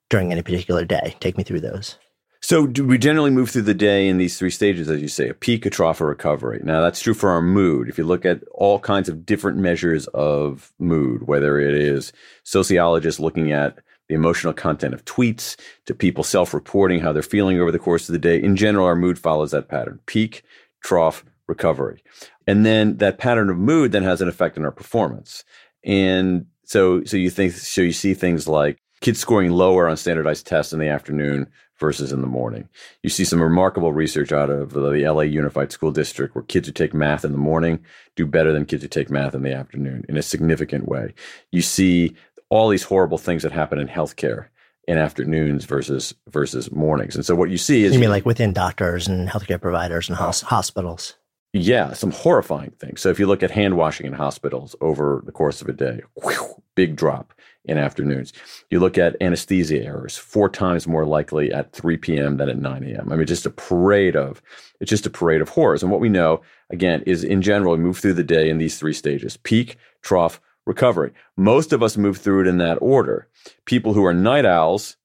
during 0.08 0.32
any 0.32 0.40
particular 0.40 0.86
day. 0.86 1.16
Take 1.20 1.36
me 1.36 1.44
through 1.44 1.60
those. 1.60 1.98
So 2.46 2.62
we 2.62 2.96
generally 2.96 3.32
move 3.32 3.50
through 3.50 3.62
the 3.62 3.74
day 3.74 4.06
in 4.06 4.18
these 4.18 4.38
three 4.38 4.52
stages, 4.52 4.88
as 4.88 5.02
you 5.02 5.08
say, 5.08 5.28
a 5.28 5.34
peak, 5.34 5.66
a 5.66 5.70
trough, 5.70 6.00
a 6.00 6.06
recovery. 6.06 6.60
Now 6.62 6.80
that's 6.80 7.00
true 7.00 7.12
for 7.12 7.30
our 7.30 7.42
mood. 7.42 7.88
If 7.88 7.98
you 7.98 8.04
look 8.04 8.24
at 8.24 8.44
all 8.52 8.78
kinds 8.78 9.08
of 9.08 9.26
different 9.26 9.58
measures 9.58 10.06
of 10.14 10.72
mood, 10.78 11.26
whether 11.26 11.58
it 11.58 11.74
is 11.74 12.12
sociologists 12.44 13.18
looking 13.18 13.50
at 13.50 13.80
the 14.08 14.14
emotional 14.14 14.52
content 14.52 14.94
of 14.94 15.04
tweets 15.04 15.56
to 15.86 15.92
people 15.92 16.22
self-reporting 16.22 17.00
how 17.00 17.12
they're 17.12 17.20
feeling 17.24 17.60
over 17.60 17.72
the 17.72 17.80
course 17.80 18.08
of 18.08 18.12
the 18.12 18.18
day, 18.20 18.40
in 18.40 18.54
general, 18.54 18.86
our 18.86 18.94
mood 18.94 19.18
follows 19.18 19.50
that 19.50 19.68
pattern: 19.68 19.98
peak, 20.06 20.44
trough, 20.84 21.24
recovery. 21.48 22.00
And 22.46 22.64
then 22.64 22.98
that 22.98 23.18
pattern 23.18 23.50
of 23.50 23.56
mood 23.56 23.90
then 23.90 24.04
has 24.04 24.20
an 24.20 24.28
effect 24.28 24.56
on 24.56 24.64
our 24.64 24.70
performance. 24.70 25.42
And 25.82 26.46
so, 26.62 27.02
so 27.02 27.16
you 27.16 27.28
think, 27.28 27.54
so 27.54 27.80
you 27.80 27.90
see 27.90 28.14
things 28.14 28.46
like 28.46 28.78
kids 29.00 29.18
scoring 29.18 29.50
lower 29.50 29.88
on 29.88 29.96
standardized 29.96 30.46
tests 30.46 30.72
in 30.72 30.78
the 30.78 30.88
afternoon 30.88 31.48
versus 31.78 32.12
in 32.12 32.20
the 32.20 32.26
morning. 32.26 32.68
You 33.02 33.10
see 33.10 33.24
some 33.24 33.42
remarkable 33.42 33.92
research 33.92 34.32
out 34.32 34.50
of 34.50 34.72
the 34.72 34.80
LA 34.80 35.22
Unified 35.22 35.72
School 35.72 35.92
District 35.92 36.34
where 36.34 36.44
kids 36.44 36.66
who 36.66 36.72
take 36.72 36.94
math 36.94 37.24
in 37.24 37.32
the 37.32 37.38
morning 37.38 37.84
do 38.14 38.26
better 38.26 38.52
than 38.52 38.64
kids 38.64 38.82
who 38.82 38.88
take 38.88 39.10
math 39.10 39.34
in 39.34 39.42
the 39.42 39.52
afternoon 39.52 40.04
in 40.08 40.16
a 40.16 40.22
significant 40.22 40.88
way. 40.88 41.14
You 41.52 41.62
see 41.62 42.14
all 42.48 42.68
these 42.68 42.84
horrible 42.84 43.18
things 43.18 43.42
that 43.42 43.52
happen 43.52 43.78
in 43.78 43.88
healthcare 43.88 44.46
in 44.86 44.98
afternoons 44.98 45.64
versus 45.64 46.14
versus 46.28 46.70
mornings. 46.70 47.16
And 47.16 47.24
so 47.24 47.34
what 47.34 47.50
you 47.50 47.58
see 47.58 47.84
is 47.84 47.92
You 47.92 47.98
mean 47.98 48.10
like 48.10 48.26
within 48.26 48.52
doctors 48.52 49.08
and 49.08 49.28
healthcare 49.28 49.60
providers 49.60 50.08
and 50.08 50.16
hospitals? 50.16 51.16
Yeah, 51.52 51.94
some 51.94 52.10
horrifying 52.10 52.72
things. 52.72 53.00
So 53.00 53.08
if 53.08 53.18
you 53.18 53.26
look 53.26 53.42
at 53.42 53.50
hand 53.50 53.76
washing 53.76 54.06
in 54.06 54.12
hospitals 54.12 54.76
over 54.80 55.22
the 55.24 55.32
course 55.32 55.62
of 55.62 55.68
a 55.68 55.72
day, 55.72 56.02
whew, 56.22 56.62
big 56.74 56.96
drop 56.96 57.32
in 57.66 57.78
afternoons. 57.78 58.32
You 58.70 58.80
look 58.80 58.96
at 58.96 59.16
anesthesia 59.20 59.84
errors, 59.84 60.16
four 60.16 60.48
times 60.48 60.86
more 60.86 61.04
likely 61.04 61.52
at 61.52 61.72
3 61.72 61.96
p.m. 61.96 62.36
than 62.36 62.48
at 62.48 62.58
9 62.58 62.84
a.m. 62.84 63.12
I 63.12 63.16
mean, 63.16 63.26
just 63.26 63.46
a 63.46 63.50
parade 63.50 64.16
of 64.16 64.42
it's 64.80 64.90
just 64.90 65.06
a 65.06 65.10
parade 65.10 65.40
of 65.40 65.50
horrors. 65.50 65.82
And 65.82 65.90
what 65.90 66.00
we 66.00 66.08
know, 66.08 66.42
again, 66.70 67.02
is 67.06 67.24
in 67.24 67.42
general, 67.42 67.76
we 67.76 67.82
move 67.82 67.98
through 67.98 68.14
the 68.14 68.22
day 68.22 68.48
in 68.48 68.58
these 68.58 68.78
three 68.78 68.92
stages: 68.92 69.36
peak, 69.36 69.76
trough, 70.02 70.40
recovery. 70.66 71.12
Most 71.36 71.72
of 71.72 71.82
us 71.82 71.96
move 71.96 72.18
through 72.18 72.42
it 72.42 72.46
in 72.46 72.58
that 72.58 72.78
order. 72.80 73.28
People 73.64 73.94
who 73.94 74.04
are 74.04 74.14
night 74.14 74.44
owls 74.44 74.96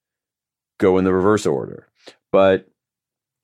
go 0.78 0.98
in 0.98 1.04
the 1.04 1.12
reverse 1.12 1.46
order. 1.46 1.88
But 2.30 2.68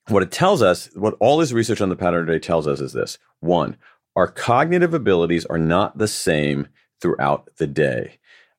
what 0.09 0.23
it 0.23 0.31
tells 0.31 0.63
us, 0.63 0.89
what 0.95 1.15
all 1.21 1.39
this 1.39 1.53
research 1.53 1.81
on 1.81 1.89
the 1.89 1.97
pattern 1.97 2.27
today 2.27 2.39
tells 2.39 2.67
us 2.67 2.81
is 2.81 2.93
this. 2.93 3.19
One, 3.41 3.77
our 4.17 4.27
cognitive 4.27 4.95
abilities 4.95 5.47
are 5.47 5.59
not 5.59 5.99
the 5.99 6.09
same 6.09 6.69
throughout 7.01 7.49
the 7.59 7.67
day. 7.67 8.19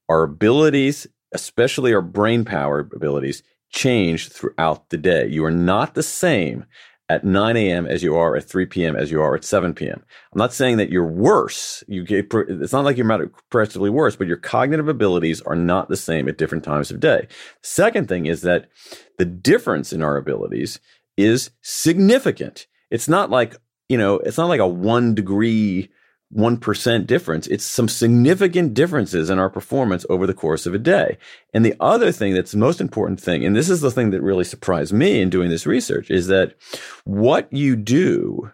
Our 0.10 0.24
abilities, 0.24 1.08
especially 1.34 1.94
our 1.94 2.02
brain 2.02 2.44
power 2.44 2.80
abilities, 2.80 3.44
change 3.72 4.30
throughout 4.30 4.90
the 4.90 4.98
day. 4.98 5.28
You 5.28 5.46
are 5.46 5.52
not 5.52 5.94
the 5.94 6.04
same 6.04 6.66
at 7.10 7.24
9 7.24 7.58
a.m. 7.58 7.88
as 7.88 8.04
you 8.04 8.16
are 8.16 8.36
at 8.36 8.44
3 8.44 8.68
p.m. 8.68 8.96
as 8.96 9.12
you 9.12 9.22
are 9.22 9.36
at 9.36 9.44
7 9.44 9.74
p.m. 9.74 10.04
I'm 10.32 10.38
not 10.38 10.54
saying 10.54 10.78
that 10.78 10.92
you're 10.92 11.08
worse. 11.08 11.84
You 11.88 12.04
get, 12.04 12.32
it's 12.32 12.72
not 12.72 12.86
like 12.86 12.98
you're 12.98 13.30
progressively 13.50 13.90
worse, 13.90 14.16
but 14.16 14.28
your 14.28 14.38
cognitive 14.38 14.88
abilities 14.88 15.42
are 15.42 15.56
not 15.56 15.90
the 15.90 15.98
same 15.98 16.30
at 16.30 16.38
different 16.38 16.64
times 16.64 16.92
of 16.92 17.00
day. 17.00 17.28
Second 17.64 18.08
thing 18.08 18.28
is 18.28 18.42
that 18.42 18.70
the 19.18 19.26
difference 19.26 19.92
in 19.92 20.04
our 20.04 20.18
abilities 20.18 20.80
is 21.18 21.50
significant. 21.62 22.68
It's 22.92 23.08
not 23.08 23.32
like, 23.32 23.56
you 23.90 23.98
know, 23.98 24.16
it's 24.20 24.38
not 24.38 24.50
like 24.50 24.60
a 24.60 24.68
one 24.68 25.16
degree 25.16 25.90
1% 26.36 27.08
difference. 27.08 27.48
It's 27.48 27.66
some 27.66 27.88
significant 27.88 28.74
differences 28.74 29.30
in 29.30 29.40
our 29.40 29.50
performance 29.50 30.06
over 30.10 30.28
the 30.28 30.34
course 30.34 30.66
of 30.66 30.76
a 30.76 30.80
day. 30.80 31.18
And 31.54 31.66
the 31.66 31.76
other 31.80 32.12
thing 32.12 32.34
that's 32.34 32.52
the 32.52 32.58
most 32.58 32.80
important 32.80 33.20
thing, 33.20 33.44
and 33.44 33.56
this 33.56 33.70
is 33.70 33.82
the 33.82 33.92
thing 33.92 34.12
that 34.12 34.22
really 34.22 34.44
surprised 34.44 34.94
me 34.94 35.22
in 35.22 35.30
doing 35.30 35.50
this 35.50 35.66
research, 35.66 36.12
is 36.12 36.28
that 36.28 36.56
what 37.04 37.52
you 37.52 37.76
do 37.76 38.52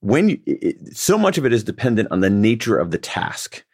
when 0.00 0.28
you, 0.28 0.40
it, 0.46 0.96
so 0.96 1.16
much 1.16 1.38
of 1.38 1.46
it 1.46 1.52
is 1.52 1.64
dependent 1.64 2.10
on 2.10 2.20
the 2.20 2.30
nature 2.30 2.78
of 2.78 2.90
the 2.90 2.98
task. 2.98 3.64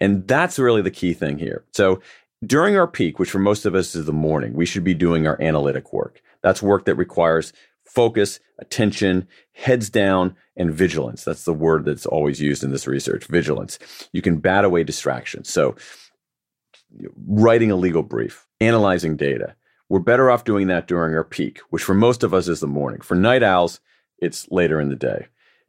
And 0.00 0.26
that's 0.26 0.58
really 0.58 0.82
the 0.82 0.90
key 0.90 1.12
thing 1.12 1.38
here. 1.38 1.64
So 1.72 2.00
during 2.44 2.76
our 2.76 2.86
peak, 2.88 3.18
which 3.18 3.30
for 3.30 3.38
most 3.38 3.66
of 3.66 3.74
us 3.74 3.94
is 3.94 4.06
the 4.06 4.12
morning, 4.12 4.54
we 4.54 4.66
should 4.66 4.84
be 4.84 4.94
doing 4.94 5.26
our 5.26 5.40
analytic 5.40 5.92
work. 5.92 6.22
That's 6.42 6.62
work 6.62 6.86
that 6.86 6.96
requires 6.96 7.52
focus, 7.94 8.40
attention, 8.58 9.28
heads 9.52 9.90
down, 9.90 10.36
and 10.56 10.72
vigilance. 10.72 11.24
That's 11.24 11.44
the 11.44 11.52
word 11.52 11.84
that's 11.84 12.06
always 12.06 12.40
used 12.40 12.64
in 12.64 12.70
this 12.70 12.86
research 12.86 13.26
vigilance. 13.26 13.78
You 14.12 14.22
can 14.22 14.38
bat 14.38 14.64
away 14.64 14.84
distractions. 14.84 15.50
So, 15.50 15.76
writing 17.26 17.70
a 17.70 17.76
legal 17.76 18.02
brief, 18.02 18.46
analyzing 18.60 19.16
data, 19.16 19.54
we're 19.88 20.00
better 20.00 20.30
off 20.30 20.44
doing 20.44 20.68
that 20.68 20.86
during 20.86 21.14
our 21.14 21.24
peak, 21.24 21.60
which 21.70 21.82
for 21.82 21.94
most 21.94 22.22
of 22.22 22.32
us 22.32 22.48
is 22.48 22.60
the 22.60 22.66
morning. 22.66 23.00
For 23.00 23.14
night 23.14 23.42
owls, 23.42 23.80
it's 24.18 24.50
later 24.50 24.80
in 24.80 24.88
the 24.88 24.96
day. 24.96 25.26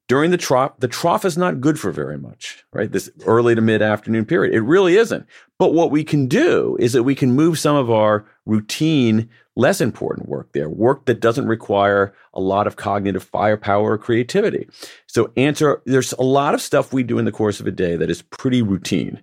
During 0.08 0.32
the 0.32 0.38
trough, 0.38 0.78
the 0.80 0.88
trough 0.88 1.24
is 1.26 1.38
not 1.38 1.62
good 1.62 1.80
for 1.80 1.92
very 1.92 2.18
much, 2.18 2.66
right? 2.74 2.92
This 2.92 3.10
early 3.26 3.56
to 3.56 3.62
mid 3.62 3.82
afternoon 3.82 4.26
period. 4.26 4.54
It 4.54 4.62
really 4.62 4.98
isn't. 4.98 5.26
But 5.58 5.74
what 5.74 5.92
we 5.92 6.04
can 6.04 6.28
do 6.28 6.76
is 6.80 6.94
that 6.94 7.04
we 7.04 7.16
can 7.16 7.32
move 7.34 7.58
some 7.58 7.76
of 7.76 7.90
our 7.90 8.26
routine, 8.46 9.30
less 9.56 9.80
important 9.80 10.28
work 10.28 10.52
there, 10.52 10.70
work 10.70 11.06
that 11.06 11.22
doesn't 11.22 11.48
require 11.48 12.14
a 12.34 12.42
lot 12.42 12.68
of 12.68 12.76
cognitive 12.76 13.24
firepower 13.24 13.94
or 13.94 13.98
creativity. 13.98 14.68
So 15.08 15.32
answer, 15.38 15.82
there's 15.86 16.12
a 16.14 16.24
lot 16.24 16.54
of 16.54 16.62
stuff 16.62 16.92
we 16.92 17.04
do 17.04 17.18
in 17.18 17.26
the 17.26 17.32
course 17.32 17.60
of 17.60 17.68
a 17.68 17.72
day 17.72 17.96
that 17.96 18.10
is 18.10 18.22
pretty 18.24 18.62
routine. 18.62 19.22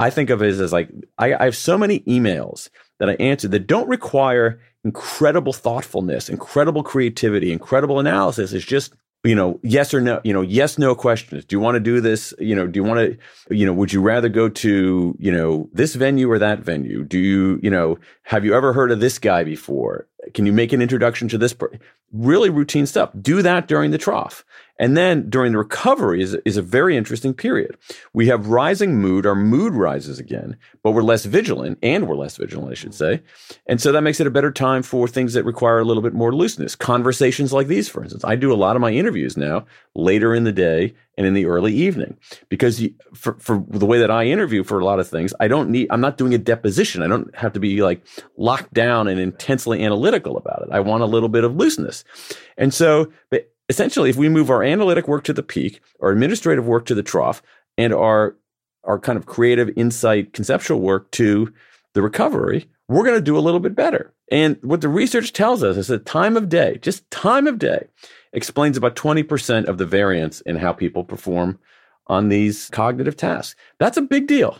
I 0.00 0.10
think 0.10 0.30
of 0.30 0.42
it 0.42 0.48
as, 0.48 0.72
like, 0.72 0.90
I, 1.18 1.34
I 1.34 1.44
have 1.44 1.56
so 1.56 1.76
many 1.76 2.00
emails 2.00 2.70
that 2.98 3.10
I 3.10 3.14
answer 3.14 3.48
that 3.48 3.66
don't 3.66 3.88
require 3.88 4.58
incredible 4.82 5.52
thoughtfulness, 5.52 6.30
incredible 6.30 6.82
creativity, 6.82 7.52
incredible 7.52 8.00
analysis. 8.00 8.54
It's 8.54 8.64
just 8.64 8.94
you 9.22 9.34
know, 9.34 9.60
yes 9.62 9.92
or 9.92 10.00
no, 10.00 10.20
you 10.24 10.32
know, 10.32 10.40
yes, 10.40 10.78
no 10.78 10.94
questions. 10.94 11.44
Do 11.44 11.54
you 11.54 11.60
want 11.60 11.76
to 11.76 11.80
do 11.80 12.00
this? 12.00 12.32
You 12.38 12.54
know, 12.54 12.66
do 12.66 12.78
you 12.78 12.84
want 12.84 13.00
to, 13.00 13.54
you 13.54 13.66
know, 13.66 13.72
would 13.72 13.92
you 13.92 14.00
rather 14.00 14.28
go 14.30 14.48
to, 14.48 15.14
you 15.18 15.32
know, 15.32 15.68
this 15.72 15.94
venue 15.94 16.30
or 16.30 16.38
that 16.38 16.60
venue? 16.60 17.04
Do 17.04 17.18
you, 17.18 17.60
you 17.62 17.70
know, 17.70 17.98
have 18.22 18.44
you 18.44 18.54
ever 18.54 18.72
heard 18.72 18.90
of 18.90 19.00
this 19.00 19.18
guy 19.18 19.44
before? 19.44 20.08
Can 20.32 20.46
you 20.46 20.52
make 20.52 20.72
an 20.72 20.80
introduction 20.80 21.28
to 21.28 21.38
this? 21.38 21.52
Per-? 21.52 21.78
Really 22.12 22.48
routine 22.48 22.86
stuff. 22.86 23.10
Do 23.20 23.42
that 23.42 23.68
during 23.68 23.90
the 23.90 23.98
trough. 23.98 24.44
And 24.80 24.96
then 24.96 25.28
during 25.28 25.52
the 25.52 25.58
recovery 25.58 26.22
is, 26.22 26.34
is 26.46 26.56
a 26.56 26.62
very 26.62 26.96
interesting 26.96 27.34
period. 27.34 27.76
We 28.14 28.28
have 28.28 28.46
rising 28.46 28.96
mood. 28.98 29.26
Our 29.26 29.34
mood 29.34 29.74
rises 29.74 30.18
again, 30.18 30.56
but 30.82 30.92
we're 30.92 31.02
less 31.02 31.26
vigilant 31.26 31.78
and 31.82 32.08
we're 32.08 32.16
less 32.16 32.38
vigilant, 32.38 32.72
I 32.72 32.74
should 32.74 32.94
say. 32.94 33.20
And 33.66 33.78
so 33.78 33.92
that 33.92 34.00
makes 34.00 34.20
it 34.20 34.26
a 34.26 34.30
better 34.30 34.50
time 34.50 34.82
for 34.82 35.06
things 35.06 35.34
that 35.34 35.44
require 35.44 35.80
a 35.80 35.84
little 35.84 36.02
bit 36.02 36.14
more 36.14 36.34
looseness. 36.34 36.74
Conversations 36.74 37.52
like 37.52 37.66
these, 37.66 37.90
for 37.90 38.02
instance. 38.02 38.24
I 38.24 38.36
do 38.36 38.54
a 38.54 38.54
lot 38.54 38.74
of 38.74 38.80
my 38.80 38.90
interviews 38.90 39.36
now 39.36 39.66
later 39.94 40.34
in 40.34 40.44
the 40.44 40.52
day 40.52 40.94
and 41.18 41.26
in 41.26 41.34
the 41.34 41.44
early 41.44 41.74
evening 41.74 42.16
because 42.48 42.82
for, 43.12 43.38
for 43.38 43.62
the 43.68 43.84
way 43.84 43.98
that 43.98 44.10
I 44.10 44.24
interview 44.24 44.64
for 44.64 44.78
a 44.78 44.84
lot 44.86 44.98
of 44.98 45.06
things, 45.06 45.34
I 45.38 45.48
don't 45.48 45.68
need, 45.68 45.88
I'm 45.90 46.00
not 46.00 46.16
doing 46.16 46.32
a 46.32 46.38
deposition. 46.38 47.02
I 47.02 47.06
don't 47.08 47.36
have 47.36 47.52
to 47.52 47.60
be 47.60 47.82
like 47.82 48.00
locked 48.38 48.72
down 48.72 49.08
and 49.08 49.20
intensely 49.20 49.84
analytical 49.84 50.38
about 50.38 50.62
it. 50.62 50.68
I 50.72 50.80
want 50.80 51.02
a 51.02 51.06
little 51.06 51.28
bit 51.28 51.44
of 51.44 51.54
looseness. 51.54 52.02
And 52.56 52.72
so, 52.72 53.12
but 53.28 53.49
essentially, 53.70 54.10
if 54.10 54.16
we 54.16 54.28
move 54.28 54.50
our 54.50 54.62
analytic 54.62 55.08
work 55.08 55.24
to 55.24 55.32
the 55.32 55.42
peak, 55.42 55.80
our 56.02 56.10
administrative 56.10 56.66
work 56.66 56.84
to 56.86 56.94
the 56.94 57.02
trough, 57.02 57.40
and 57.78 57.94
our 57.94 58.36
our 58.84 58.98
kind 58.98 59.18
of 59.18 59.26
creative 59.26 59.70
insight, 59.76 60.32
conceptual 60.32 60.80
work 60.80 61.10
to 61.12 61.52
the 61.94 62.02
recovery, 62.02 62.68
we're 62.88 63.04
going 63.04 63.16
to 63.16 63.22
do 63.22 63.36
a 63.36 63.40
little 63.40 63.60
bit 63.60 63.74
better. 63.74 64.12
And 64.32 64.56
what 64.62 64.80
the 64.80 64.88
research 64.88 65.32
tells 65.32 65.62
us 65.62 65.76
is 65.76 65.88
that 65.88 66.06
time 66.06 66.36
of 66.36 66.48
day, 66.48 66.78
just 66.80 67.08
time 67.10 67.46
of 67.46 67.58
day, 67.58 67.86
explains 68.32 68.78
about 68.78 68.96
20% 68.96 69.66
of 69.66 69.76
the 69.76 69.84
variance 69.84 70.40
in 70.42 70.56
how 70.56 70.72
people 70.72 71.04
perform 71.04 71.58
on 72.06 72.30
these 72.30 72.70
cognitive 72.70 73.16
tasks. 73.16 73.54
That's 73.78 73.98
a 73.98 74.02
big 74.02 74.26
deal. 74.26 74.58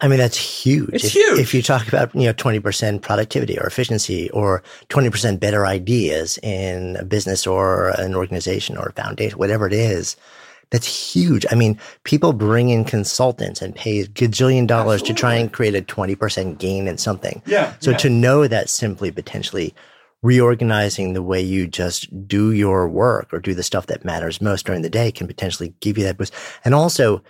I 0.00 0.08
mean, 0.08 0.18
that's 0.18 0.36
huge. 0.36 0.90
It's 0.92 1.04
if, 1.04 1.12
huge. 1.12 1.38
If 1.38 1.54
you 1.54 1.62
talk 1.62 1.88
about, 1.88 2.14
you 2.14 2.26
know, 2.26 2.34
20% 2.34 3.00
productivity 3.00 3.58
or 3.58 3.66
efficiency 3.66 4.28
or 4.30 4.62
20% 4.90 5.40
better 5.40 5.66
ideas 5.66 6.38
in 6.42 6.96
a 6.96 7.04
business 7.04 7.46
or 7.46 7.90
an 7.90 8.14
organization 8.14 8.76
or 8.76 8.88
a 8.88 8.92
foundation, 8.92 9.38
whatever 9.38 9.66
it 9.66 9.72
is, 9.72 10.16
that's 10.70 11.12
huge. 11.14 11.46
I 11.50 11.54
mean, 11.54 11.78
people 12.04 12.32
bring 12.32 12.68
in 12.68 12.84
consultants 12.84 13.62
and 13.62 13.74
pay 13.74 14.04
gajillion 14.04 14.66
dollars 14.66 15.00
Absolutely. 15.00 15.14
to 15.14 15.20
try 15.20 15.34
and 15.34 15.52
create 15.52 15.74
a 15.74 15.82
20% 15.82 16.58
gain 16.58 16.86
in 16.86 16.98
something. 16.98 17.42
Yeah. 17.46 17.74
So 17.80 17.92
yeah. 17.92 17.96
to 17.98 18.10
know 18.10 18.46
that 18.46 18.68
simply 18.68 19.10
potentially 19.10 19.74
reorganizing 20.22 21.14
the 21.14 21.22
way 21.22 21.40
you 21.40 21.66
just 21.66 22.28
do 22.28 22.52
your 22.52 22.86
work 22.88 23.32
or 23.32 23.40
do 23.40 23.54
the 23.54 23.62
stuff 23.62 23.86
that 23.86 24.04
matters 24.04 24.42
most 24.42 24.66
during 24.66 24.82
the 24.82 24.90
day 24.90 25.10
can 25.10 25.26
potentially 25.26 25.74
give 25.80 25.96
you 25.96 26.04
that 26.04 26.18
boost. 26.18 26.34
And 26.64 26.74
also, 26.74 27.22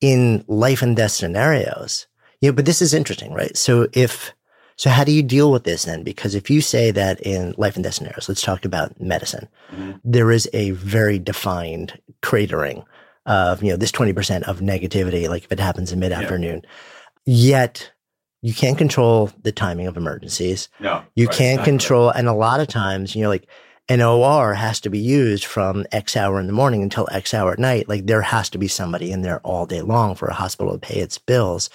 in 0.00 0.44
life 0.46 0.82
and 0.82 0.96
death 0.96 1.12
scenarios. 1.12 2.06
You 2.40 2.50
know, 2.50 2.56
but 2.56 2.66
this 2.66 2.80
is 2.80 2.94
interesting, 2.94 3.32
right? 3.32 3.56
So 3.56 3.88
if, 3.92 4.32
so 4.76 4.90
how 4.90 5.04
do 5.04 5.12
you 5.12 5.22
deal 5.22 5.50
with 5.50 5.64
this 5.64 5.84
then? 5.84 6.04
Because 6.04 6.34
if 6.34 6.50
you 6.50 6.60
say 6.60 6.90
that 6.92 7.20
in 7.20 7.54
life 7.58 7.74
and 7.74 7.82
death 7.82 7.94
scenarios, 7.94 8.28
let's 8.28 8.42
talk 8.42 8.64
about 8.64 9.00
medicine, 9.00 9.48
mm-hmm. 9.72 9.92
there 10.04 10.30
is 10.30 10.48
a 10.52 10.70
very 10.70 11.18
defined 11.18 12.00
cratering 12.22 12.84
of, 13.26 13.62
you 13.62 13.70
know, 13.70 13.76
this 13.76 13.92
20% 13.92 14.42
of 14.44 14.60
negativity, 14.60 15.28
like 15.28 15.44
if 15.44 15.52
it 15.52 15.60
happens 15.60 15.92
in 15.92 15.98
mid 15.98 16.12
afternoon. 16.12 16.62
Yeah. 16.64 16.70
Yet 17.34 17.92
you 18.40 18.54
can't 18.54 18.78
control 18.78 19.32
the 19.42 19.52
timing 19.52 19.86
of 19.86 19.96
emergencies. 19.96 20.68
No. 20.80 21.02
You 21.14 21.26
right, 21.26 21.36
can't 21.36 21.64
control, 21.64 22.10
and 22.10 22.28
a 22.28 22.32
lot 22.32 22.60
of 22.60 22.68
times, 22.68 23.16
you 23.16 23.22
know, 23.22 23.28
like 23.28 23.48
an 23.88 24.02
OR 24.02 24.54
has 24.54 24.80
to 24.80 24.90
be 24.90 24.98
used 24.98 25.44
from 25.44 25.86
X 25.92 26.16
hour 26.16 26.38
in 26.38 26.46
the 26.46 26.52
morning 26.52 26.82
until 26.82 27.08
X 27.10 27.32
hour 27.32 27.52
at 27.52 27.58
night. 27.58 27.88
Like 27.88 28.06
there 28.06 28.22
has 28.22 28.50
to 28.50 28.58
be 28.58 28.68
somebody 28.68 29.10
in 29.10 29.22
there 29.22 29.40
all 29.40 29.66
day 29.66 29.80
long 29.80 30.14
for 30.14 30.28
a 30.28 30.34
hospital 30.34 30.72
to 30.72 30.78
pay 30.78 31.00
its 31.00 31.18
bills. 31.18 31.70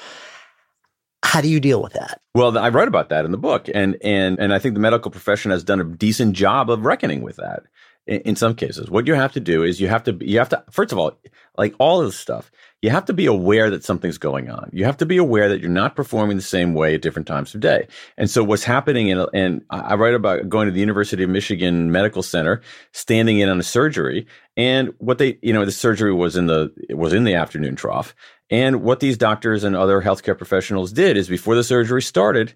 How 1.24 1.42
do 1.42 1.48
you 1.48 1.60
deal 1.60 1.82
with 1.82 1.94
that? 1.94 2.22
Well, 2.36 2.58
I 2.58 2.70
write 2.70 2.88
about 2.88 3.10
that 3.10 3.26
in 3.26 3.32
the 3.32 3.38
book, 3.38 3.70
and 3.74 3.98
and 4.04 4.38
and 4.40 4.54
I 4.54 4.60
think 4.60 4.76
the 4.76 4.82
medical 4.82 5.10
profession 5.10 5.52
has 5.52 5.64
done 5.64 5.80
a 5.80 5.86
decent 5.86 6.36
job 6.36 6.70
of 6.70 6.86
reckoning 6.86 7.22
with 7.22 7.38
that. 7.38 7.64
In, 8.06 8.20
in 8.22 8.36
some 8.36 8.56
cases, 8.56 8.90
what 8.92 9.08
you 9.08 9.14
have 9.14 9.32
to 9.34 9.40
do 9.40 9.64
is 9.64 9.80
you 9.80 9.88
have 9.88 10.04
to 10.04 10.18
you 10.22 10.38
have 10.38 10.50
to 10.50 10.64
first 10.70 10.92
of 10.92 10.98
all, 10.98 11.18
like 11.58 11.74
all 11.80 12.02
of 12.02 12.08
this 12.08 12.20
stuff, 12.20 12.52
you 12.84 12.90
have 12.90 13.06
to 13.06 13.14
be 13.14 13.26
aware 13.26 13.70
that 13.70 13.86
something's 13.86 14.18
going 14.18 14.50
on. 14.50 14.70
You 14.74 14.84
have 14.84 14.98
to 14.98 15.06
be 15.06 15.16
aware 15.16 15.48
that 15.48 15.62
you're 15.62 15.70
not 15.70 15.96
performing 15.96 16.36
the 16.36 16.44
same 16.44 16.74
way 16.74 16.94
at 16.94 17.02
different 17.02 17.30
times 17.30 17.56
of 17.56 17.62
day. 17.62 17.88
And 18.18 18.30
so 18.30 18.44
what's 18.44 18.66
happening 18.66 19.08
in, 19.08 19.26
and 19.34 19.62
I 19.70 19.96
write 19.96 20.14
about 20.14 20.50
going 20.50 20.68
to 20.68 20.74
the 20.74 20.82
University 20.82 21.24
of 21.24 21.30
Michigan 21.30 21.94
Medical 21.94 22.22
Center, 22.22 22.62
standing 22.92 23.40
in 23.40 23.48
on 23.48 23.58
a 23.58 23.64
surgery. 23.64 24.28
And 24.58 24.94
what 24.98 25.18
they, 25.18 25.40
you 25.42 25.54
know, 25.54 25.64
the 25.64 25.72
surgery 25.72 26.14
was 26.14 26.36
in 26.36 26.48
the, 26.48 26.74
was 26.90 27.14
in 27.14 27.24
the 27.24 27.36
afternoon 27.36 27.78
trough. 27.78 28.14
And 28.50 28.84
what 28.84 29.00
these 29.00 29.18
doctors 29.18 29.64
and 29.64 29.78
other 29.78 30.02
healthcare 30.02 30.38
professionals 30.38 30.92
did 30.92 31.16
is 31.16 31.30
before 31.30 31.56
the 31.56 31.64
surgery 31.64 32.02
started, 32.02 32.54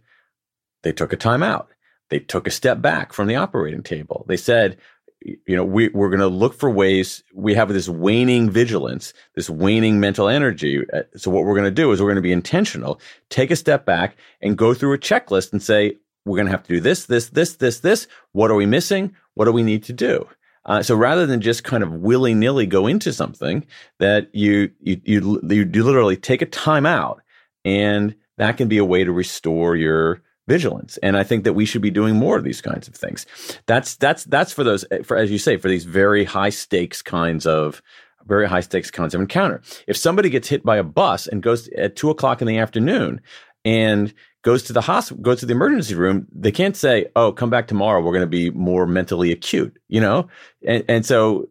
they 0.84 0.92
took 0.92 1.14
a 1.14 1.18
time 1.18 1.42
out. 1.42 1.70
They 2.10 2.20
took 2.20 2.48
a 2.48 2.52
step 2.52 2.82
back 2.82 3.14
from 3.14 3.28
the 3.28 3.38
operating 3.38 3.82
table. 3.82 4.26
They 4.28 4.38
said, 4.38 4.78
you 5.22 5.56
know, 5.56 5.64
we, 5.66 5.90
we're 5.90 6.10
going 6.10 6.20
to 6.20 6.28
look 6.28 6.54
for 6.54 6.70
ways. 6.70 7.24
We 7.34 7.54
have 7.56 7.70
this 7.70 7.90
waning 7.90 8.50
vigilance, 8.50 9.14
this 9.36 9.50
waning 9.50 10.00
mental 10.00 10.28
energy. 10.28 10.84
Uh, 10.94 11.04
so 11.16 11.32
what 11.32 11.44
we're 11.44 11.56
going 11.56 11.66
to 11.66 11.72
do 11.72 11.92
is 11.92 12.02
we're 12.02 12.08
going 12.08 12.16
to 12.18 12.22
be 12.22 12.32
intentional, 12.32 13.00
take 13.30 13.52
a 13.52 13.56
step 13.56 13.86
back 13.86 14.18
and 14.42 14.58
go 14.58 14.74
through 14.74 14.94
a 14.94 14.98
checklist 14.98 15.52
and 15.52 15.62
say, 15.62 15.98
we're 16.26 16.38
going 16.38 16.46
to 16.46 16.52
have 16.52 16.64
to 16.64 16.74
do 16.74 16.80
this, 16.80 17.06
this, 17.06 17.30
this, 17.30 17.56
this, 17.56 17.80
this. 17.80 18.08
What 18.34 18.52
are 18.52 18.56
we 18.56 18.66
missing? 18.66 19.16
What 19.34 19.46
do 19.46 19.52
we 19.52 19.64
need 19.64 19.84
to 19.84 19.94
do? 19.94 20.28
Uh, 20.66 20.84
so 20.84 20.96
rather 20.96 21.26
than 21.26 21.40
just 21.40 21.64
kind 21.64 21.82
of 21.82 21.94
willy 21.94 22.34
nilly 22.34 22.66
go 22.66 22.88
into 22.88 23.14
something 23.14 23.66
that 24.00 24.34
you, 24.36 24.72
you, 24.82 25.02
you, 25.06 25.42
you 25.44 25.84
literally 25.84 26.18
take 26.18 26.42
a 26.42 26.46
time 26.46 26.86
out 26.86 27.22
and 27.64 28.16
that 28.38 28.58
can 28.58 28.68
be 28.68 28.78
a 28.78 28.86
way 28.86 29.04
to 29.04 29.12
restore 29.12 29.76
your, 29.76 30.22
vigilance. 30.48 30.98
And 31.04 31.18
I 31.18 31.24
think 31.24 31.44
that 31.44 31.54
we 31.54 31.66
should 31.66 31.82
be 31.82 31.92
doing 31.92 32.16
more 32.16 32.38
of 32.38 32.44
these 32.44 32.62
kinds 32.62 32.88
of 32.88 32.96
things. 32.96 33.26
That's 33.66 33.96
that's 33.96 34.24
that's 34.26 34.54
for 34.54 34.64
those 34.64 34.86
for 35.04 35.18
as 35.18 35.30
you 35.30 35.38
say 35.38 35.58
for 35.58 35.68
these 35.68 35.86
very 35.86 36.24
high 36.24 36.50
stakes 36.50 37.02
kinds 37.02 37.46
of 37.46 37.82
very 38.26 38.48
high 38.48 38.62
stakes 38.62 38.92
kinds 38.92 39.14
of 39.14 39.22
encounter. 39.22 39.62
If 39.88 39.98
somebody 39.98 40.30
gets 40.30 40.48
hit 40.48 40.64
by 40.64 40.78
a 40.78 40.84
bus 40.84 41.28
and 41.28 41.42
goes 41.42 41.70
at 41.70 41.96
two 41.96 42.10
o'clock 42.10 42.42
in 42.42 42.48
the 42.48 42.58
afternoon 42.58 43.22
and 43.64 44.14
goes 44.42 44.64
to 44.64 44.74
the 44.74 44.82
hospital, 44.82 45.22
goes 45.22 45.40
to 45.42 45.46
the 45.46 45.54
emergency 45.54 45.96
room, 45.96 46.28
they 46.34 46.52
can't 46.52 46.76
say, 46.76 47.08
"Oh, 47.16 47.32
come 47.32 47.50
back 47.50 47.68
tomorrow. 47.68 48.02
We're 48.02 48.14
going 48.14 48.22
to 48.22 48.28
be 48.28 48.50
more 48.52 48.88
mentally 48.88 49.32
acute," 49.32 49.78
you 49.88 50.02
know. 50.02 50.28
And 50.66 50.84
and 50.88 51.06
so 51.06 51.48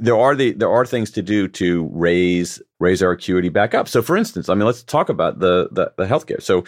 there 0.00 0.18
are 0.18 0.34
the 0.34 0.52
there 0.52 0.70
are 0.70 0.86
things 0.86 1.10
to 1.12 1.22
do 1.22 1.48
to 1.48 1.88
raise 1.92 2.62
raise 2.78 3.02
our 3.02 3.12
acuity 3.12 3.48
back 3.48 3.74
up. 3.74 3.88
So, 3.88 4.02
for 4.02 4.16
instance, 4.16 4.48
I 4.48 4.54
mean, 4.54 4.66
let's 4.66 4.82
talk 4.82 5.08
about 5.08 5.40
the 5.40 5.68
the, 5.72 5.92
the 5.96 6.06
healthcare. 6.06 6.42
So, 6.42 6.64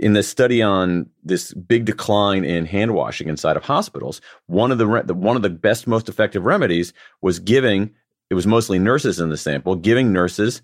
in 0.00 0.12
the 0.14 0.22
study 0.22 0.62
on 0.62 1.08
this 1.22 1.52
big 1.54 1.84
decline 1.84 2.44
in 2.44 2.66
hand 2.66 2.94
washing 2.94 3.28
inside 3.28 3.56
of 3.56 3.64
hospitals, 3.64 4.20
one 4.46 4.72
of 4.72 4.78
the, 4.78 5.02
the 5.04 5.14
one 5.14 5.36
of 5.36 5.42
the 5.42 5.50
best, 5.50 5.86
most 5.86 6.08
effective 6.08 6.44
remedies 6.44 6.92
was 7.20 7.38
giving. 7.38 7.90
It 8.30 8.34
was 8.34 8.46
mostly 8.46 8.78
nurses 8.78 9.20
in 9.20 9.28
the 9.28 9.36
sample, 9.36 9.76
giving 9.76 10.12
nurses 10.12 10.62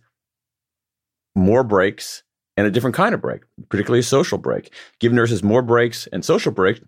more 1.34 1.62
breaks 1.62 2.22
and 2.56 2.66
a 2.66 2.70
different 2.70 2.96
kind 2.96 3.14
of 3.14 3.20
break, 3.20 3.42
particularly 3.68 4.00
a 4.00 4.04
social 4.04 4.38
break. 4.38 4.72
Give 4.98 5.12
nurses 5.12 5.42
more 5.42 5.62
breaks 5.62 6.06
and 6.08 6.24
social 6.24 6.52
breaks, 6.52 6.80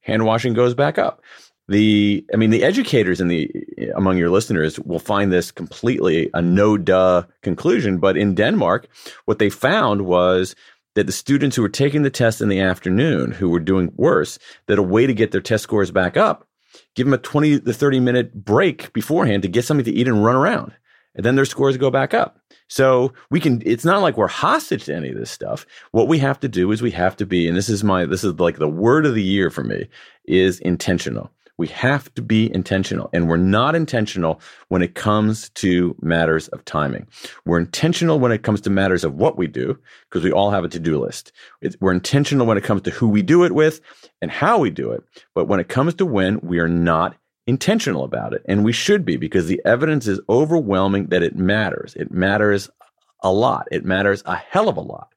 hand 0.00 0.24
washing 0.24 0.54
goes 0.54 0.74
back 0.74 0.98
up. 0.98 1.22
The, 1.68 2.24
I 2.34 2.36
mean, 2.36 2.50
the 2.50 2.64
educators 2.64 3.20
in 3.20 3.28
the 3.28 3.50
among 3.94 4.18
your 4.18 4.30
listeners 4.30 4.80
will 4.80 4.98
find 4.98 5.32
this 5.32 5.52
completely 5.52 6.28
a 6.34 6.42
no 6.42 6.76
duh 6.76 7.22
conclusion. 7.42 7.98
But 7.98 8.16
in 8.16 8.34
Denmark, 8.34 8.88
what 9.26 9.38
they 9.38 9.48
found 9.48 10.02
was 10.02 10.56
that 10.94 11.06
the 11.06 11.12
students 11.12 11.56
who 11.56 11.62
were 11.62 11.68
taking 11.68 12.02
the 12.02 12.10
test 12.10 12.40
in 12.40 12.48
the 12.48 12.60
afternoon, 12.60 13.32
who 13.32 13.48
were 13.48 13.60
doing 13.60 13.92
worse, 13.96 14.38
that 14.66 14.78
a 14.78 14.82
way 14.82 15.06
to 15.06 15.14
get 15.14 15.32
their 15.32 15.40
test 15.40 15.62
scores 15.62 15.90
back 15.90 16.16
up, 16.16 16.46
give 16.94 17.06
them 17.06 17.14
a 17.14 17.18
20 17.18 17.60
to 17.60 17.72
30 17.72 18.00
minute 18.00 18.44
break 18.44 18.92
beforehand 18.92 19.42
to 19.42 19.48
get 19.48 19.64
something 19.64 19.84
to 19.84 19.92
eat 19.92 20.08
and 20.08 20.24
run 20.24 20.36
around. 20.36 20.72
And 21.14 21.24
then 21.26 21.34
their 21.34 21.44
scores 21.44 21.76
go 21.76 21.90
back 21.90 22.14
up. 22.14 22.38
So 22.68 23.12
we 23.30 23.38
can, 23.38 23.62
it's 23.66 23.84
not 23.84 24.00
like 24.00 24.16
we're 24.16 24.28
hostage 24.28 24.84
to 24.84 24.94
any 24.94 25.10
of 25.10 25.18
this 25.18 25.30
stuff. 25.30 25.66
What 25.90 26.08
we 26.08 26.18
have 26.20 26.40
to 26.40 26.48
do 26.48 26.72
is 26.72 26.80
we 26.80 26.90
have 26.92 27.16
to 27.16 27.26
be, 27.26 27.46
and 27.46 27.54
this 27.56 27.68
is 27.68 27.84
my, 27.84 28.06
this 28.06 28.24
is 28.24 28.40
like 28.40 28.58
the 28.58 28.68
word 28.68 29.04
of 29.04 29.14
the 29.14 29.22
year 29.22 29.50
for 29.50 29.62
me, 29.62 29.88
is 30.24 30.58
intentional. 30.60 31.30
We 31.62 31.68
have 31.68 32.12
to 32.14 32.22
be 32.22 32.52
intentional. 32.52 33.08
And 33.12 33.28
we're 33.28 33.36
not 33.36 33.76
intentional 33.76 34.40
when 34.66 34.82
it 34.82 34.96
comes 34.96 35.48
to 35.50 35.94
matters 36.02 36.48
of 36.48 36.64
timing. 36.64 37.06
We're 37.46 37.60
intentional 37.60 38.18
when 38.18 38.32
it 38.32 38.42
comes 38.42 38.62
to 38.62 38.70
matters 38.70 39.04
of 39.04 39.14
what 39.14 39.38
we 39.38 39.46
do, 39.46 39.78
because 40.10 40.24
we 40.24 40.32
all 40.32 40.50
have 40.50 40.64
a 40.64 40.68
to 40.70 40.80
do 40.80 40.98
list. 40.98 41.30
we're 41.78 41.92
intentional 41.92 42.48
when 42.48 42.58
it 42.58 42.64
comes 42.64 42.82
to 42.82 42.90
who 42.90 43.06
we 43.06 43.22
do 43.22 43.44
it 43.44 43.54
with 43.54 43.80
and 44.20 44.28
how 44.28 44.58
we 44.58 44.70
do 44.70 44.90
it. 44.90 45.04
But 45.36 45.44
when 45.44 45.60
it 45.60 45.68
comes 45.68 45.94
to 45.94 46.04
when, 46.04 46.40
we 46.40 46.58
are 46.58 46.66
not 46.66 47.14
intentional 47.46 48.02
about 48.02 48.32
it. 48.32 48.42
And 48.48 48.64
we 48.64 48.72
should 48.72 49.04
be 49.04 49.16
because 49.16 49.46
the 49.46 49.62
evidence 49.64 50.08
is 50.08 50.18
overwhelming 50.28 51.10
that 51.10 51.22
it 51.22 51.36
matters. 51.36 51.94
It 51.94 52.10
matters 52.10 52.70
a 53.22 53.32
lot. 53.32 53.68
It 53.70 53.84
matters 53.84 54.24
a 54.26 54.34
hell 54.34 54.68
of 54.68 54.76
a 54.76 54.80
lot. 54.80 55.12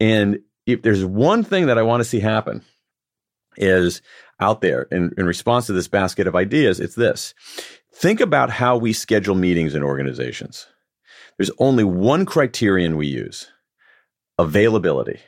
And 0.00 0.40
if 0.66 0.82
there's 0.82 1.04
one 1.04 1.44
thing 1.44 1.66
that 1.66 1.78
I 1.78 1.82
want 1.82 2.00
to 2.00 2.04
see 2.04 2.18
happen 2.18 2.64
is 3.56 4.02
out 4.40 4.60
there 4.60 4.82
in, 4.90 5.12
in 5.16 5.26
response 5.26 5.66
to 5.66 5.72
this 5.72 5.88
basket 5.88 6.26
of 6.26 6.36
ideas, 6.36 6.80
it's 6.80 6.94
this. 6.94 7.34
Think 7.92 8.20
about 8.20 8.50
how 8.50 8.76
we 8.76 8.92
schedule 8.92 9.34
meetings 9.34 9.74
in 9.74 9.82
organizations. 9.82 10.66
There's 11.38 11.50
only 11.58 11.84
one 11.84 12.26
criterion 12.26 12.96
we 12.96 13.06
use 13.06 13.48
availability. 14.38 15.20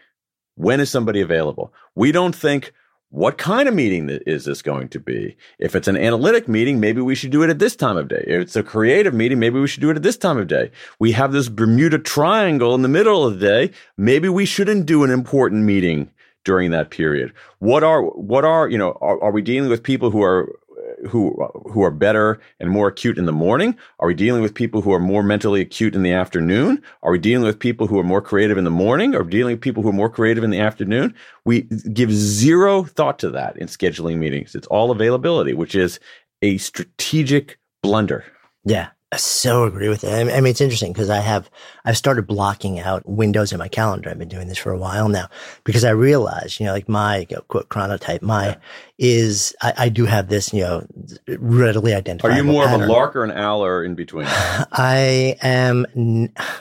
When 0.57 0.81
is 0.81 0.91
somebody 0.91 1.21
available? 1.21 1.73
We 1.95 2.13
don't 2.13 2.35
think, 2.35 2.73
what 3.11 3.39
kind 3.39 3.69
of 3.69 3.75
meeting 3.75 4.11
is 4.27 4.45
this 4.45 4.61
going 4.61 4.89
to 4.91 5.01
be? 5.01 5.35
If 5.59 5.75
it's 5.75 5.89
an 5.89 5.97
analytic 5.97 6.47
meeting, 6.47 6.79
maybe 6.79 7.01
we 7.01 7.15
should 7.15 7.31
do 7.31 7.43
it 7.43 7.49
at 7.49 7.59
this 7.59 7.75
time 7.75 7.97
of 7.97 8.09
day. 8.09 8.23
If 8.27 8.43
it's 8.43 8.57
a 8.57 8.63
creative 8.63 9.15
meeting, 9.15 9.39
maybe 9.39 9.59
we 9.59 9.67
should 9.67 9.81
do 9.81 9.89
it 9.89 9.97
at 9.97 10.03
this 10.03 10.19
time 10.19 10.37
of 10.37 10.47
day. 10.47 10.71
We 10.99 11.13
have 11.13 11.33
this 11.33 11.49
Bermuda 11.49 12.01
Triangle 12.01 12.75
in 12.75 12.83
the 12.83 12.89
middle 12.89 13.27
of 13.27 13.39
the 13.39 13.47
day. 13.47 13.71
Maybe 13.97 14.29
we 14.29 14.45
shouldn't 14.45 14.85
do 14.85 15.05
an 15.05 15.11
important 15.11 15.65
meeting 15.65 16.11
during 16.49 16.71
that 16.71 16.89
period. 16.89 17.31
What 17.59 17.85
are 17.85 18.03
what 18.03 18.45
are 18.47 18.71
you 18.71 18.79
know? 18.79 18.97
Are, 19.03 19.23
are 19.23 19.33
we 19.33 19.43
dealing 19.43 19.69
with 19.69 19.83
people 19.83 20.11
who 20.11 20.23
are 20.23 20.59
who 21.07 21.37
who 21.71 21.83
are 21.83 21.91
better 21.91 22.41
and 22.59 22.71
more 22.71 22.89
acute 22.89 23.19
in 23.19 23.27
the 23.27 23.33
morning? 23.33 23.77
Are 24.01 24.09
we 24.09 24.15
dealing 24.15 24.41
with 24.41 24.55
people 24.55 24.81
who 24.81 24.95
are 24.95 24.99
more 24.99 25.23
mentally 25.23 25.61
acute 25.61 25.95
in 25.95 26.03
the 26.03 26.13
afternoon? 26.13 26.83
Are 27.03 27.13
we 27.13 27.19
dealing 27.19 27.45
with 27.45 27.59
people 27.59 27.87
who 27.87 27.99
are 27.99 28.11
more 28.15 28.23
creative 28.23 28.57
in 28.57 28.65
the 28.65 28.71
morning? 28.71 29.15
Or 29.15 29.25
dealing 29.25 29.57
with 29.57 29.61
people 29.61 29.83
who 29.83 29.91
are 29.91 30.01
more 30.03 30.09
creative 30.09 30.43
in 30.43 30.49
the 30.49 30.59
afternoon? 30.59 31.15
We 31.45 31.63
give 31.93 32.11
zero 32.11 32.85
thought 32.85 33.19
to 33.19 33.31
that 33.31 33.59
in 33.59 33.69
scheduling 33.69 34.17
meetings. 34.17 34.55
It's 34.55 34.69
all 34.69 34.91
availability, 34.91 35.53
which 35.53 35.75
is 35.75 36.01
a 36.41 36.57
strategic 36.57 37.59
blunder. 37.83 38.25
Yeah. 38.65 38.89
I 39.11 39.17
so 39.17 39.65
agree 39.65 39.89
with 39.89 40.05
it. 40.05 40.13
I 40.13 40.25
mean, 40.25 40.47
it's 40.47 40.61
interesting 40.61 40.93
because 40.93 41.09
I 41.09 41.21
have, 41.21 41.49
I've 41.87 41.97
started 41.97 42.27
blocking 42.27 42.79
out 42.79 43.09
windows 43.09 43.53
in 43.53 43.59
my 43.59 43.69
calendar. 43.69 44.11
I've 44.11 44.19
been 44.19 44.29
doing 44.29 44.49
this 44.49 44.59
for 44.59 44.71
a 44.71 44.77
while 44.77 45.09
now 45.09 45.29
because 45.65 45.83
I 45.83 45.91
realize, 45.91 46.61
you 46.61 46.67
know, 46.67 46.73
like 46.73 46.91
my 46.91 47.27
quote 47.49 47.71
chronotype, 47.71 48.21
my 48.21 48.49
yeah. 48.49 48.57
is, 48.99 49.57
I, 49.63 49.73
I, 49.79 49.89
do 49.89 50.05
have 50.05 50.29
this, 50.29 50.53
you 50.53 50.61
know, 50.61 50.87
readily 51.39 51.95
identifiable. 51.95 52.35
Are 52.35 52.37
you 52.37 52.45
more 52.45 52.67
pattern. 52.67 52.83
of 52.83 52.89
a 52.91 52.93
lark 52.93 53.17
or 53.17 53.25
an 53.25 53.31
owl 53.31 53.65
or 53.65 53.83
in 53.83 53.95
between? 53.95 54.27
I 54.29 55.37
am, 55.41 55.87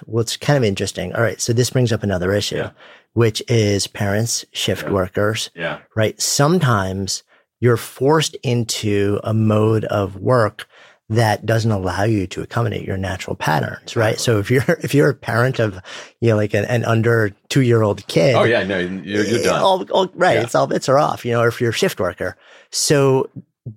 well, 0.06 0.22
it's 0.22 0.38
kind 0.38 0.56
of 0.56 0.64
interesting. 0.64 1.14
All 1.16 1.22
right. 1.22 1.42
So 1.42 1.52
this 1.52 1.70
brings 1.70 1.92
up 1.92 2.02
another 2.02 2.32
issue, 2.32 2.58
yeah. 2.58 2.72
which 3.12 3.44
is 3.50 3.88
parents, 3.88 4.46
shift 4.54 4.84
yeah. 4.84 4.92
workers, 4.92 5.50
yeah. 5.54 5.80
right? 5.98 6.20
Sometimes 6.22 7.24
you're 7.60 7.76
forced 7.76 8.36
into 8.44 9.20
a 9.26 9.34
mode 9.34 9.84
of 9.86 10.16
work 10.16 10.66
that 11.10 11.46
doesn't 11.46 11.72
allow 11.72 12.04
you 12.04 12.28
to 12.28 12.42
accommodate 12.42 12.86
your 12.86 12.98
natural 12.98 13.36
patterns, 13.36 13.96
right? 13.96 14.20
So 14.20 14.40
if 14.40 14.52
you're 14.52 14.64
if 14.84 14.94
you're 14.94 15.10
a 15.10 15.16
parent 15.16 15.60
of 15.60 15.80
you 16.20 16.30
know 16.30 16.36
like 16.36 16.54
an, 16.54 16.66
an 16.66 16.84
under 16.86 17.32
two 17.50 17.62
year 17.62 17.82
old 17.82 18.06
kid, 18.08 18.36
oh 18.36 18.44
yeah, 18.44 18.64
no, 18.64 18.80
you're, 18.80 19.24
you're 19.24 19.44
done. 19.44 19.62
All, 19.62 19.86
all, 19.92 20.12
right, 20.16 20.36
yeah. 20.36 20.44
it's 20.44 20.56
all 20.56 20.68
bits 20.68 20.90
are 20.90 20.98
off, 20.98 21.26
you 21.26 21.32
know. 21.32 21.42
Or 21.42 21.48
if 21.48 21.62
you're 21.62 21.72
a 21.72 21.74
shift 21.74 22.00
worker, 22.00 22.38
so 22.72 23.30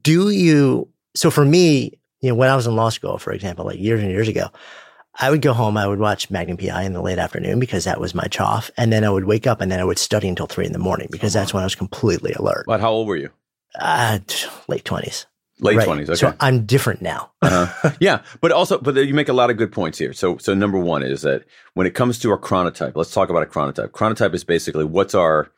do 0.02 0.30
you? 0.30 0.88
So 1.14 1.30
for 1.30 1.44
me, 1.44 1.98
you 2.20 2.30
know, 2.30 2.34
when 2.34 2.48
I 2.48 2.56
was 2.56 2.66
in 2.66 2.76
law 2.76 2.88
school, 2.88 3.18
for 3.18 3.32
example, 3.32 3.64
like 3.64 3.78
years 3.78 4.00
and 4.00 4.10
years 4.10 4.28
ago, 4.28 4.48
I 5.18 5.30
would 5.30 5.42
go 5.42 5.52
home, 5.52 5.76
I 5.76 5.86
would 5.86 5.98
watch 5.98 6.30
Magnum 6.30 6.56
PI 6.56 6.82
in 6.82 6.92
the 6.92 7.02
late 7.02 7.18
afternoon 7.18 7.60
because 7.60 7.84
that 7.84 8.00
was 8.00 8.14
my 8.14 8.24
trough, 8.24 8.70
and 8.76 8.92
then 8.92 9.04
I 9.04 9.10
would 9.10 9.24
wake 9.24 9.46
up 9.46 9.60
and 9.60 9.70
then 9.70 9.80
I 9.80 9.84
would 9.84 9.98
study 9.98 10.28
until 10.28 10.46
three 10.46 10.66
in 10.66 10.72
the 10.72 10.78
morning 10.78 11.08
because 11.10 11.32
that's 11.32 11.54
when 11.54 11.62
I 11.62 11.66
was 11.66 11.74
completely 11.74 12.32
alert. 12.32 12.64
But 12.66 12.80
how 12.80 12.90
old 12.90 13.06
were 13.06 13.16
you? 13.16 13.30
Uh, 13.78 14.18
late 14.66 14.84
twenties. 14.84 15.26
Late 15.60 15.84
twenties. 15.84 16.08
Okay. 16.10 16.16
So 16.16 16.34
I'm 16.40 16.66
different 16.66 17.02
now. 17.02 17.30
uh-huh. 17.42 17.92
Yeah, 18.00 18.22
but 18.40 18.52
also, 18.52 18.78
but 18.78 18.94
you 18.96 19.14
make 19.14 19.28
a 19.28 19.32
lot 19.32 19.50
of 19.50 19.56
good 19.56 19.72
points 19.72 19.98
here. 19.98 20.12
So, 20.12 20.38
so 20.38 20.54
number 20.54 20.78
one 20.78 21.02
is 21.02 21.22
that 21.22 21.44
when 21.74 21.86
it 21.86 21.94
comes 21.94 22.18
to 22.20 22.30
our 22.30 22.38
chronotype, 22.38 22.92
let's 22.94 23.12
talk 23.12 23.30
about 23.30 23.42
a 23.42 23.46
chronotype. 23.46 23.90
Chronotype 23.90 24.34
is 24.34 24.44
basically 24.44 24.84
what's 24.84 25.14
our 25.14 25.50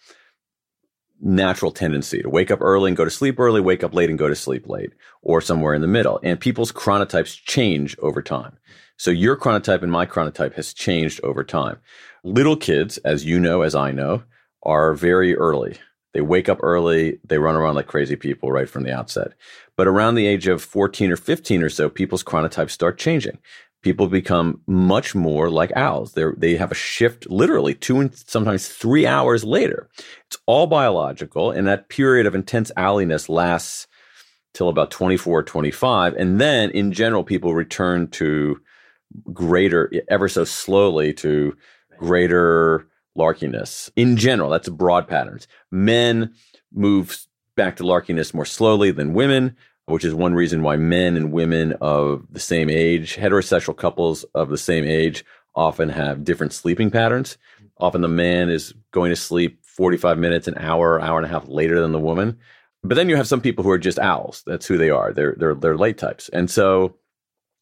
natural 1.23 1.71
tendency 1.71 2.21
to 2.21 2.29
wake 2.29 2.51
up 2.51 2.61
early 2.61 2.91
and 2.91 2.97
go 2.97 3.05
to 3.05 3.11
sleep 3.11 3.39
early, 3.39 3.61
wake 3.61 3.85
up 3.85 3.95
late 3.95 4.11
and 4.11 4.19
go 4.19 4.29
to 4.29 4.35
sleep 4.35 4.69
late, 4.69 4.93
or 5.23 5.41
somewhere 5.41 5.73
in 5.73 5.81
the 5.81 5.87
middle. 5.87 6.19
And 6.23 6.39
people's 6.39 6.73
chronotypes 6.73 7.41
change 7.45 7.97
over 8.01 8.21
time. 8.21 8.59
So 8.97 9.11
your 9.11 9.37
chronotype 9.37 9.83
and 9.83 9.93
my 9.93 10.05
chronotype 10.05 10.55
has 10.55 10.75
changed 10.75 11.21
over 11.23 11.45
time. 11.45 11.79
Little 12.25 12.57
kids, 12.57 12.99
as 12.99 13.25
you 13.25 13.41
know, 13.41 13.63
as 13.63 13.75
I 13.75 13.93
know, 13.93 14.25
are 14.65 14.95
very 14.95 15.37
early. 15.37 15.79
They 16.13 16.21
wake 16.21 16.49
up 16.49 16.59
early. 16.63 17.19
They 17.25 17.39
run 17.39 17.57
around 17.57 17.75
like 17.75 17.87
crazy 17.87 18.17
people 18.17 18.53
right 18.53 18.69
from 18.69 18.83
the 18.85 18.93
outset. 18.93 19.33
But 19.77 19.89
around 19.89 20.15
the 20.15 20.27
age 20.27 20.47
of 20.47 20.63
14 20.63 21.11
or 21.11 21.17
15 21.17 21.63
or 21.63 21.71
so, 21.71 21.89
people's 21.89 22.25
chronotypes 22.25 22.71
start 22.71 22.99
changing. 22.99 23.39
People 23.83 24.07
become 24.07 24.61
much 24.67 25.15
more 25.15 25.51
like 25.51 25.73
owls. 25.75 26.13
They 26.13 26.25
they 26.37 26.57
have 26.57 26.71
a 26.71 26.77
shift 26.77 27.29
literally 27.29 27.75
two 27.75 27.99
and 27.99 28.15
sometimes 28.15 28.69
three 28.69 29.07
hours 29.07 29.43
later. 29.45 29.89
It's 30.27 30.39
all 30.47 30.69
biological, 30.69 31.51
and 31.51 31.67
that 31.67 31.89
period 31.89 32.27
of 32.27 32.35
intense 32.35 32.71
owliness 32.77 33.29
lasts 33.29 33.89
till 34.55 34.69
about 34.69 34.91
24, 34.91 35.43
25. 35.43 36.15
And 36.15 36.41
then 36.41 36.71
in 36.71 36.93
general, 36.93 37.25
people 37.25 37.55
return 37.55 38.09
to 38.11 38.61
greater, 39.33 39.91
ever 40.09 40.29
so 40.29 40.45
slowly 40.45 41.13
to 41.15 41.55
greater 41.99 42.87
larkiness. 43.15 43.91
In 43.97 44.17
general, 44.17 44.51
that's 44.51 44.69
broad 44.69 45.09
patterns. 45.09 45.47
Men 45.71 46.35
move 46.73 47.27
back 47.57 47.77
to 47.77 47.87
larkiness 47.87 48.35
more 48.35 48.45
slowly 48.45 48.91
than 48.91 49.15
women, 49.15 49.57
which 49.87 50.05
is 50.05 50.15
one 50.15 50.35
reason 50.35 50.63
why 50.63 50.77
men 50.77 51.17
and 51.17 51.33
women 51.33 51.75
of 51.81 52.27
the 52.31 52.41
same 52.41 52.71
age, 52.71 53.17
heterosexual 53.17 53.77
couples 53.77 54.25
of 54.35 54.49
the 54.49 54.59
same 54.59 54.85
age, 54.85 55.25
often 55.55 55.89
have 55.89 56.25
different 56.25 56.53
sleeping 56.53 56.91
patterns. 56.91 57.37
Often 57.79 58.03
the 58.03 58.09
man 58.09 58.49
is 58.49 58.75
going 58.93 59.11
to 59.11 59.17
sleep 59.17 59.65
45 59.65 60.19
minutes, 60.19 60.49
an 60.49 60.57
hour, 60.59 61.01
hour 61.01 61.19
and 61.19 61.27
a 61.27 61.29
half 61.29 61.49
later 61.49 61.81
than 61.81 61.93
the 61.93 61.99
woman. 61.99 62.39
But 62.85 62.97
then 62.97 63.09
you 63.09 63.17
have 63.17 63.29
some 63.29 63.41
people 63.41 63.65
who 63.65 63.71
are 63.71 63.79
just 63.79 63.99
owls. 63.99 64.43
That's 64.47 64.67
who 64.67 64.77
they 64.77 64.91
are. 64.91 65.13
They're 65.13 65.35
they're 65.39 65.55
they're 65.55 65.79
late 65.79 65.99
types. 65.99 66.29
And 66.31 66.51
so 66.51 66.97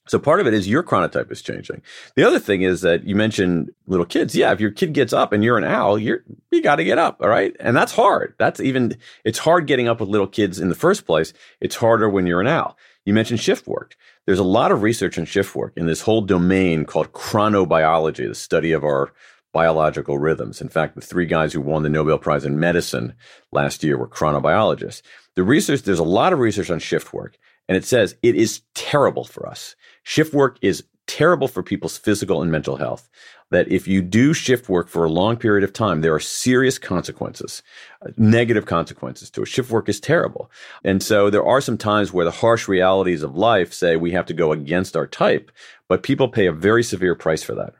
so 0.08 0.18
part 0.18 0.40
of 0.40 0.46
it 0.46 0.54
is 0.54 0.66
your 0.66 0.82
chronotype 0.82 1.30
is 1.30 1.42
changing. 1.42 1.82
The 2.16 2.24
other 2.26 2.38
thing 2.38 2.62
is 2.62 2.80
that 2.80 3.04
you 3.04 3.14
mentioned 3.14 3.70
little 3.86 4.06
kids. 4.06 4.34
Yeah, 4.34 4.52
if 4.52 4.60
your 4.60 4.70
kid 4.70 4.92
gets 4.92 5.12
up 5.12 5.32
and 5.32 5.44
you're 5.44 5.58
an 5.58 5.64
owl, 5.64 5.98
you're 5.98 6.24
you 6.50 6.62
got 6.62 6.76
to 6.76 6.84
get 6.84 6.98
up, 6.98 7.18
all 7.20 7.28
right? 7.28 7.54
And 7.60 7.76
that's 7.76 7.92
hard. 7.92 8.34
That's 8.38 8.60
even 8.60 8.96
it's 9.24 9.38
hard 9.38 9.66
getting 9.66 9.88
up 9.88 10.00
with 10.00 10.08
little 10.08 10.26
kids 10.26 10.58
in 10.58 10.68
the 10.68 10.74
first 10.74 11.06
place. 11.06 11.32
It's 11.60 11.76
harder 11.76 12.08
when 12.08 12.26
you're 12.26 12.40
an 12.40 12.46
owl. 12.46 12.76
You 13.04 13.14
mentioned 13.14 13.40
shift 13.40 13.66
work. 13.66 13.96
There's 14.26 14.38
a 14.38 14.44
lot 14.44 14.72
of 14.72 14.82
research 14.82 15.18
on 15.18 15.24
shift 15.24 15.54
work 15.54 15.74
in 15.76 15.86
this 15.86 16.02
whole 16.02 16.20
domain 16.20 16.84
called 16.84 17.12
chronobiology, 17.12 18.28
the 18.28 18.34
study 18.34 18.72
of 18.72 18.84
our 18.84 19.12
biological 19.52 20.18
rhythms. 20.18 20.60
In 20.60 20.68
fact, 20.68 20.94
the 20.94 21.00
three 21.00 21.26
guys 21.26 21.52
who 21.52 21.60
won 21.60 21.82
the 21.82 21.88
Nobel 21.88 22.18
Prize 22.18 22.44
in 22.44 22.60
medicine 22.60 23.14
last 23.52 23.82
year 23.82 23.98
were 23.98 24.08
chronobiologists. 24.08 25.02
The 25.34 25.42
research, 25.42 25.82
there's 25.82 25.98
a 25.98 26.04
lot 26.04 26.32
of 26.32 26.38
research 26.38 26.70
on 26.70 26.78
shift 26.78 27.12
work, 27.12 27.36
and 27.70 27.76
it 27.76 27.84
says 27.84 28.16
it 28.20 28.34
is 28.34 28.62
terrible 28.74 29.24
for 29.24 29.48
us. 29.48 29.76
Shift 30.02 30.34
work 30.34 30.58
is 30.60 30.82
terrible 31.06 31.46
for 31.46 31.62
people's 31.62 31.96
physical 31.96 32.42
and 32.42 32.50
mental 32.50 32.74
health. 32.74 33.08
That 33.52 33.70
if 33.70 33.86
you 33.86 34.02
do 34.02 34.34
shift 34.34 34.68
work 34.68 34.88
for 34.88 35.04
a 35.04 35.08
long 35.08 35.36
period 35.36 35.62
of 35.62 35.72
time, 35.72 36.00
there 36.00 36.12
are 36.12 36.20
serious 36.20 36.80
consequences, 36.80 37.62
uh, 38.04 38.10
negative 38.16 38.66
consequences 38.66 39.30
to 39.30 39.42
it. 39.42 39.46
Shift 39.46 39.70
work 39.70 39.88
is 39.88 40.00
terrible. 40.00 40.50
And 40.82 41.00
so 41.00 41.30
there 41.30 41.46
are 41.46 41.60
some 41.60 41.78
times 41.78 42.12
where 42.12 42.24
the 42.24 42.32
harsh 42.32 42.66
realities 42.66 43.22
of 43.22 43.36
life 43.36 43.72
say 43.72 43.94
we 43.94 44.10
have 44.10 44.26
to 44.26 44.34
go 44.34 44.50
against 44.50 44.96
our 44.96 45.06
type, 45.06 45.52
but 45.86 46.02
people 46.02 46.26
pay 46.26 46.46
a 46.46 46.52
very 46.52 46.82
severe 46.82 47.14
price 47.14 47.44
for 47.44 47.54
that. 47.54 47.74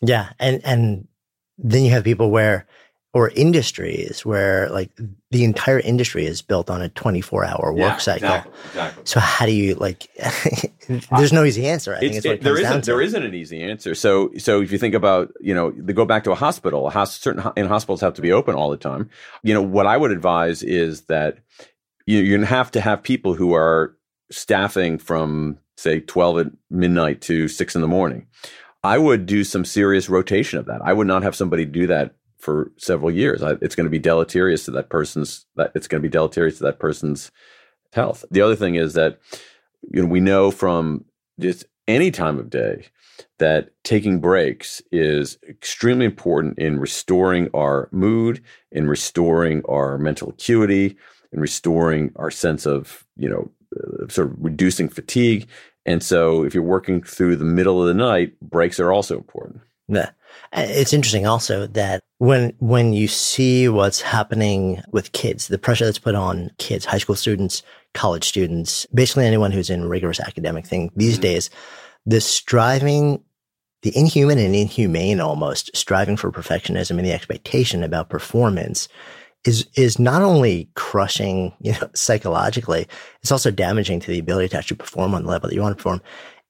Yeah. 0.00 0.30
And, 0.38 0.64
and 0.64 1.08
then 1.58 1.82
you 1.82 1.90
have 1.90 2.04
people 2.04 2.30
where 2.30 2.68
or 3.14 3.28
industries 3.30 4.24
where 4.24 4.70
like 4.70 4.90
the 5.30 5.44
entire 5.44 5.78
industry 5.80 6.24
is 6.24 6.40
built 6.40 6.70
on 6.70 6.80
a 6.80 6.88
24 6.88 7.44
hour 7.44 7.74
yeah, 7.76 7.90
work 7.90 8.00
cycle. 8.00 8.26
Exactly, 8.28 8.52
exactly. 8.66 9.02
So 9.04 9.20
how 9.20 9.46
do 9.46 9.52
you 9.52 9.74
like, 9.74 10.08
there's 10.88 11.32
no 11.32 11.44
easy 11.44 11.66
answer. 11.66 11.94
I 11.94 12.00
think 12.00 12.14
it's, 12.14 12.26
it, 12.26 12.40
there 12.40 12.58
isn't, 12.58 12.84
there 12.84 13.02
isn't 13.02 13.22
an 13.22 13.34
easy 13.34 13.62
answer. 13.62 13.94
So, 13.94 14.30
so 14.38 14.62
if 14.62 14.72
you 14.72 14.78
think 14.78 14.94
about, 14.94 15.32
you 15.40 15.54
know, 15.54 15.72
the 15.72 15.92
go 15.92 16.06
back 16.06 16.24
to 16.24 16.32
a 16.32 16.34
hospital, 16.34 16.88
a 16.88 17.06
certain 17.06 17.52
in 17.54 17.66
hospitals 17.66 18.00
have 18.00 18.14
to 18.14 18.22
be 18.22 18.32
open 18.32 18.54
all 18.54 18.70
the 18.70 18.78
time. 18.78 19.10
You 19.42 19.52
know, 19.52 19.62
what 19.62 19.86
I 19.86 19.98
would 19.98 20.10
advise 20.10 20.62
is 20.62 21.02
that 21.02 21.38
you, 22.06 22.18
you're 22.18 22.38
going 22.38 22.48
to 22.48 22.54
have 22.54 22.70
to 22.72 22.80
have 22.80 23.02
people 23.02 23.34
who 23.34 23.54
are 23.54 23.94
staffing 24.30 24.96
from 24.96 25.58
say 25.76 26.00
12 26.00 26.38
at 26.38 26.46
midnight 26.70 27.20
to 27.22 27.46
six 27.48 27.74
in 27.74 27.82
the 27.82 27.88
morning. 27.88 28.26
I 28.82 28.98
would 28.98 29.26
do 29.26 29.44
some 29.44 29.64
serious 29.64 30.08
rotation 30.08 30.58
of 30.58 30.66
that. 30.66 30.80
I 30.82 30.92
would 30.92 31.06
not 31.06 31.22
have 31.22 31.36
somebody 31.36 31.64
do 31.66 31.86
that 31.88 32.14
for 32.42 32.72
several 32.76 33.10
years. 33.10 33.42
I, 33.42 33.52
it's 33.62 33.74
going 33.74 33.86
to 33.86 33.90
be 33.90 33.98
deleterious 33.98 34.64
to 34.66 34.70
that 34.72 34.90
person's 34.90 35.46
that 35.56 35.72
it's 35.74 35.88
going 35.88 36.02
to 36.02 36.08
be 36.08 36.12
deleterious 36.12 36.58
to 36.58 36.64
that 36.64 36.80
person's 36.80 37.30
health. 37.92 38.24
The 38.30 38.42
other 38.42 38.56
thing 38.56 38.74
is 38.74 38.94
that 38.94 39.20
you 39.90 40.02
know 40.02 40.08
we 40.08 40.20
know 40.20 40.50
from 40.50 41.04
just 41.40 41.64
any 41.88 42.10
time 42.10 42.38
of 42.38 42.50
day 42.50 42.86
that 43.38 43.70
taking 43.84 44.20
breaks 44.20 44.82
is 44.90 45.38
extremely 45.48 46.06
important 46.06 46.58
in 46.58 46.80
restoring 46.80 47.48
our 47.54 47.88
mood, 47.92 48.42
in 48.70 48.86
restoring 48.88 49.62
our 49.68 49.98
mental 49.98 50.30
acuity, 50.30 50.96
in 51.32 51.40
restoring 51.40 52.12
our 52.16 52.30
sense 52.30 52.66
of, 52.66 53.04
you 53.16 53.28
know, 53.28 53.50
uh, 53.76 54.08
sort 54.08 54.30
of 54.30 54.36
reducing 54.38 54.88
fatigue. 54.88 55.48
And 55.86 56.02
so 56.02 56.44
if 56.44 56.54
you're 56.54 56.62
working 56.62 57.02
through 57.02 57.36
the 57.36 57.44
middle 57.44 57.80
of 57.80 57.88
the 57.88 57.94
night, 57.94 58.38
breaks 58.40 58.78
are 58.78 58.92
also 58.92 59.16
important. 59.16 59.60
Yeah. 59.88 60.10
It's 60.52 60.92
interesting 60.92 61.26
also 61.26 61.66
that 61.66 62.04
when 62.22 62.54
when 62.60 62.92
you 62.92 63.08
see 63.08 63.68
what's 63.68 64.00
happening 64.00 64.80
with 64.92 65.10
kids, 65.10 65.48
the 65.48 65.58
pressure 65.58 65.84
that's 65.84 65.98
put 65.98 66.14
on 66.14 66.52
kids, 66.58 66.84
high 66.84 66.98
school 66.98 67.16
students, 67.16 67.64
college 67.94 68.22
students, 68.22 68.86
basically 68.94 69.26
anyone 69.26 69.50
who's 69.50 69.68
in 69.68 69.88
rigorous 69.88 70.20
academic 70.20 70.64
thing 70.64 70.92
these 70.94 71.14
mm-hmm. 71.14 71.22
days, 71.22 71.50
the 72.06 72.20
striving, 72.20 73.20
the 73.82 73.90
inhuman 73.98 74.38
and 74.38 74.54
inhumane 74.54 75.20
almost 75.20 75.74
striving 75.74 76.16
for 76.16 76.30
perfectionism 76.30 76.90
and 76.90 77.04
the 77.04 77.12
expectation 77.12 77.82
about 77.82 78.08
performance 78.08 78.86
is 79.44 79.66
is 79.74 79.98
not 79.98 80.22
only 80.22 80.70
crushing, 80.76 81.52
you 81.58 81.72
know, 81.72 81.90
psychologically, 81.94 82.86
it's 83.20 83.32
also 83.32 83.50
damaging 83.50 83.98
to 83.98 84.12
the 84.12 84.20
ability 84.20 84.50
to 84.50 84.58
actually 84.58 84.76
perform 84.76 85.12
on 85.12 85.24
the 85.24 85.28
level 85.28 85.48
that 85.48 85.56
you 85.56 85.60
want 85.60 85.76
to 85.76 85.82
perform. 85.82 86.00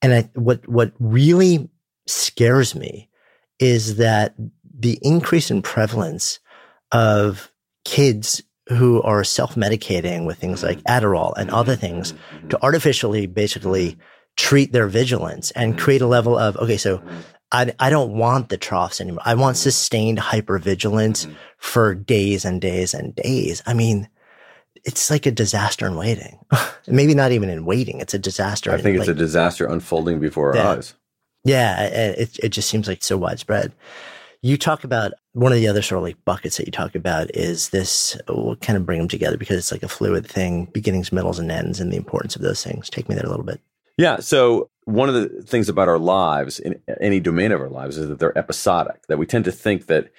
And 0.03 0.13
I, 0.13 0.31
what 0.35 0.69
what 0.69 0.93
really 0.99 1.71
scares 2.07 2.75
me 2.75 3.09
is 3.59 3.97
that 3.97 4.35
the 4.79 4.99
increase 5.03 5.51
in 5.51 5.63
prevalence 5.63 6.41
of 6.91 7.51
kids 7.85 8.43
who 8.69 9.03
are 9.03 9.25
self-medicating 9.25 10.27
with 10.27 10.39
things 10.39 10.63
like 10.63 10.79
mm-hmm. 10.79 11.05
Adderall 11.05 11.35
and 11.37 11.49
mm-hmm. 11.49 11.59
other 11.59 11.77
things 11.77 12.13
mm-hmm. 12.13 12.49
to 12.49 12.63
artificially 12.63 13.27
basically 13.27 13.99
treat 14.37 14.73
their 14.73 14.87
vigilance 14.87 15.51
and 15.53 15.79
create 15.79 16.01
a 16.01 16.07
level 16.07 16.39
of 16.39 16.57
okay 16.57 16.79
so 16.79 17.03
I, 17.53 17.73
I 17.79 17.91
don't 17.91 18.17
want 18.17 18.49
the 18.49 18.57
troughs 18.57 18.99
anymore. 18.99 19.21
I 19.27 19.35
want 19.35 19.59
sustained 19.59 20.19
hypervigilance 20.19 21.27
mm-hmm. 21.27 21.35
for 21.59 21.95
days 21.95 22.47
and 22.47 22.61
days 22.63 22.95
and 22.95 23.15
days. 23.15 23.63
I 23.67 23.75
mean, 23.75 24.09
it's 24.85 25.11
like 25.11 25.27
a 25.27 25.31
disaster 25.31 25.87
in 25.87 25.95
waiting. 25.95 26.39
Maybe 26.87 27.15
not 27.15 27.31
even 27.31 27.51
in 27.51 27.67
waiting. 27.67 28.01
It's 28.01 28.15
a 28.15 28.19
disaster. 28.19 28.73
I 28.73 28.81
think 28.81 28.97
it's 28.97 29.07
like, 29.07 29.17
a 29.17 29.19
disaster 29.19 29.67
unfolding 29.67 30.19
before 30.19 30.51
our 30.51 30.57
yeah, 30.57 30.71
eyes. 30.71 30.95
Yeah. 31.45 31.83
It, 31.83 32.39
it 32.43 32.49
just 32.49 32.71
seems 32.71 32.89
like 32.89 33.03
so 33.03 33.19
widespread. 33.19 33.73
You 34.45 34.59
talk 34.59 34.83
about 34.83 35.13
one 35.33 35.53
of 35.53 35.59
the 35.59 35.69
other 35.69 35.83
sort 35.83 35.99
of 35.99 36.03
like 36.03 36.25
buckets 36.25 36.57
that 36.57 36.67
you 36.67 36.73
talk 36.73 36.97
about 36.97 37.35
is 37.35 37.69
this, 37.69 38.17
we'll 38.29 38.57
kind 38.57 38.77
of 38.77 38.85
bring 38.85 38.99
them 38.99 39.09
together 39.09 39.37
because 39.37 39.57
it's 39.57 39.73
like 39.73 39.85
a 39.85 39.89
fluid 39.89 40.27
thing, 40.27 40.67
beginnings, 40.67 41.13
middles, 41.13 41.39
and 41.39 41.51
ends, 41.51 41.79
and 41.79 41.93
the 41.93 41.97
importance 41.97 42.35
of 42.35 42.43
those 42.43 42.63
things. 42.63 42.91
Take 42.91 43.09
me 43.09 43.15
there 43.15 43.25
a 43.25 43.31
little 43.31 43.45
bit. 43.45 43.61
Yeah. 43.97 44.19
So 44.19 44.69
one 44.85 45.09
of 45.09 45.15
the 45.15 45.43
things 45.43 45.69
about 45.69 45.89
our 45.89 45.99
lives 45.99 46.59
in 46.59 46.81
any 47.01 47.21
domain 47.21 47.53
of 47.53 47.61
our 47.61 47.69
lives 47.69 47.99
is 47.99 48.09
that 48.09 48.19
they're 48.19 48.37
episodic. 48.37 49.07
That 49.07 49.19
we 49.19 49.27
tend 49.27 49.45
to 49.45 49.53
think 49.53 49.87
that 49.87 50.11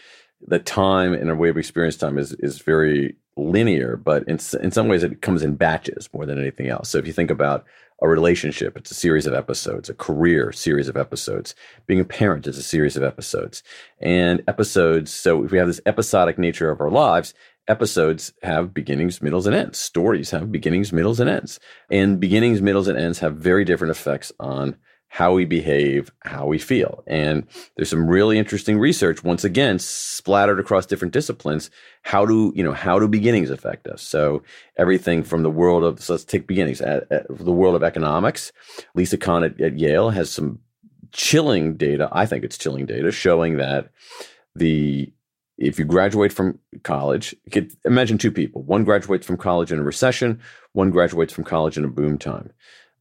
the 0.46 0.60
time 0.60 1.14
and 1.14 1.30
our 1.30 1.36
way 1.36 1.50
of 1.50 1.58
experience 1.58 1.98
time 1.98 2.18
is 2.18 2.34
is 2.34 2.60
very 2.60 3.16
linear, 3.36 3.98
but 3.98 4.24
in 4.24 4.40
in 4.62 4.72
some 4.72 4.88
ways 4.88 5.04
it 5.04 5.22
comes 5.22 5.44
in 5.44 5.56
batches 5.56 6.10
more 6.14 6.26
than 6.26 6.40
anything 6.40 6.68
else. 6.68 6.90
So 6.90 6.98
if 6.98 7.08
you 7.08 7.14
think 7.14 7.32
about 7.32 7.66
a 8.02 8.08
relationship, 8.08 8.78
it's 8.78 8.92
a 8.92 8.96
series 8.96 9.26
of 9.26 9.34
episodes. 9.34 9.90
A 9.90 9.94
career, 9.94 10.52
series 10.52 10.88
of 10.88 10.98
episodes. 10.98 11.56
Being 11.88 12.00
a 12.00 12.06
parent 12.06 12.48
is 12.48 12.58
a 12.58 12.64
series 12.64 12.98
of 12.98 13.04
episodes, 13.04 13.64
and 14.00 14.44
episodes. 14.48 15.12
So 15.12 15.44
if 15.44 15.52
we 15.52 15.58
have 15.58 15.68
this 15.68 15.82
episodic 15.86 16.38
nature 16.38 16.70
of 16.70 16.82
our 16.82 16.92
lives, 16.92 17.34
episodes 17.68 18.34
have 18.44 18.74
beginnings, 18.74 19.22
middles, 19.22 19.48
and 19.48 19.56
ends. 19.56 19.78
Stories 19.78 20.32
have 20.32 20.52
beginnings, 20.52 20.92
middles, 20.92 21.20
and 21.20 21.30
ends. 21.30 21.60
And 21.90 22.20
beginnings, 22.20 22.62
middles, 22.62 22.88
and 22.88 22.98
ends 22.98 23.20
have 23.20 23.38
very 23.38 23.64
different 23.64 23.92
effects 23.92 24.32
on 24.40 24.76
how 25.14 25.32
we 25.32 25.46
behave, 25.46 26.12
how 26.22 26.44
we 26.44 26.58
feel. 26.58 27.04
And 27.06 27.46
there's 27.76 27.92
some 27.92 28.08
really 28.10 28.40
interesting 28.40 28.80
research, 28.80 29.24
once 29.24 29.44
again, 29.44 29.78
splattered 29.78 30.60
across 30.60 30.88
different 30.88 31.14
disciplines. 31.14 31.70
How 32.02 32.26
do, 32.26 32.52
you 32.56 32.64
know, 32.64 32.72
how 32.72 32.98
do 32.98 33.08
beginnings 33.08 33.52
affect 33.52 33.86
us? 33.86 34.02
So 34.02 34.42
everything 34.76 35.22
from 35.22 35.44
the 35.44 35.52
world 35.52 35.84
of, 35.84 36.02
so 36.02 36.14
let's 36.14 36.26
take 36.26 36.48
beginnings, 36.48 36.82
at, 36.82 37.12
at 37.12 37.28
the 37.30 37.52
world 37.52 37.76
of 37.76 37.84
economics. 37.84 38.52
Lisa 38.96 39.16
Kahn 39.20 39.44
at, 39.44 39.62
at 39.62 39.78
Yale 39.78 40.10
has 40.10 40.32
some 40.32 40.58
chilling 41.12 41.78
data. 41.78 42.10
I 42.12 42.26
think 42.26 42.44
it's 42.44 42.58
chilling 42.58 42.88
data 42.88 43.12
showing 43.12 43.58
that 43.58 43.92
the 44.56 45.14
if 45.60 45.78
you 45.78 45.86
graduate 45.86 46.34
from 46.34 46.58
college, 46.82 47.36
imagine 47.86 48.18
two 48.18 48.32
people. 48.32 48.64
One 48.64 48.84
graduates 48.84 49.28
from 49.28 49.38
college 49.38 49.72
in 49.72 49.78
a 49.78 49.84
recession, 49.84 50.42
one 50.72 50.90
graduates 50.90 51.32
from 51.32 51.44
college 51.44 51.78
in 51.78 51.86
a 51.86 51.88
boom 51.88 52.18
time. 52.18 52.52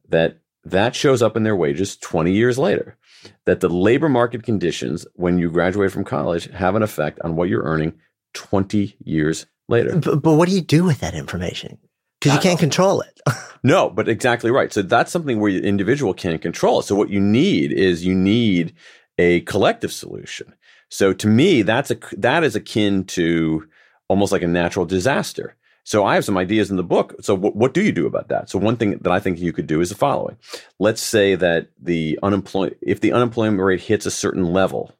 That 0.09 0.42
that 0.65 0.95
shows 0.95 1.21
up 1.21 1.35
in 1.35 1.43
their 1.43 1.55
wages 1.55 1.97
20 1.97 2.31
years 2.31 2.57
later. 2.57 2.97
That 3.45 3.61
the 3.61 3.69
labor 3.69 4.09
market 4.09 4.43
conditions 4.43 5.05
when 5.13 5.37
you 5.37 5.49
graduate 5.49 5.91
from 5.91 6.03
college 6.03 6.49
have 6.51 6.75
an 6.75 6.83
effect 6.83 7.19
on 7.23 7.35
what 7.35 7.49
you're 7.49 7.63
earning 7.63 7.93
20 8.33 8.97
years 9.03 9.45
later. 9.69 9.97
But, 9.97 10.21
but 10.21 10.33
what 10.33 10.49
do 10.49 10.55
you 10.55 10.61
do 10.61 10.83
with 10.83 10.99
that 10.99 11.13
information? 11.13 11.77
Because 12.19 12.33
you 12.33 12.39
uh, 12.39 12.43
can't 12.43 12.59
control 12.59 13.01
it. 13.01 13.21
no, 13.63 13.89
but 13.89 14.09
exactly 14.09 14.51
right. 14.51 14.73
So 14.73 14.81
that's 14.81 15.11
something 15.11 15.39
where 15.39 15.51
the 15.51 15.65
individual 15.65 16.13
can't 16.13 16.41
control. 16.41 16.81
So 16.81 16.95
what 16.95 17.09
you 17.09 17.19
need 17.19 17.71
is 17.71 18.05
you 18.05 18.15
need 18.15 18.73
a 19.17 19.41
collective 19.41 19.93
solution. 19.93 20.53
So 20.89 21.13
to 21.13 21.27
me, 21.27 21.61
that's 21.61 21.91
a 21.91 21.97
that 22.17 22.43
is 22.43 22.55
akin 22.55 23.05
to 23.05 23.67
almost 24.09 24.31
like 24.31 24.43
a 24.43 24.47
natural 24.47 24.85
disaster. 24.85 25.55
So 25.83 26.05
I 26.05 26.15
have 26.15 26.25
some 26.25 26.37
ideas 26.37 26.71
in 26.71 26.77
the 26.77 26.83
book. 26.83 27.15
So 27.21 27.35
what 27.35 27.73
do 27.73 27.81
you 27.81 27.91
do 27.91 28.07
about 28.07 28.29
that? 28.29 28.49
So 28.49 28.57
one 28.57 28.77
thing 28.77 28.97
that 28.99 29.11
I 29.11 29.19
think 29.19 29.39
you 29.39 29.51
could 29.51 29.67
do 29.67 29.81
is 29.81 29.89
the 29.89 29.95
following. 29.95 30.37
Let's 30.79 31.01
say 31.01 31.35
that 31.35 31.69
the 31.79 32.17
unemployment 32.23 32.77
if 32.81 33.01
the 33.01 33.11
unemployment 33.11 33.61
rate 33.61 33.81
hits 33.81 34.05
a 34.05 34.11
certain 34.11 34.53
level 34.53 34.93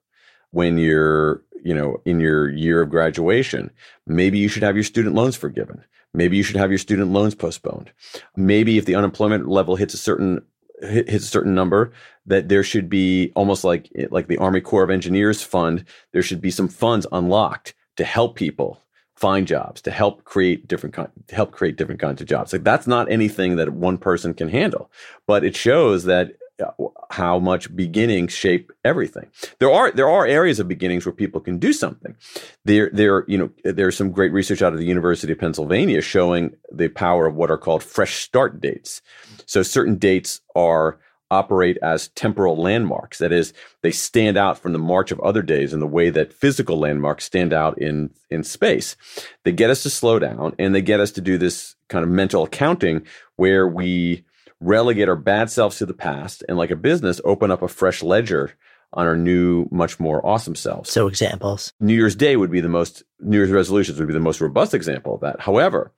when 0.52 0.78
you're, 0.78 1.42
you 1.64 1.74
know, 1.74 2.02
in 2.06 2.20
your 2.20 2.50
year 2.52 2.82
of 2.82 2.90
graduation, 2.90 3.72
maybe 4.06 4.38
you 4.38 4.50
should 4.50 4.64
have 4.64 4.76
your 4.76 4.84
student 4.84 5.16
loans 5.16 5.36
forgiven. 5.36 5.84
Maybe 6.14 6.38
you 6.38 6.44
should 6.44 6.58
have 6.58 6.70
your 6.70 6.78
student 6.78 7.12
loans 7.12 7.34
postponed. 7.34 7.92
Maybe 8.36 8.78
if 8.78 8.86
the 8.86 8.96
unemployment 8.96 9.48
level 9.48 9.76
hits 9.78 9.94
a 9.94 9.98
certain 9.98 10.42
hits 10.82 11.26
a 11.26 11.28
certain 11.28 11.56
number 11.56 11.94
that 12.26 12.50
there 12.50 12.64
should 12.64 12.90
be 12.90 13.32
almost 13.36 13.64
like 13.64 13.90
like 14.10 14.28
the 14.28 14.38
Army 14.38 14.60
Corps 14.60 14.84
of 14.84 14.90
Engineers 14.90 15.42
fund 15.42 15.86
there 16.12 16.22
should 16.22 16.42
be 16.42 16.52
some 16.52 16.68
funds 16.68 17.08
unlocked 17.12 17.74
to 17.96 18.04
help 18.04 18.36
people 18.36 18.82
find 19.16 19.48
jobs 19.48 19.82
to 19.82 19.92
help 19.92 20.24
create 20.24 20.68
different 20.68 20.96
to 20.96 21.36
help 21.36 21.52
create 21.52 21.76
different 21.76 22.02
kinds 22.02 22.22
of 22.22 22.28
jobs 22.28 22.52
like 22.52 22.64
that's 22.64 22.88
not 22.88 23.12
anything 23.12 23.56
that 23.56 23.70
one 23.70 23.98
person 23.98 24.34
can 24.34 24.50
handle 24.50 24.92
but 25.28 25.44
it 25.44 25.56
shows 25.56 26.04
that 26.06 26.34
uh, 26.60 26.70
how 27.10 27.40
much 27.40 27.76
beginnings 27.76 28.32
shape 28.32 28.72
everything. 28.86 29.28
There 29.58 29.72
are 29.72 29.92
there 29.92 30.10
are 30.10 30.26
areas 30.26 30.60
of 30.60 30.68
beginnings 30.68 31.04
where 31.04 31.14
people 31.14 31.42
can 31.42 31.58
do 31.58 31.74
something. 31.74 32.16
There 32.64 32.92
there 32.94 33.26
you 33.28 33.38
know 33.40 33.50
there's 33.64 33.98
some 33.98 34.12
great 34.12 34.32
research 34.32 34.62
out 34.62 34.72
of 34.72 34.78
the 34.78 34.86
University 34.86 35.34
of 35.34 35.40
Pennsylvania 35.40 36.02
showing 36.02 36.56
the 36.72 36.90
power 36.90 37.26
of 37.26 37.36
what 37.36 37.50
are 37.50 37.58
called 37.58 37.84
fresh 37.84 38.24
start 38.24 38.62
dates. 38.62 39.02
So 39.48 39.64
certain 39.64 39.96
dates 39.96 40.42
are 40.56 41.00
operate 41.34 41.78
as 41.82 42.10
temporal 42.10 42.56
landmarks. 42.56 43.18
That 43.18 43.32
is, 43.32 43.54
they 43.82 43.92
stand 43.92 44.38
out 44.38 44.58
from 44.60 44.74
the 44.74 44.80
march 44.80 45.12
of 45.12 45.20
other 45.20 45.42
days 45.42 45.74
in 45.74 45.80
the 45.80 45.88
way 45.88 46.10
that 46.12 46.34
physical 46.34 46.78
landmarks 46.78 47.26
stand 47.26 47.54
out 47.54 47.78
in 47.78 48.12
in 48.30 48.44
space. 48.44 48.96
They 49.44 49.52
get 49.52 49.70
us 49.70 49.84
to 49.84 49.90
slow 49.90 50.20
down 50.20 50.56
and 50.60 50.74
they 50.74 50.82
get 50.82 51.00
us 51.00 51.12
to 51.14 51.22
do 51.22 51.38
this 51.38 51.76
kind 51.90 52.04
of 52.04 52.10
mental 52.10 52.44
accounting 52.44 53.06
where 53.36 53.68
we 53.68 54.26
relegate 54.60 55.10
our 55.10 55.16
bad 55.16 55.50
selves 55.50 55.78
to 55.78 55.86
the 55.86 55.94
past 55.94 56.44
and 56.48 56.58
like 56.58 56.72
a 56.72 56.76
business 56.76 57.20
open 57.26 57.52
up 57.52 57.62
a 57.62 57.68
fresh 57.68 58.02
ledger 58.02 58.54
on 58.94 59.08
our 59.08 59.18
new 59.18 59.68
much 59.72 60.00
more 60.00 60.26
awesome 60.26 60.56
selves 60.56 60.90
so 60.90 61.08
examples 61.08 61.74
new 61.80 61.94
year's 61.94 62.16
day 62.16 62.36
would 62.36 62.52
be 62.52 62.62
the 62.62 62.70
most 62.70 63.04
new 63.20 63.38
year's 63.38 63.52
resolutions 63.52 64.00
would 64.00 64.08
be 64.08 64.14
the 64.14 64.20
most 64.20 64.40
robust 64.40 64.74
example 64.74 65.16
of 65.16 65.22
that 65.22 65.42
however 65.42 65.92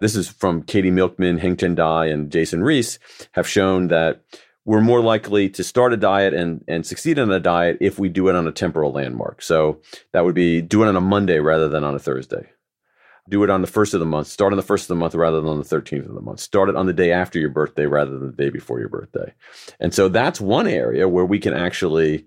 this 0.00 0.14
is 0.14 0.28
from 0.28 0.62
katy 0.62 0.90
milkman 0.90 1.38
hengchen 1.38 1.74
dai 1.74 2.06
and 2.06 2.30
jason 2.30 2.60
riis 2.60 2.98
have 3.32 3.48
shown 3.48 3.88
that 3.88 4.22
we're 4.64 4.80
more 4.80 5.00
likely 5.00 5.48
to 5.50 5.64
start 5.64 5.92
a 5.92 5.96
diet 5.96 6.34
and, 6.34 6.64
and 6.68 6.86
succeed 6.86 7.18
in 7.18 7.30
a 7.30 7.40
diet 7.40 7.78
if 7.80 7.98
we 7.98 8.08
do 8.08 8.28
it 8.28 8.36
on 8.36 8.46
a 8.46 8.52
temporal 8.52 8.92
landmark. 8.92 9.42
So 9.42 9.80
that 10.12 10.24
would 10.24 10.34
be 10.34 10.60
do 10.60 10.82
it 10.82 10.88
on 10.88 10.96
a 10.96 11.00
Monday 11.00 11.38
rather 11.38 11.68
than 11.68 11.84
on 11.84 11.94
a 11.94 11.98
Thursday 11.98 12.48
do 13.28 13.44
it 13.44 13.50
on 13.50 13.60
the 13.60 13.66
first 13.66 13.94
of 13.94 14.00
the 14.00 14.06
month. 14.06 14.26
Start 14.26 14.52
on 14.52 14.56
the 14.56 14.62
first 14.62 14.84
of 14.84 14.88
the 14.88 14.94
month 14.96 15.14
rather 15.14 15.40
than 15.40 15.50
on 15.50 15.58
the 15.58 15.64
13th 15.64 16.08
of 16.08 16.14
the 16.14 16.20
month. 16.20 16.40
Start 16.40 16.68
it 16.68 16.76
on 16.76 16.86
the 16.86 16.92
day 16.92 17.12
after 17.12 17.38
your 17.38 17.50
birthday 17.50 17.86
rather 17.86 18.10
than 18.10 18.26
the 18.26 18.36
day 18.36 18.50
before 18.50 18.80
your 18.80 18.88
birthday. 18.88 19.32
And 19.78 19.94
so 19.94 20.08
that's 20.08 20.40
one 20.40 20.66
area 20.66 21.08
where 21.08 21.24
we 21.24 21.38
can 21.38 21.54
actually 21.54 22.26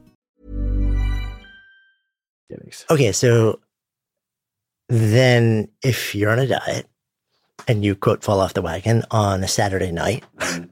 Okay, 2.89 3.11
so 3.11 3.59
then 4.89 5.69
if 5.83 6.13
you're 6.15 6.31
on 6.31 6.39
a 6.39 6.47
diet 6.47 6.87
and 7.67 7.83
you 7.83 7.95
quote 7.95 8.23
fall 8.23 8.39
off 8.39 8.53
the 8.53 8.61
wagon 8.61 9.03
on 9.11 9.43
a 9.43 9.47
Saturday 9.47 9.91
night 9.91 10.23
mm-hmm. 10.37 10.65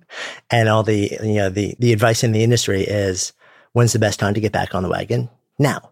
and 0.51 0.69
all 0.69 0.83
the 0.83 1.17
you 1.23 1.35
know 1.35 1.49
the 1.49 1.75
the 1.79 1.93
advice 1.93 2.23
in 2.23 2.31
the 2.31 2.43
industry 2.43 2.81
is 2.81 3.33
when's 3.73 3.93
the 3.93 3.99
best 3.99 4.19
time 4.19 4.33
to 4.33 4.41
get 4.41 4.51
back 4.51 4.75
on 4.75 4.83
the 4.83 4.89
wagon? 4.89 5.29
Now 5.57 5.91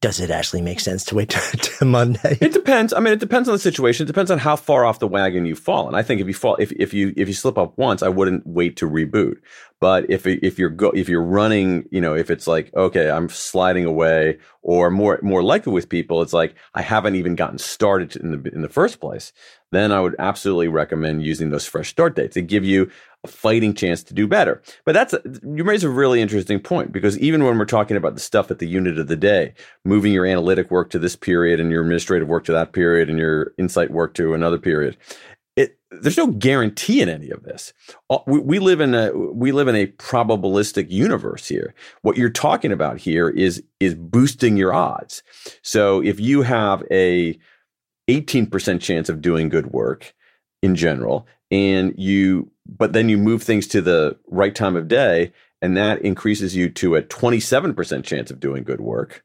does 0.00 0.18
it 0.18 0.30
actually 0.30 0.62
make 0.62 0.80
sense 0.80 1.04
to 1.04 1.14
wait 1.14 1.28
to, 1.30 1.84
Monday? 1.84 2.38
It 2.40 2.52
depends. 2.52 2.92
I 2.92 3.00
mean, 3.00 3.12
it 3.12 3.20
depends 3.20 3.48
on 3.48 3.54
the 3.54 3.58
situation. 3.58 4.04
It 4.04 4.06
depends 4.06 4.30
on 4.30 4.38
how 4.38 4.56
far 4.56 4.84
off 4.84 4.98
the 4.98 5.08
wagon 5.08 5.44
you've 5.44 5.58
fallen. 5.58 5.94
I 5.94 6.02
think 6.02 6.20
if 6.20 6.26
you 6.26 6.34
fall, 6.34 6.56
if, 6.56 6.72
if 6.72 6.94
you 6.94 7.12
if 7.16 7.28
you 7.28 7.34
slip 7.34 7.58
up 7.58 7.76
once, 7.76 8.02
I 8.02 8.08
wouldn't 8.08 8.46
wait 8.46 8.76
to 8.78 8.88
reboot. 8.88 9.36
But 9.78 10.08
if 10.08 10.26
if 10.26 10.58
you're 10.58 10.70
go 10.70 10.90
if 10.90 11.08
you're 11.08 11.22
running, 11.22 11.86
you 11.90 12.00
know, 12.00 12.14
if 12.14 12.30
it's 12.30 12.46
like 12.46 12.72
okay, 12.74 13.10
I'm 13.10 13.28
sliding 13.28 13.84
away, 13.84 14.38
or 14.62 14.90
more 14.90 15.18
more 15.22 15.42
likely 15.42 15.72
with 15.72 15.88
people, 15.88 16.22
it's 16.22 16.32
like 16.32 16.54
I 16.74 16.82
haven't 16.82 17.16
even 17.16 17.34
gotten 17.34 17.58
started 17.58 18.16
in 18.16 18.30
the 18.30 18.50
in 18.52 18.62
the 18.62 18.68
first 18.68 19.00
place. 19.00 19.32
Then 19.70 19.92
I 19.92 20.00
would 20.00 20.16
absolutely 20.18 20.68
recommend 20.68 21.24
using 21.24 21.50
those 21.50 21.66
fresh 21.66 21.90
start 21.90 22.16
dates. 22.16 22.34
They 22.34 22.42
give 22.42 22.64
you 22.64 22.90
a 23.24 23.28
fighting 23.28 23.74
chance 23.74 24.02
to 24.04 24.14
do 24.14 24.26
better. 24.26 24.62
But 24.84 24.92
that's 24.92 25.14
you 25.24 25.64
raise 25.64 25.84
a 25.84 25.90
really 25.90 26.20
interesting 26.20 26.60
point 26.60 26.92
because 26.92 27.18
even 27.18 27.44
when 27.44 27.58
we're 27.58 27.66
talking 27.66 27.96
about 27.96 28.14
the 28.14 28.20
stuff 28.20 28.50
at 28.50 28.58
the 28.58 28.68
unit 28.68 28.98
of 28.98 29.08
the 29.08 29.16
day, 29.16 29.54
moving 29.84 30.12
your 30.12 30.26
analytic 30.26 30.70
work 30.70 30.90
to 30.90 30.98
this 30.98 31.16
period 31.16 31.60
and 31.60 31.70
your 31.70 31.82
administrative 31.82 32.28
work 32.28 32.44
to 32.44 32.52
that 32.52 32.72
period 32.72 33.10
and 33.10 33.18
your 33.18 33.52
insight 33.58 33.90
work 33.90 34.14
to 34.14 34.32
another 34.32 34.58
period, 34.58 34.96
it, 35.56 35.78
there's 35.90 36.16
no 36.16 36.28
guarantee 36.28 37.02
in 37.02 37.08
any 37.08 37.30
of 37.30 37.42
this. 37.42 37.72
Uh, 38.08 38.18
we, 38.26 38.38
we 38.38 38.58
live 38.58 38.80
in 38.80 38.94
a 38.94 39.12
we 39.12 39.52
live 39.52 39.68
in 39.68 39.76
a 39.76 39.86
probabilistic 39.86 40.90
universe 40.90 41.46
here. 41.46 41.74
What 42.02 42.16
you're 42.16 42.30
talking 42.30 42.72
about 42.72 42.98
here 42.98 43.28
is 43.28 43.62
is 43.80 43.94
boosting 43.94 44.56
your 44.56 44.72
odds. 44.72 45.22
So 45.62 46.02
if 46.02 46.18
you 46.18 46.42
have 46.42 46.82
a 46.90 47.38
18% 48.08 48.80
chance 48.80 49.08
of 49.08 49.20
doing 49.20 49.48
good 49.48 49.72
work 49.72 50.14
in 50.62 50.74
general 50.74 51.26
and 51.50 51.94
you 51.96 52.50
but 52.78 52.92
then 52.92 53.08
you 53.08 53.18
move 53.18 53.42
things 53.42 53.66
to 53.68 53.80
the 53.80 54.16
right 54.28 54.54
time 54.54 54.76
of 54.76 54.88
day 54.88 55.32
and 55.62 55.76
that 55.76 56.00
increases 56.02 56.56
you 56.56 56.68
to 56.70 56.96
a 56.96 57.02
27% 57.02 58.04
chance 58.04 58.30
of 58.30 58.40
doing 58.40 58.62
good 58.62 58.80
work. 58.80 59.24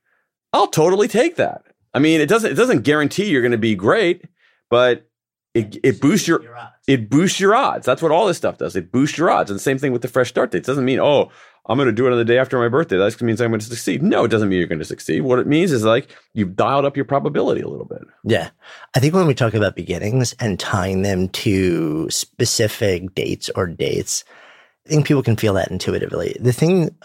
I'll 0.52 0.68
totally 0.68 1.08
take 1.08 1.36
that. 1.36 1.64
I 1.93 2.00
mean 2.00 2.20
it 2.20 2.28
doesn't 2.28 2.52
it 2.52 2.56
doesn't 2.56 2.82
guarantee 2.82 3.26
you're 3.30 3.41
going 3.41 3.52
to 3.52 3.58
be 3.58 3.76
great 3.76 4.26
but 4.70 5.08
it, 5.54 5.78
it 5.84 6.02
boosts 6.02 6.28
your, 6.28 6.43
it 6.86 7.10
boosts 7.10 7.39
your 7.39 7.56
odds. 7.56 7.86
That's 7.86 8.02
what 8.02 8.12
all 8.12 8.26
this 8.26 8.36
stuff 8.36 8.58
does. 8.58 8.76
It 8.76 8.91
boosts 8.91 9.18
your 9.18 9.30
odds 9.30 9.50
and 9.50 9.56
the 9.56 9.64
same 9.64 9.78
thing 9.78 9.93
with 9.93 10.02
the 10.02 10.10
fresh 10.10 10.28
start 10.28 10.52
date 10.52 10.60
it 10.60 10.66
doesn't 10.66 10.86
mean 10.86 11.00
oh 11.00 11.32
I'm 11.68 11.78
going 11.78 11.88
to 11.88 11.93
do 11.93 12.05
it 12.05 12.11
on 12.11 12.18
the 12.18 12.26
day 12.26 12.38
after 12.38 12.59
my 12.59 12.68
birthday. 12.68 12.97
That 12.97 13.22
means 13.22 13.41
I'm 13.41 13.49
going 13.49 13.59
to 13.59 13.66
succeed. 13.66 14.03
No, 14.03 14.24
it 14.24 14.30
doesn't 14.30 14.49
mean 14.49 14.59
you're 14.59 14.68
going 14.68 14.80
to 14.80 14.86
succeed. 14.86 15.22
What 15.22 15.39
it 15.39 15.47
means 15.47 15.72
is 15.72 15.84
like 15.84 16.16
you've 16.34 16.55
dialed 16.55 16.86
up 16.86 16.95
your 16.95 17.05
probability 17.05 17.61
a 17.61 17.68
little 17.68 17.86
bit. 17.86 18.03
Yeah. 18.24 18.49
I 18.95 18.99
think 18.99 19.13
when 19.13 19.26
we 19.26 19.34
talk 19.34 19.55
about 19.55 19.76
beginnings 19.76 20.34
and 20.39 20.59
tying 20.59 21.01
them 21.01 21.30
to 21.30 22.09
specific 22.11 23.16
dates 23.16 23.49
or 23.55 23.66
dates, 23.66 24.24
I 24.86 24.89
think 24.89 25.07
people 25.07 25.24
can 25.24 25.36
feel 25.36 25.55
that 25.55 25.72
intuitively. 25.72 26.38
The 26.39 26.53
thing 26.53 26.95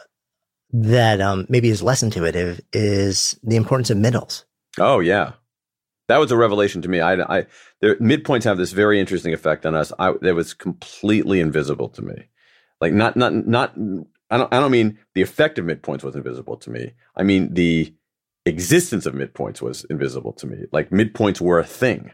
that 0.73 1.23
um, 1.23 1.47
maybe 1.49 1.71
is 1.71 1.83
less 1.83 2.03
intuitive 2.03 2.61
is 2.73 3.39
the 3.43 3.57
importance 3.57 3.89
of 3.89 3.97
middles. 3.97 4.45
Oh, 4.79 5.01
yeah. 5.01 5.33
That 6.09 6.19
was 6.19 6.33
a 6.33 6.37
revelation 6.37 6.83
to 6.83 6.89
me. 6.89 7.01
I, 7.01 7.15
I, 7.15 7.47
their 7.81 7.97
midpoints 7.97 8.45
have 8.45 8.59
this 8.59 8.73
very 8.73 9.01
interesting 9.01 9.33
effect 9.33 9.65
on 9.65 9.75
us. 9.75 9.93
I, 9.99 10.13
that 10.21 10.35
was 10.35 10.53
completely 10.53 11.41
invisible 11.41 11.89
to 11.91 12.03
me 12.03 12.27
like 12.81 12.93
not 12.93 13.17
not 13.17 13.47
not 13.47 13.75
I 14.31 14.39
don't, 14.39 14.53
I 14.53 14.61
don't 14.61 14.71
mean 14.71 14.99
the 15.15 15.23
effect 15.23 15.59
of 15.59 15.65
midpoints 15.65 16.03
was 16.03 16.15
invisible 16.15 16.57
to 16.59 16.71
me. 16.71 16.93
I 17.17 17.23
mean 17.23 17.55
the 17.55 17.95
existence 18.47 19.07
of 19.07 19.15
midpoints 19.15 19.61
was 19.61 19.85
invisible 19.91 20.33
to 20.35 20.47
me. 20.47 20.65
Like 20.73 20.91
midpoints 20.91 21.41
were 21.41 21.59
a 21.59 21.65
thing. 21.65 22.13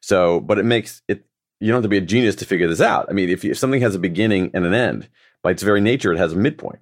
So, 0.00 0.40
but 0.40 0.58
it 0.58 0.64
makes 0.64 1.02
it, 1.08 1.24
you 1.60 1.68
don't 1.68 1.76
have 1.76 1.82
to 1.84 1.88
be 1.88 1.98
a 1.98 2.02
genius 2.02 2.36
to 2.36 2.44
figure 2.44 2.68
this 2.68 2.80
out. 2.80 3.06
I 3.08 3.12
mean, 3.12 3.28
if, 3.28 3.44
if 3.44 3.58
something 3.58 3.80
has 3.80 3.94
a 3.94 4.00
beginning 4.00 4.50
and 4.54 4.64
an 4.64 4.74
end, 4.74 5.08
by 5.42 5.52
its 5.52 5.62
very 5.62 5.80
nature, 5.80 6.12
it 6.12 6.18
has 6.18 6.32
a 6.32 6.36
midpoint. 6.36 6.80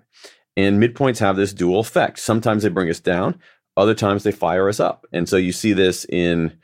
And 0.56 0.82
midpoints 0.82 1.18
have 1.18 1.36
this 1.36 1.52
dual 1.52 1.80
effect. 1.80 2.18
Sometimes 2.18 2.62
they 2.62 2.68
bring 2.68 2.88
us 2.88 3.00
down, 3.00 3.38
other 3.76 3.94
times 3.94 4.22
they 4.22 4.32
fire 4.32 4.68
us 4.68 4.80
up. 4.80 5.06
And 5.12 5.28
so 5.28 5.36
you 5.36 5.52
see 5.52 5.72
this 5.72 6.06
in 6.06 6.56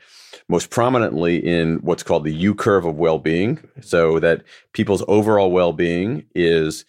most 0.49 0.69
prominently 0.69 1.37
in 1.37 1.77
what's 1.77 2.03
called 2.03 2.23
the 2.23 2.33
U 2.33 2.55
curve 2.55 2.85
of 2.85 2.95
well 2.95 3.19
being. 3.19 3.59
So 3.81 4.19
that 4.19 4.43
people's 4.73 5.03
overall 5.07 5.51
well 5.51 5.73
being 5.73 6.25
is 6.33 6.85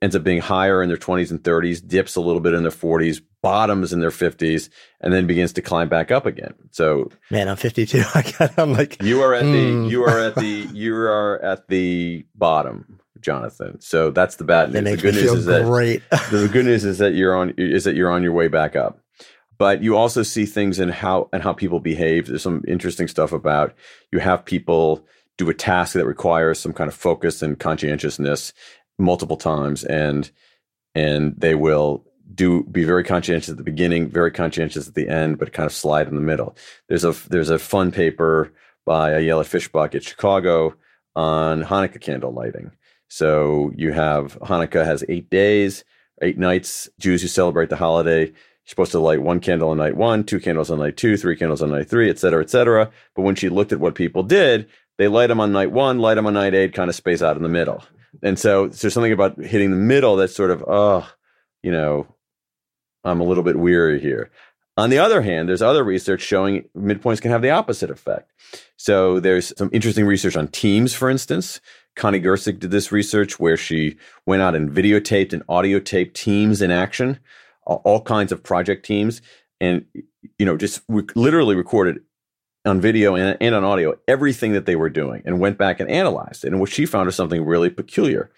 ends 0.00 0.16
up 0.16 0.22
being 0.22 0.40
higher 0.40 0.82
in 0.82 0.88
their 0.88 0.96
20s 0.96 1.30
and 1.30 1.42
30s, 1.42 1.86
dips 1.86 2.16
a 2.16 2.20
little 2.20 2.40
bit 2.40 2.54
in 2.54 2.62
their 2.62 2.72
40s, 2.72 3.20
bottoms 3.42 3.92
in 3.92 4.00
their 4.00 4.10
50s, 4.10 4.68
and 5.00 5.12
then 5.12 5.26
begins 5.26 5.52
to 5.54 5.62
climb 5.62 5.88
back 5.88 6.10
up 6.10 6.26
again. 6.26 6.54
So, 6.70 7.10
man, 7.30 7.48
I'm 7.48 7.56
52. 7.56 8.02
I 8.14 8.32
got, 8.38 8.58
I'm 8.58 8.72
like, 8.72 9.02
you 9.02 9.22
are 9.22 9.34
at 9.34 9.44
the, 9.44 9.72
hmm. 9.72 9.84
you 9.86 10.04
are 10.04 10.18
at 10.18 10.34
the, 10.36 10.68
you 10.72 10.94
are 10.94 11.42
at 11.42 11.68
the 11.68 12.24
bottom, 12.34 13.00
Jonathan. 13.20 13.80
So 13.80 14.10
that's 14.10 14.36
the 14.36 14.44
bad 14.44 14.72
news. 14.72 14.84
the 14.84 14.96
good 14.96 15.14
news 15.14 15.32
is 15.32 15.44
that 15.46 15.62
the 16.30 16.48
good 16.52 16.66
news 16.66 16.84
is 16.84 16.98
that 16.98 17.14
you're 17.14 17.34
on, 17.34 17.54
is 17.56 17.84
that 17.84 17.94
you're 17.94 18.10
on 18.10 18.22
your 18.22 18.32
way 18.32 18.48
back 18.48 18.76
up. 18.76 18.98
But 19.58 19.82
you 19.82 19.96
also 19.96 20.24
see 20.24 20.44
things 20.44 20.80
in 20.80 20.88
how 20.88 21.28
and 21.32 21.40
how 21.42 21.52
people 21.52 21.78
behave. 21.78 22.26
There's 22.26 22.42
some 22.42 22.64
interesting 22.66 23.06
stuff 23.06 23.32
about 23.32 23.74
you 24.10 24.18
have 24.18 24.44
people 24.44 25.06
do 25.38 25.48
a 25.48 25.54
task 25.54 25.94
that 25.94 26.06
requires 26.06 26.58
some 26.58 26.72
kind 26.72 26.88
of 26.88 26.94
focus 26.94 27.42
and 27.42 27.58
conscientiousness 27.58 28.52
multiple 29.02 29.36
times 29.36 29.84
and 29.84 30.30
and 30.94 31.34
they 31.38 31.54
will 31.54 32.04
do 32.34 32.62
be 32.64 32.84
very 32.84 33.04
conscientious 33.04 33.50
at 33.50 33.56
the 33.56 33.62
beginning, 33.62 34.08
very 34.08 34.30
conscientious 34.30 34.88
at 34.88 34.94
the 34.94 35.08
end, 35.08 35.38
but 35.38 35.52
kind 35.52 35.66
of 35.66 35.72
slide 35.72 36.08
in 36.08 36.14
the 36.14 36.20
middle. 36.20 36.56
There's 36.88 37.04
a 37.04 37.12
there's 37.28 37.50
a 37.50 37.58
fun 37.58 37.92
paper 37.92 38.52
by 38.86 39.10
a 39.10 39.20
Ayelet 39.20 39.46
Fishbach 39.46 39.94
at 39.94 40.04
Chicago 40.04 40.74
on 41.14 41.62
Hanukkah 41.62 42.00
candle 42.00 42.32
lighting. 42.32 42.72
So 43.08 43.72
you 43.76 43.92
have 43.92 44.38
Hanukkah 44.40 44.84
has 44.84 45.04
eight 45.08 45.28
days, 45.28 45.84
eight 46.22 46.38
nights. 46.38 46.88
Jews 46.98 47.20
who 47.22 47.28
celebrate 47.28 47.68
the 47.68 47.76
holiday, 47.76 48.26
you're 48.26 48.34
supposed 48.64 48.92
to 48.92 48.98
light 48.98 49.22
one 49.22 49.40
candle 49.40 49.70
on 49.70 49.78
night 49.78 49.96
one, 49.96 50.24
two 50.24 50.40
candles 50.40 50.70
on 50.70 50.78
night 50.78 50.96
two, 50.96 51.16
three 51.16 51.36
candles 51.36 51.62
on 51.62 51.70
night 51.70 51.90
three, 51.90 52.08
et 52.08 52.18
cetera, 52.18 52.42
et 52.42 52.50
cetera. 52.50 52.90
But 53.14 53.22
when 53.22 53.34
she 53.34 53.50
looked 53.50 53.72
at 53.72 53.80
what 53.80 53.94
people 53.94 54.22
did, 54.22 54.68
they 54.98 55.08
light 55.08 55.26
them 55.26 55.40
on 55.40 55.52
night 55.52 55.72
one, 55.72 55.98
light 55.98 56.14
them 56.14 56.26
on 56.26 56.34
night 56.34 56.54
eight, 56.54 56.72
kind 56.72 56.88
of 56.88 56.96
space 56.96 57.22
out 57.22 57.36
in 57.36 57.42
the 57.42 57.48
middle. 57.48 57.84
And 58.22 58.38
so 58.38 58.68
there's 58.68 58.92
something 58.92 59.12
about 59.12 59.40
hitting 59.40 59.70
the 59.70 59.76
middle 59.76 60.16
that's 60.16 60.34
sort 60.34 60.50
of, 60.50 60.64
oh, 60.66 61.08
you 61.62 61.72
know, 61.72 62.06
I'm 63.04 63.20
a 63.20 63.24
little 63.24 63.42
bit 63.42 63.56
weary 63.56 64.00
here. 64.00 64.30
On 64.76 64.90
the 64.90 64.98
other 64.98 65.22
hand, 65.22 65.48
there's 65.48 65.62
other 65.62 65.84
research 65.84 66.22
showing 66.22 66.68
midpoints 66.76 67.20
can 67.20 67.30
have 67.30 67.42
the 67.42 67.50
opposite 67.50 67.90
effect. 67.90 68.30
So 68.76 69.20
there's 69.20 69.52
some 69.56 69.70
interesting 69.72 70.06
research 70.06 70.36
on 70.36 70.48
teams, 70.48 70.94
for 70.94 71.10
instance. 71.10 71.60
Connie 71.94 72.20
Gersick 72.20 72.58
did 72.58 72.70
this 72.70 72.90
research 72.90 73.38
where 73.38 73.56
she 73.56 73.96
went 74.24 74.40
out 74.40 74.54
and 74.54 74.70
videotaped 74.70 75.32
and 75.32 75.46
audiotaped 75.46 76.14
teams 76.14 76.62
in 76.62 76.70
action, 76.70 77.18
all 77.66 78.00
kinds 78.00 78.32
of 78.32 78.42
project 78.42 78.86
teams, 78.86 79.20
and 79.60 79.84
you 80.38 80.46
know 80.46 80.56
just 80.56 80.82
re- 80.88 81.04
literally 81.14 81.54
recorded 81.54 82.00
on 82.64 82.80
video 82.80 83.14
and, 83.16 83.36
and 83.40 83.54
on 83.54 83.64
audio 83.64 83.94
everything 84.06 84.52
that 84.52 84.66
they 84.66 84.76
were 84.76 84.90
doing, 84.90 85.22
and 85.24 85.40
went 85.40 85.58
back 85.58 85.80
and 85.80 85.90
analyzed 85.90 86.44
it. 86.44 86.48
And 86.48 86.60
what 86.60 86.70
she 86.70 86.86
found 86.86 87.08
is 87.08 87.14
something 87.14 87.44
really 87.44 87.70
peculiar: 87.70 88.30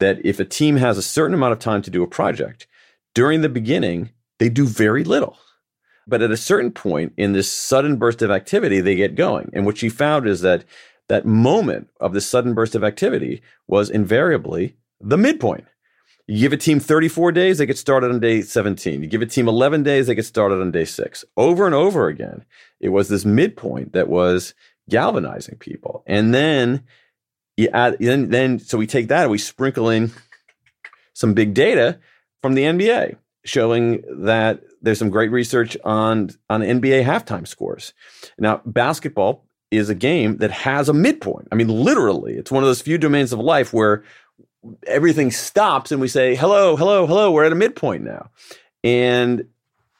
that 0.00 0.24
if 0.24 0.40
a 0.40 0.44
team 0.44 0.76
has 0.76 0.98
a 0.98 1.02
certain 1.02 1.34
amount 1.34 1.52
of 1.52 1.58
time 1.58 1.82
to 1.82 1.90
do 1.90 2.02
a 2.02 2.08
project, 2.08 2.66
during 3.14 3.40
the 3.40 3.48
beginning 3.48 4.10
they 4.38 4.48
do 4.48 4.66
very 4.66 5.04
little 5.04 5.38
but 6.06 6.22
at 6.22 6.30
a 6.30 6.36
certain 6.36 6.70
point 6.70 7.12
in 7.16 7.32
this 7.32 7.50
sudden 7.50 7.96
burst 7.96 8.22
of 8.22 8.30
activity, 8.30 8.80
they 8.80 8.94
get 8.94 9.14
going. 9.14 9.50
And 9.52 9.64
what 9.64 9.78
she 9.78 9.88
found 9.88 10.26
is 10.26 10.42
that 10.42 10.64
that 11.08 11.26
moment 11.26 11.88
of 12.00 12.12
this 12.12 12.26
sudden 12.26 12.54
burst 12.54 12.74
of 12.74 12.84
activity 12.84 13.42
was 13.66 13.90
invariably 13.90 14.76
the 15.00 15.18
midpoint. 15.18 15.64
You 16.26 16.38
give 16.38 16.54
a 16.54 16.56
team 16.56 16.80
34 16.80 17.32
days, 17.32 17.58
they 17.58 17.66
get 17.66 17.76
started 17.76 18.10
on 18.10 18.18
day 18.18 18.40
17. 18.40 19.02
You 19.02 19.08
give 19.08 19.20
a 19.20 19.26
team 19.26 19.46
11 19.46 19.82
days, 19.82 20.06
they 20.06 20.14
get 20.14 20.24
started 20.24 20.60
on 20.60 20.70
day 20.70 20.86
six. 20.86 21.24
Over 21.36 21.66
and 21.66 21.74
over 21.74 22.08
again, 22.08 22.44
it 22.80 22.88
was 22.88 23.08
this 23.08 23.26
midpoint 23.26 23.92
that 23.92 24.08
was 24.08 24.54
galvanizing 24.88 25.56
people. 25.58 26.02
And 26.06 26.34
then 26.34 26.84
you 27.56 27.68
add, 27.72 27.98
then, 28.00 28.30
then 28.30 28.58
so 28.58 28.78
we 28.78 28.86
take 28.86 29.08
that 29.08 29.22
and 29.22 29.30
we 29.30 29.38
sprinkle 29.38 29.90
in 29.90 30.12
some 31.12 31.34
big 31.34 31.52
data 31.52 31.98
from 32.42 32.54
the 32.54 32.62
NBA 32.62 33.16
showing 33.44 34.02
that 34.10 34.62
there's 34.80 34.98
some 34.98 35.10
great 35.10 35.30
research 35.30 35.76
on 35.84 36.30
on 36.50 36.60
NBA 36.60 37.04
halftime 37.04 37.46
scores. 37.46 37.92
Now, 38.38 38.60
basketball 38.64 39.46
is 39.70 39.88
a 39.88 39.94
game 39.94 40.38
that 40.38 40.50
has 40.50 40.88
a 40.88 40.92
midpoint. 40.92 41.48
I 41.52 41.54
mean, 41.54 41.68
literally, 41.68 42.34
it's 42.34 42.50
one 42.50 42.62
of 42.62 42.68
those 42.68 42.82
few 42.82 42.98
domains 42.98 43.32
of 43.32 43.38
life 43.38 43.72
where 43.72 44.04
everything 44.86 45.30
stops 45.30 45.92
and 45.92 46.00
we 46.00 46.08
say, 46.08 46.34
"Hello, 46.34 46.76
hello, 46.76 47.06
hello, 47.06 47.30
we're 47.30 47.44
at 47.44 47.52
a 47.52 47.56
midpoint 47.56 48.04
now." 48.04 48.30
And 48.82 49.46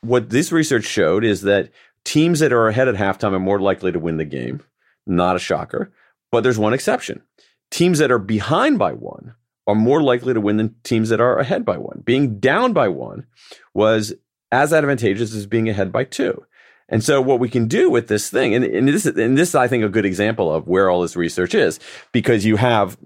what 0.03 0.31
this 0.31 0.53
research 0.53 0.85
showed 0.85 1.25
is 1.25 1.43
that 1.43 1.71
teams 2.05 2.41
that 2.41 2.53
are 2.53 2.69
ahead 2.69 2.89
at 2.89 2.95
halftime 2.95 3.33
are 3.33 3.41
more 3.41 3.61
likely 3.61 3.93
to 3.93 3.99
win 3.99 4.19
the 4.19 4.25
game. 4.25 4.62
Not 5.07 5.37
a 5.37 5.41
shocker, 5.41 5.93
but 6.31 6.43
there's 6.43 6.59
one 6.59 6.75
exception. 6.75 7.23
Teams 7.71 7.99
that 7.99 8.12
are 8.12 8.19
behind 8.19 8.79
by 8.79 8.93
one 8.93 9.35
are 9.67 9.75
more 9.75 10.03
likely 10.03 10.35
to 10.35 10.41
win 10.41 10.59
than 10.59 10.75
teams 10.85 11.09
that 11.09 11.21
are 11.21 11.39
ahead 11.39 11.65
by 11.65 11.79
one. 11.79 12.03
Being 12.05 12.39
down 12.39 12.73
by 12.73 12.89
one 12.89 13.27
was 13.73 14.15
as 14.53 14.73
advantageous 14.73 15.35
as 15.35 15.47
being 15.47 15.69
ahead 15.69 15.91
by 15.91 16.05
two. 16.05 16.45
And 16.89 17.03
so 17.03 17.21
what 17.21 17.41
we 17.41 17.49
can 17.49 17.67
do 17.67 17.89
with 17.91 18.09
this 18.09 18.29
thing, 18.29 18.55
and, 18.55 18.65
and 18.65 18.87
this 18.87 19.07
and 19.07 19.39
this 19.39 19.55
I 19.55 19.69
think 19.69 19.85
a 19.85 19.89
good 19.89 20.05
example 20.05 20.53
of 20.53 20.69
where 20.69 20.91
all 20.91 21.01
this 21.01 21.17
research 21.17 21.55
is, 21.55 21.81
because 22.12 22.45
you 22.45 22.57
have 22.57 22.99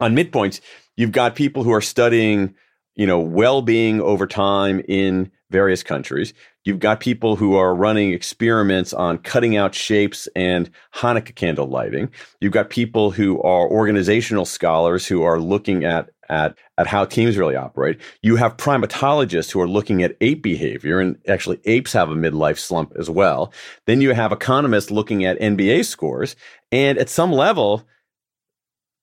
on 0.00 0.16
midpoints, 0.16 0.60
you've 0.96 1.12
got 1.12 1.34
people 1.34 1.62
who 1.62 1.72
are 1.72 1.80
studying, 1.80 2.54
you 2.94 3.06
know, 3.06 3.20
well-being 3.20 4.00
over 4.00 4.26
time 4.26 4.82
in 4.88 5.30
various 5.50 5.82
countries. 5.82 6.32
You've 6.64 6.78
got 6.78 7.00
people 7.00 7.36
who 7.36 7.56
are 7.56 7.74
running 7.74 8.12
experiments 8.12 8.92
on 8.92 9.18
cutting 9.18 9.56
out 9.56 9.74
shapes 9.74 10.28
and 10.36 10.70
Hanukkah 10.94 11.34
candle 11.34 11.66
lighting. 11.66 12.10
You've 12.40 12.52
got 12.52 12.70
people 12.70 13.10
who 13.10 13.40
are 13.42 13.68
organizational 13.68 14.44
scholars 14.44 15.06
who 15.06 15.22
are 15.22 15.40
looking 15.40 15.84
at 15.84 16.10
at, 16.30 16.56
at 16.78 16.86
how 16.86 17.04
teams 17.04 17.36
really 17.36 17.56
operate. 17.56 18.00
You 18.22 18.36
have 18.36 18.56
primatologists 18.56 19.50
who 19.50 19.60
are 19.60 19.68
looking 19.68 20.02
at 20.02 20.16
ape 20.20 20.42
behavior, 20.42 21.00
and 21.00 21.18
actually 21.26 21.58
apes 21.64 21.92
have 21.92 22.08
a 22.08 22.14
midlife 22.14 22.58
slump 22.58 22.92
as 22.96 23.10
well. 23.10 23.52
Then 23.86 24.00
you 24.00 24.14
have 24.14 24.30
economists 24.30 24.90
looking 24.90 25.24
at 25.24 25.40
NBA 25.40 25.84
scores. 25.84 26.36
And 26.70 26.98
at 26.98 27.08
some 27.08 27.32
level, 27.32 27.84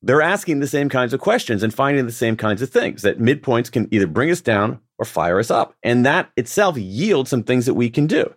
they're 0.01 0.21
asking 0.21 0.59
the 0.59 0.67
same 0.67 0.89
kinds 0.89 1.13
of 1.13 1.19
questions 1.19 1.63
and 1.63 1.73
finding 1.73 2.05
the 2.05 2.11
same 2.11 2.37
kinds 2.37 2.61
of 2.61 2.69
things 2.69 3.01
that 3.01 3.19
midpoints 3.19 3.71
can 3.71 3.87
either 3.91 4.07
bring 4.07 4.29
us 4.29 4.41
down 4.41 4.79
or 4.97 5.05
fire 5.05 5.39
us 5.39 5.51
up. 5.51 5.75
And 5.83 6.05
that 6.05 6.29
itself 6.35 6.77
yields 6.77 7.29
some 7.29 7.43
things 7.43 7.65
that 7.65 7.73
we 7.73 7.89
can 7.89 8.07
do. 8.07 8.33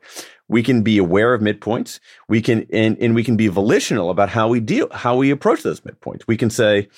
We 0.49 0.63
can 0.63 0.83
be 0.83 0.99
aware 0.99 1.33
of 1.33 1.41
midpoints. 1.41 2.01
We 2.29 2.43
can, 2.43 2.67
and, 2.73 2.97
and 2.99 3.15
we 3.15 3.25
can 3.25 3.37
be 3.37 3.49
volitional 3.49 4.11
about 4.11 4.31
how 4.31 4.49
we 4.49 4.61
deal, 4.61 4.89
how 4.91 5.17
we 5.17 5.31
approach 5.31 5.63
those 5.63 5.81
midpoints. 5.83 6.23
We 6.27 6.37
can 6.37 6.51
say, 6.51 6.89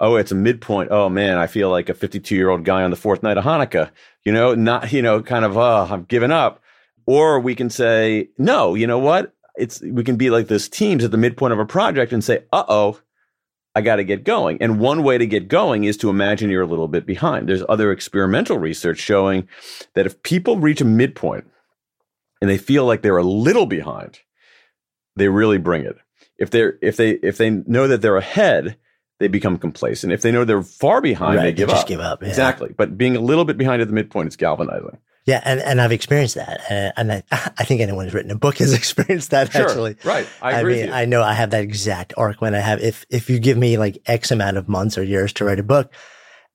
Oh, 0.00 0.14
it's 0.14 0.30
a 0.30 0.36
midpoint. 0.36 0.90
Oh 0.92 1.08
man, 1.08 1.38
I 1.38 1.46
feel 1.46 1.70
like 1.70 1.88
a 1.88 1.94
52 1.94 2.34
year 2.34 2.50
old 2.50 2.64
guy 2.64 2.82
on 2.84 2.90
the 2.90 2.96
fourth 2.96 3.22
night 3.22 3.36
of 3.36 3.44
Hanukkah, 3.44 3.90
you 4.24 4.32
know, 4.32 4.54
not, 4.54 4.92
you 4.92 5.02
know, 5.02 5.22
kind 5.22 5.44
of, 5.44 5.56
oh, 5.56 5.88
I'm 5.90 6.04
giving 6.04 6.30
up. 6.30 6.62
Or 7.06 7.40
we 7.40 7.54
can 7.54 7.70
say, 7.70 8.28
no, 8.38 8.74
you 8.74 8.86
know 8.86 8.98
what? 8.98 9.34
It's, 9.56 9.80
we 9.80 10.04
can 10.04 10.16
be 10.16 10.30
like 10.30 10.46
this 10.46 10.68
teams 10.68 11.02
at 11.02 11.10
the 11.10 11.16
midpoint 11.16 11.52
of 11.52 11.58
a 11.58 11.66
project 11.66 12.12
and 12.12 12.22
say, 12.22 12.44
uh 12.52 12.64
oh, 12.68 13.00
I 13.74 13.80
got 13.80 13.96
to 13.96 14.04
get 14.04 14.24
going. 14.24 14.60
And 14.60 14.80
one 14.80 15.02
way 15.02 15.18
to 15.18 15.26
get 15.26 15.48
going 15.48 15.84
is 15.84 15.96
to 15.98 16.10
imagine 16.10 16.50
you're 16.50 16.62
a 16.62 16.66
little 16.66 16.88
bit 16.88 17.06
behind. 17.06 17.48
There's 17.48 17.62
other 17.68 17.92
experimental 17.92 18.58
research 18.58 18.98
showing 18.98 19.48
that 19.94 20.06
if 20.06 20.22
people 20.22 20.58
reach 20.58 20.80
a 20.80 20.84
midpoint 20.84 21.46
and 22.40 22.50
they 22.50 22.58
feel 22.58 22.84
like 22.86 23.02
they're 23.02 23.16
a 23.16 23.22
little 23.22 23.66
behind, 23.66 24.20
they 25.16 25.28
really 25.28 25.58
bring 25.58 25.84
it. 25.84 25.96
If 26.38 26.50
they're 26.50 26.78
if 26.80 26.96
they 26.96 27.10
if 27.10 27.36
they 27.36 27.50
know 27.50 27.88
that 27.88 28.00
they're 28.00 28.16
ahead, 28.16 28.76
they 29.18 29.28
become 29.28 29.58
complacent. 29.58 30.12
If 30.12 30.22
they 30.22 30.30
know 30.30 30.44
they're 30.44 30.62
far 30.62 31.00
behind, 31.00 31.36
right, 31.36 31.44
they 31.44 31.52
give 31.52 31.68
they 31.68 31.74
just 31.74 31.82
up. 31.82 31.88
give 31.88 32.00
up. 32.00 32.22
Yeah. 32.22 32.28
Exactly. 32.28 32.72
But 32.76 32.96
being 32.96 33.16
a 33.16 33.20
little 33.20 33.44
bit 33.44 33.58
behind 33.58 33.82
at 33.82 33.88
the 33.88 33.94
midpoint 33.94 34.28
is 34.28 34.36
galvanizing. 34.36 34.98
Yeah, 35.28 35.42
and, 35.44 35.60
and 35.60 35.78
I've 35.78 35.92
experienced 35.92 36.36
that, 36.36 36.60
uh, 36.70 36.92
and 36.96 37.12
I, 37.12 37.22
I 37.30 37.64
think 37.64 37.82
anyone 37.82 38.06
who's 38.06 38.14
written 38.14 38.30
a 38.30 38.34
book 38.34 38.56
has 38.58 38.72
experienced 38.74 39.30
that. 39.32 39.52
Sure, 39.52 39.68
actually, 39.68 39.96
right? 40.02 40.26
I 40.40 40.60
agree. 40.60 40.84
mean. 40.84 40.90
I 40.90 41.04
know 41.04 41.22
I 41.22 41.34
have 41.34 41.50
that 41.50 41.62
exact 41.62 42.14
arc 42.16 42.40
when 42.40 42.54
I 42.54 42.60
have. 42.60 42.80
If 42.80 43.04
if 43.10 43.28
you 43.28 43.38
give 43.38 43.58
me 43.58 43.76
like 43.76 43.98
X 44.06 44.30
amount 44.30 44.56
of 44.56 44.70
months 44.70 44.96
or 44.96 45.02
years 45.02 45.34
to 45.34 45.44
write 45.44 45.58
a 45.58 45.62
book, 45.62 45.92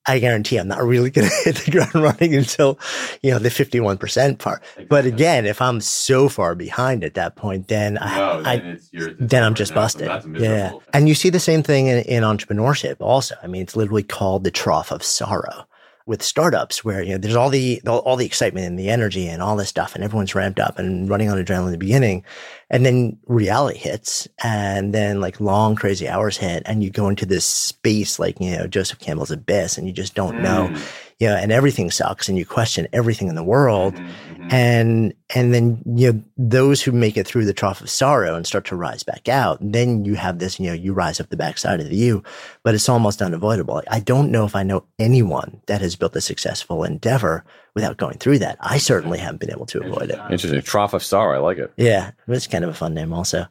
I 0.08 0.18
guarantee 0.18 0.58
I'm 0.58 0.68
not 0.68 0.84
really 0.84 1.12
going 1.12 1.30
to 1.30 1.36
hit 1.44 1.58
the 1.58 1.70
ground 1.70 1.94
running 1.94 2.34
until 2.34 2.80
you 3.22 3.30
know 3.30 3.38
the 3.38 3.52
51 3.52 4.00
percent 4.00 4.40
part. 4.40 4.64
But 4.90 5.06
again, 5.06 5.46
if 5.46 5.62
I'm 5.62 5.80
so 5.80 6.28
far 6.28 6.56
behind 6.56 7.04
at 7.04 7.14
that 7.14 7.36
point, 7.36 7.68
then 7.68 8.00
I, 8.00 8.56
I 8.56 8.78
then 9.20 9.44
I'm 9.44 9.54
just 9.54 9.76
busted. 9.76 10.10
yeah, 10.34 10.72
and 10.94 11.08
you 11.08 11.14
see 11.14 11.30
the 11.30 11.40
same 11.40 11.62
thing 11.62 11.90
in, 11.90 12.00
in 12.06 12.24
entrepreneurship 12.24 12.96
also. 13.02 13.36
I 13.44 13.46
mean, 13.46 13.62
it's 13.62 13.76
literally 13.76 14.02
called 14.02 14.44
the 14.44 14.52
trough 14.52 14.92
of 14.92 15.04
sorrow 15.04 15.68
with 16.06 16.22
startups 16.22 16.84
where, 16.84 17.02
you 17.02 17.12
know, 17.12 17.18
there's 17.18 17.36
all 17.36 17.50
the, 17.50 17.82
all 17.86 18.18
the 18.18 18.26
excitement 18.26 18.66
and 18.66 18.78
the 18.78 18.90
energy 18.90 19.28
and 19.28 19.42
all 19.42 19.56
this 19.56 19.70
stuff 19.70 19.96
and 19.96 20.04
everyone's 20.04 20.36
ramped 20.36 20.60
up 20.60 20.78
and 20.78 21.10
running 21.10 21.30
on 21.30 21.38
adrenaline 21.38 21.68
in 21.68 21.72
the 21.72 21.78
beginning. 21.78 22.24
And 22.70 22.86
then 22.86 23.18
reality 23.28 23.78
hits 23.78 24.28
and 24.44 24.94
then 24.94 25.22
like 25.22 25.40
long 25.40 25.76
crazy 25.76 26.08
hours 26.08 26.38
hit 26.38 26.64
and 26.66 26.84
you 26.84 26.90
go 26.90 27.08
into 27.08 27.26
this 27.26 27.46
space 27.46 28.20
like, 28.20 28.40
you 28.42 28.52
know, 28.52 28.68
Joseph 28.68 29.00
Campbell's 29.00 29.32
abyss 29.32 29.78
and 29.78 29.88
you 29.88 29.94
just 29.94 30.16
don't 30.16 30.42
know, 30.42 30.70
mm. 30.72 31.03
You 31.20 31.28
know, 31.28 31.36
and 31.36 31.52
everything 31.52 31.92
sucks 31.92 32.28
and 32.28 32.38
you 32.38 32.46
question 32.46 32.88
everything 32.94 33.28
in 33.28 33.36
the 33.36 33.44
world. 33.44 33.96
Mm-hmm, 33.96 34.06
mm-hmm. 34.06 34.48
And, 34.52 35.14
and 35.34 35.54
then, 35.54 35.82
you 35.96 36.14
know, 36.14 36.22
those 36.38 36.82
who 36.82 36.92
make 36.92 37.18
it 37.18 37.26
through 37.26 37.46
the 37.46 37.54
trough 37.54 37.82
of 37.82 37.90
sorrow 37.90 38.36
and 38.36 38.46
start 38.46 38.66
to 38.66 38.76
rise 38.76 39.04
back 39.04 39.30
out, 39.30 39.58
then 39.62 40.04
you 40.06 40.16
have 40.16 40.40
this, 40.40 40.60
you 40.60 40.68
know, 40.68 40.74
you 40.74 40.94
rise 40.94 41.20
up 41.20 41.30
the 41.30 41.38
backside 41.38 41.80
of 41.80 41.90
the 41.90 41.96
U, 41.96 42.24
but 42.64 42.76
it's 42.76 42.90
almost 42.90 43.22
unavoidable. 43.22 43.82
I 43.90 44.00
don't 44.00 44.32
know 44.32 44.46
if 44.46 44.56
I 44.56 44.64
know 44.64 44.86
anyone 45.00 45.62
that 45.68 45.82
has 45.82 45.96
built 45.96 46.16
a 46.16 46.22
successful 46.22 46.84
endeavor 46.84 47.46
without 47.74 47.98
going 47.98 48.18
through 48.18 48.40
that. 48.40 48.58
I 48.60 48.78
certainly 48.78 49.18
haven't 49.20 49.40
been 49.40 49.52
able 49.52 49.66
to 49.68 49.82
avoid 49.82 50.12
it. 50.12 50.20
Interesting. 50.30 50.62
Trough 50.62 50.94
of 50.94 51.04
sorrow. 51.04 51.38
I 51.38 51.42
like 51.42 51.58
it. 51.58 51.74
Yeah, 51.78 52.12
it's 52.28 52.48
kind 52.48 52.64
of 52.64 52.70
a 52.70 52.76
fun 52.76 52.94
name 52.94 53.14
also. 53.14 53.48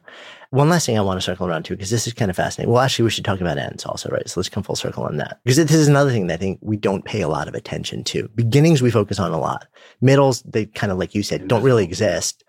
One 0.53 0.69
last 0.69 0.85
thing 0.85 0.99
I 0.99 1.01
want 1.01 1.17
to 1.17 1.25
circle 1.25 1.47
around 1.47 1.63
to, 1.63 1.75
because 1.75 1.89
this 1.89 2.05
is 2.05 2.13
kind 2.13 2.29
of 2.29 2.37
fascinating. 2.37 2.71
Well, 2.71 2.83
actually, 2.83 3.05
we 3.05 3.09
should 3.09 3.25
talk 3.25 3.41
about 3.41 3.57
ends 3.57 3.85
also, 3.85 4.07
right? 4.09 4.29
So 4.29 4.39
let's 4.39 4.49
come 4.49 4.61
full 4.61 4.75
circle 4.75 5.03
on 5.03 5.17
that. 5.17 5.39
Because 5.43 5.57
this 5.57 5.71
is 5.71 5.87
another 5.87 6.11
thing 6.11 6.27
that 6.27 6.35
I 6.35 6.37
think 6.37 6.59
we 6.61 6.77
don't 6.77 7.03
pay 7.05 7.21
a 7.21 7.27
lot 7.27 7.47
of 7.47 7.55
attention 7.55 8.03
to. 8.03 8.29
Beginnings, 8.35 8.79
we 8.79 8.91
focus 8.91 9.17
on 9.17 9.31
a 9.31 9.39
lot. 9.39 9.65
Middles, 9.99 10.43
they 10.43 10.67
kind 10.67 10.91
of, 10.91 10.99
like 10.99 11.15
you 11.15 11.23
said, 11.23 11.47
don't 11.47 11.63
really 11.63 11.83
exist. 11.83 12.43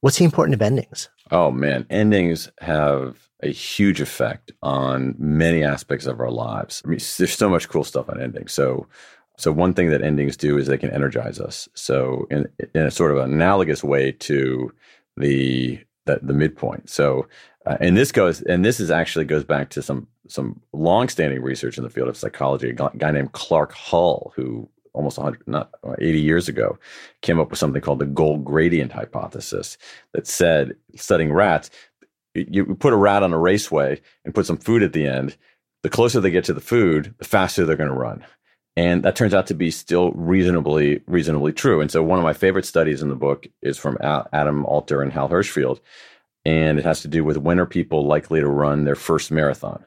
What's 0.00 0.16
the 0.16 0.24
importance 0.24 0.54
of 0.54 0.62
endings? 0.62 1.10
Oh 1.30 1.50
man, 1.50 1.86
endings 1.90 2.50
have 2.62 3.28
a 3.42 3.48
huge 3.48 4.00
effect 4.00 4.50
on 4.62 5.14
many 5.18 5.62
aspects 5.62 6.06
of 6.06 6.20
our 6.20 6.30
lives. 6.30 6.80
I 6.86 6.88
mean, 6.88 7.00
there's 7.18 7.36
so 7.36 7.50
much 7.50 7.68
cool 7.68 7.84
stuff 7.84 8.08
on 8.08 8.18
endings. 8.18 8.54
So, 8.54 8.86
so 9.36 9.52
one 9.52 9.74
thing 9.74 9.90
that 9.90 10.00
endings 10.00 10.38
do 10.38 10.56
is 10.56 10.68
they 10.68 10.78
can 10.78 10.90
energize 10.90 11.38
us. 11.38 11.68
So, 11.74 12.26
in, 12.30 12.46
in 12.74 12.86
a 12.86 12.90
sort 12.90 13.10
of 13.10 13.18
analogous 13.18 13.84
way 13.84 14.12
to 14.12 14.72
the 15.18 15.84
the, 16.06 16.20
the 16.22 16.34
midpoint. 16.34 16.90
So, 16.90 17.26
uh, 17.66 17.76
and 17.80 17.96
this 17.96 18.12
goes, 18.12 18.42
and 18.42 18.64
this 18.64 18.80
is 18.80 18.90
actually 18.90 19.24
goes 19.24 19.44
back 19.44 19.70
to 19.70 19.82
some 19.82 20.08
some 20.28 20.60
longstanding 20.72 21.42
research 21.42 21.76
in 21.76 21.84
the 21.84 21.90
field 21.90 22.08
of 22.08 22.16
psychology. 22.16 22.70
A 22.70 22.72
guy 22.72 23.10
named 23.10 23.32
Clark 23.32 23.72
Hull, 23.72 24.32
who 24.36 24.68
almost 24.94 25.18
100, 25.18 25.46
not 25.46 25.70
80 25.98 26.20
years 26.20 26.48
ago, 26.48 26.78
came 27.22 27.40
up 27.40 27.50
with 27.50 27.58
something 27.58 27.80
called 27.80 27.98
the 27.98 28.06
goal 28.06 28.38
gradient 28.38 28.92
hypothesis 28.92 29.78
that 30.12 30.26
said, 30.26 30.76
studying 30.96 31.32
rats, 31.32 31.70
you 32.34 32.64
put 32.76 32.92
a 32.92 32.96
rat 32.96 33.22
on 33.22 33.32
a 33.32 33.38
raceway 33.38 34.00
and 34.24 34.34
put 34.34 34.46
some 34.46 34.56
food 34.56 34.82
at 34.82 34.92
the 34.92 35.06
end. 35.06 35.36
The 35.82 35.90
closer 35.90 36.20
they 36.20 36.30
get 36.30 36.44
to 36.44 36.54
the 36.54 36.60
food, 36.60 37.14
the 37.18 37.24
faster 37.24 37.64
they're 37.64 37.76
going 37.76 37.90
to 37.90 37.94
run. 37.96 38.24
And 38.74 39.02
that 39.02 39.16
turns 39.16 39.34
out 39.34 39.46
to 39.48 39.54
be 39.54 39.70
still 39.70 40.12
reasonably 40.12 41.02
reasonably 41.06 41.52
true. 41.52 41.80
And 41.80 41.90
so 41.90 42.02
one 42.02 42.18
of 42.18 42.24
my 42.24 42.32
favorite 42.32 42.64
studies 42.64 43.02
in 43.02 43.10
the 43.10 43.14
book 43.14 43.46
is 43.60 43.76
from 43.76 43.98
Adam 44.00 44.64
Alter 44.64 45.02
and 45.02 45.12
Hal 45.12 45.28
Hershfield 45.28 45.80
and 46.44 46.78
it 46.78 46.84
has 46.84 47.02
to 47.02 47.08
do 47.08 47.24
with 47.24 47.36
when 47.36 47.60
are 47.60 47.66
people 47.66 48.06
likely 48.06 48.40
to 48.40 48.48
run 48.48 48.84
their 48.84 48.96
first 48.96 49.30
marathon. 49.30 49.84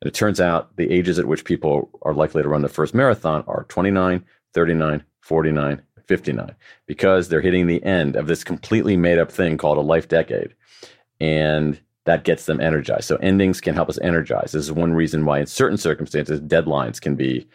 And 0.00 0.08
it 0.08 0.14
turns 0.14 0.40
out 0.40 0.76
the 0.76 0.90
ages 0.90 1.18
at 1.18 1.26
which 1.26 1.44
people 1.44 1.90
are 2.02 2.14
likely 2.14 2.42
to 2.42 2.48
run 2.48 2.62
their 2.62 2.68
first 2.68 2.94
marathon 2.94 3.44
are 3.46 3.64
29, 3.68 4.24
39, 4.54 5.04
49, 5.20 5.82
59, 6.06 6.54
because 6.86 7.28
they're 7.28 7.40
hitting 7.40 7.66
the 7.66 7.82
end 7.82 8.14
of 8.14 8.28
this 8.28 8.44
completely 8.44 8.96
made 8.96 9.18
up 9.18 9.32
thing 9.32 9.58
called 9.58 9.78
a 9.78 9.82
life 9.82 10.08
decade. 10.08 10.54
And 11.20 11.80
that 12.04 12.22
gets 12.22 12.46
them 12.46 12.60
energized. 12.60 13.04
So 13.04 13.16
endings 13.16 13.60
can 13.60 13.74
help 13.74 13.88
us 13.88 13.98
energize. 14.00 14.52
This 14.52 14.62
is 14.62 14.72
one 14.72 14.92
reason 14.92 15.24
why, 15.24 15.40
in 15.40 15.46
certain 15.46 15.76
circumstances, 15.76 16.40
deadlines 16.40 17.00
can 17.00 17.16
be 17.16 17.48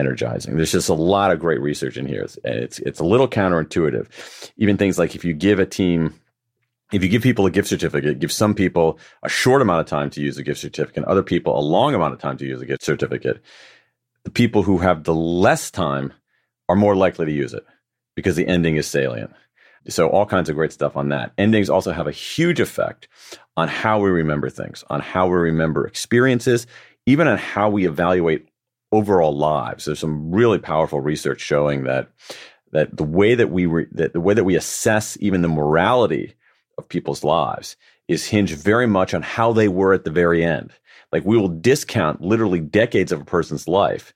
energizing. 0.00 0.56
There's 0.56 0.72
just 0.72 0.88
a 0.88 0.94
lot 0.94 1.30
of 1.30 1.38
great 1.38 1.60
research 1.60 1.96
in 1.96 2.06
here. 2.06 2.26
and 2.44 2.54
it's 2.58 2.80
it's 2.80 2.98
a 2.98 3.04
little 3.04 3.28
counterintuitive. 3.28 4.50
Even 4.56 4.76
things 4.76 4.98
like 4.98 5.14
if 5.14 5.24
you 5.24 5.32
give 5.32 5.60
a 5.60 5.66
team 5.66 6.14
if 6.92 7.04
you 7.04 7.08
give 7.08 7.22
people 7.22 7.46
a 7.46 7.50
gift 7.50 7.68
certificate, 7.68 8.18
give 8.18 8.32
some 8.32 8.54
people 8.54 8.98
a 9.22 9.28
short 9.28 9.62
amount 9.62 9.80
of 9.80 9.86
time 9.86 10.10
to 10.10 10.20
use 10.20 10.38
a 10.38 10.42
gift 10.42 10.60
certificate, 10.60 11.04
other 11.04 11.22
people 11.22 11.56
a 11.56 11.62
long 11.62 11.94
amount 11.94 12.14
of 12.14 12.18
time 12.18 12.36
to 12.38 12.46
use 12.46 12.60
a 12.60 12.66
gift 12.66 12.82
certificate, 12.82 13.40
the 14.24 14.30
people 14.30 14.62
who 14.62 14.78
have 14.78 15.04
the 15.04 15.14
less 15.14 15.70
time 15.70 16.12
are 16.68 16.76
more 16.76 16.96
likely 16.96 17.26
to 17.26 17.32
use 17.32 17.54
it 17.54 17.64
because 18.16 18.36
the 18.36 18.46
ending 18.46 18.76
is 18.76 18.86
salient. 18.86 19.30
So 19.88 20.08
all 20.08 20.26
kinds 20.26 20.48
of 20.48 20.56
great 20.56 20.72
stuff 20.72 20.96
on 20.96 21.08
that. 21.08 21.32
Endings 21.38 21.70
also 21.70 21.92
have 21.92 22.06
a 22.06 22.12
huge 22.12 22.60
effect 22.60 23.08
on 23.56 23.68
how 23.68 23.98
we 23.98 24.10
remember 24.10 24.50
things, 24.50 24.84
on 24.90 25.00
how 25.00 25.26
we 25.26 25.36
remember 25.36 25.86
experiences, 25.86 26.66
even 27.06 27.26
on 27.26 27.38
how 27.38 27.70
we 27.70 27.86
evaluate 27.86 28.49
overall 28.92 29.36
lives. 29.36 29.84
There's 29.84 29.98
some 29.98 30.30
really 30.30 30.58
powerful 30.58 31.00
research 31.00 31.40
showing 31.40 31.84
that 31.84 32.08
that 32.72 32.96
the 32.96 33.04
way 33.04 33.34
that 33.34 33.50
we 33.50 33.66
re, 33.66 33.86
that 33.92 34.12
the 34.12 34.20
way 34.20 34.34
that 34.34 34.44
we 34.44 34.56
assess 34.56 35.16
even 35.20 35.42
the 35.42 35.48
morality 35.48 36.34
of 36.78 36.88
people's 36.88 37.24
lives 37.24 37.76
is 38.08 38.26
hinged 38.26 38.56
very 38.56 38.86
much 38.86 39.14
on 39.14 39.22
how 39.22 39.52
they 39.52 39.68
were 39.68 39.92
at 39.92 40.04
the 40.04 40.10
very 40.10 40.44
end. 40.44 40.72
Like 41.12 41.24
we 41.24 41.36
will 41.36 41.48
discount 41.48 42.20
literally 42.20 42.60
decades 42.60 43.12
of 43.12 43.20
a 43.20 43.24
person's 43.24 43.66
life 43.66 44.14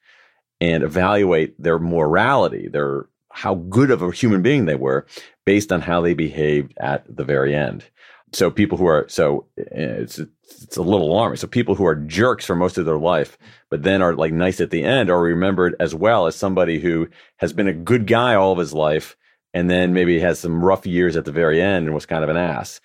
and 0.61 0.83
evaluate 0.83 1.61
their 1.61 1.79
morality, 1.79 2.69
their 2.69 3.07
how 3.31 3.57
good 3.57 3.91
of 3.91 4.01
a 4.01 4.13
human 4.13 4.43
being 4.43 4.65
they 4.65 4.77
were 4.77 5.07
based 5.45 5.73
on 5.73 5.81
how 5.81 6.01
they 6.01 6.15
behaved 6.15 6.73
at 6.79 7.05
the 7.15 7.25
very 7.25 7.55
end. 7.55 7.85
So 8.33 8.51
people 8.51 8.79
who 8.79 8.87
are 8.87 9.07
so 9.09 9.47
eh, 9.59 9.65
it's 10.03 10.21
it's 10.63 10.77
a 10.77 10.83
little 10.83 11.11
alarming. 11.11 11.37
So 11.37 11.47
people 11.47 11.75
who 11.75 11.87
are 11.87 11.95
jerks 11.95 12.45
for 12.45 12.55
most 12.55 12.79
of 12.79 12.87
their 12.87 12.99
life, 12.99 13.39
but 13.71 13.83
then 13.83 14.03
are 14.03 14.15
like 14.15 14.33
nice 14.33 14.61
at 14.61 14.71
the 14.71 14.83
end, 14.83 15.11
are 15.11 15.21
remembered 15.21 15.77
as 15.81 15.95
well 15.95 16.27
as 16.27 16.37
somebody 16.37 16.79
who 16.79 17.09
has 17.37 17.53
been 17.53 17.69
a 17.69 17.73
good 17.73 18.07
guy 18.07 18.35
all 18.35 18.53
of 18.53 18.59
his 18.59 18.73
life, 18.73 19.17
and 19.53 19.71
then 19.71 19.93
maybe 19.95 20.19
has 20.19 20.39
some 20.39 20.65
rough 20.65 20.85
years 20.87 21.17
at 21.17 21.25
the 21.25 21.33
very 21.33 21.61
end 21.61 21.87
and 21.87 21.95
was 21.95 22.07
kind 22.07 22.25
of 22.25 22.31
an 22.31 22.37
ass. 22.37 22.81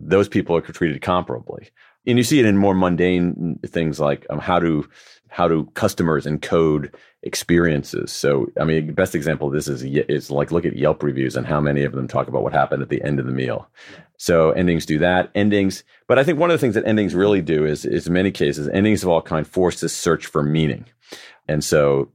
Those 0.00 0.28
people 0.28 0.56
are 0.56 0.60
treated 0.60 1.00
comparably, 1.02 1.70
and 2.06 2.18
you 2.18 2.24
see 2.24 2.38
it 2.38 2.46
in 2.46 2.56
more 2.56 2.74
mundane 2.74 3.58
things 3.66 4.00
like 4.00 4.26
um, 4.30 4.38
how 4.38 4.58
do 4.58 4.88
how 5.36 5.46
do 5.46 5.64
customers 5.74 6.24
encode 6.24 6.90
experiences. 7.22 8.10
So, 8.10 8.46
I 8.58 8.64
mean, 8.64 8.86
the 8.86 8.94
best 8.94 9.14
example 9.14 9.48
of 9.48 9.52
this 9.52 9.68
is 9.68 9.82
is 9.84 10.30
like 10.30 10.50
look 10.50 10.64
at 10.64 10.76
Yelp 10.76 11.02
reviews 11.02 11.36
and 11.36 11.46
how 11.46 11.60
many 11.60 11.84
of 11.84 11.92
them 11.92 12.08
talk 12.08 12.26
about 12.26 12.42
what 12.42 12.54
happened 12.54 12.82
at 12.82 12.88
the 12.88 13.02
end 13.02 13.20
of 13.20 13.26
the 13.26 13.32
meal. 13.32 13.68
So, 14.16 14.52
endings 14.52 14.86
do 14.86 14.98
that. 15.00 15.30
Endings, 15.34 15.84
but 16.08 16.18
I 16.18 16.24
think 16.24 16.38
one 16.38 16.50
of 16.50 16.54
the 16.54 16.58
things 16.58 16.74
that 16.74 16.86
endings 16.86 17.14
really 17.14 17.42
do 17.42 17.66
is, 17.66 17.84
is 17.84 18.06
in 18.06 18.14
many 18.14 18.30
cases, 18.30 18.66
endings 18.68 19.02
of 19.02 19.10
all 19.10 19.20
kind 19.20 19.46
force 19.46 19.80
this 19.80 19.94
search 19.94 20.24
for 20.24 20.42
meaning, 20.42 20.86
and 21.46 21.62
so 21.62 22.10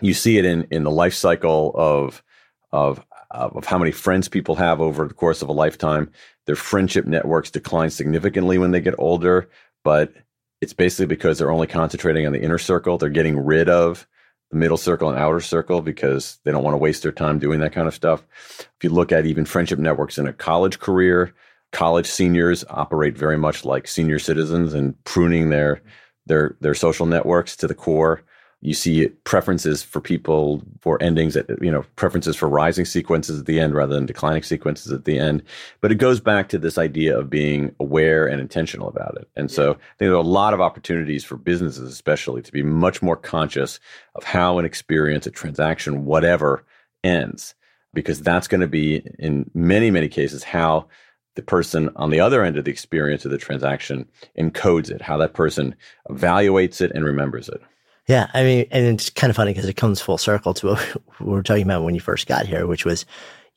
you 0.00 0.14
see 0.14 0.38
it 0.38 0.44
in 0.44 0.68
in 0.70 0.84
the 0.84 0.90
life 0.92 1.14
cycle 1.14 1.72
of 1.74 2.22
of 2.70 3.04
of 3.32 3.64
how 3.64 3.76
many 3.76 3.90
friends 3.90 4.28
people 4.28 4.54
have 4.54 4.80
over 4.80 5.08
the 5.08 5.14
course 5.14 5.42
of 5.42 5.48
a 5.48 5.52
lifetime. 5.52 6.12
Their 6.44 6.54
friendship 6.54 7.06
networks 7.06 7.50
decline 7.50 7.90
significantly 7.90 8.56
when 8.56 8.70
they 8.70 8.80
get 8.80 8.94
older, 8.98 9.50
but 9.82 10.12
it's 10.60 10.72
basically 10.72 11.06
because 11.06 11.38
they're 11.38 11.50
only 11.50 11.66
concentrating 11.66 12.26
on 12.26 12.32
the 12.32 12.42
inner 12.42 12.58
circle. 12.58 12.98
They're 12.98 13.08
getting 13.10 13.38
rid 13.38 13.68
of 13.68 14.06
the 14.50 14.56
middle 14.56 14.76
circle 14.76 15.08
and 15.10 15.18
outer 15.18 15.40
circle 15.40 15.82
because 15.82 16.38
they 16.44 16.52
don't 16.52 16.62
want 16.62 16.74
to 16.74 16.78
waste 16.78 17.02
their 17.02 17.12
time 17.12 17.38
doing 17.38 17.60
that 17.60 17.72
kind 17.72 17.88
of 17.88 17.94
stuff. 17.94 18.22
If 18.58 18.76
you 18.82 18.90
look 18.90 19.12
at 19.12 19.26
even 19.26 19.44
friendship 19.44 19.78
networks 19.78 20.18
in 20.18 20.26
a 20.26 20.32
college 20.32 20.78
career, 20.78 21.34
college 21.72 22.06
seniors 22.06 22.64
operate 22.70 23.18
very 23.18 23.36
much 23.36 23.64
like 23.64 23.88
senior 23.88 24.18
citizens 24.18 24.72
and 24.72 25.02
pruning 25.04 25.50
their 25.50 25.82
their 26.26 26.56
their 26.60 26.74
social 26.74 27.06
networks 27.06 27.56
to 27.56 27.66
the 27.66 27.74
core. 27.74 28.22
You 28.66 28.74
see 28.74 29.06
preferences 29.22 29.84
for 29.84 30.00
people 30.00 30.60
for 30.80 31.00
endings 31.00 31.36
at, 31.36 31.46
you 31.62 31.70
know, 31.70 31.84
preferences 31.94 32.34
for 32.34 32.48
rising 32.48 32.84
sequences 32.84 33.38
at 33.38 33.46
the 33.46 33.60
end 33.60 33.76
rather 33.76 33.94
than 33.94 34.06
declining 34.06 34.42
sequences 34.42 34.90
at 34.90 35.04
the 35.04 35.20
end. 35.20 35.44
But 35.80 35.92
it 35.92 35.98
goes 35.98 36.18
back 36.18 36.48
to 36.48 36.58
this 36.58 36.76
idea 36.76 37.16
of 37.16 37.30
being 37.30 37.76
aware 37.78 38.26
and 38.26 38.40
intentional 38.40 38.88
about 38.88 39.16
it. 39.20 39.28
And 39.36 39.52
so 39.52 39.70
I 39.70 39.74
think 39.74 40.08
there 40.08 40.14
are 40.14 40.14
a 40.14 40.22
lot 40.22 40.52
of 40.52 40.60
opportunities 40.60 41.22
for 41.22 41.36
businesses, 41.36 41.88
especially 41.88 42.42
to 42.42 42.50
be 42.50 42.64
much 42.64 43.02
more 43.02 43.14
conscious 43.14 43.78
of 44.16 44.24
how 44.24 44.58
an 44.58 44.64
experience, 44.64 45.28
a 45.28 45.30
transaction, 45.30 46.04
whatever 46.04 46.64
ends, 47.04 47.54
because 47.94 48.20
that's 48.20 48.48
going 48.48 48.62
to 48.62 48.66
be 48.66 48.96
in 49.20 49.48
many, 49.54 49.92
many 49.92 50.08
cases 50.08 50.42
how 50.42 50.88
the 51.36 51.42
person 51.42 51.88
on 51.94 52.10
the 52.10 52.18
other 52.18 52.42
end 52.42 52.56
of 52.56 52.64
the 52.64 52.72
experience 52.72 53.24
of 53.24 53.30
the 53.30 53.38
transaction 53.38 54.08
encodes 54.36 54.90
it, 54.90 55.02
how 55.02 55.18
that 55.18 55.34
person 55.34 55.76
evaluates 56.10 56.80
it 56.80 56.90
and 56.96 57.04
remembers 57.04 57.48
it. 57.48 57.62
Yeah, 58.06 58.30
I 58.32 58.42
mean, 58.44 58.66
and 58.70 58.86
it's 58.86 59.10
kind 59.10 59.30
of 59.30 59.36
funny 59.36 59.52
because 59.52 59.68
it 59.68 59.74
comes 59.74 60.00
full 60.00 60.18
circle 60.18 60.54
to 60.54 60.68
what 60.68 60.96
we 61.20 61.26
were 61.26 61.42
talking 61.42 61.64
about 61.64 61.82
when 61.82 61.94
you 61.94 62.00
first 62.00 62.26
got 62.26 62.46
here, 62.46 62.66
which 62.66 62.84
was, 62.84 63.04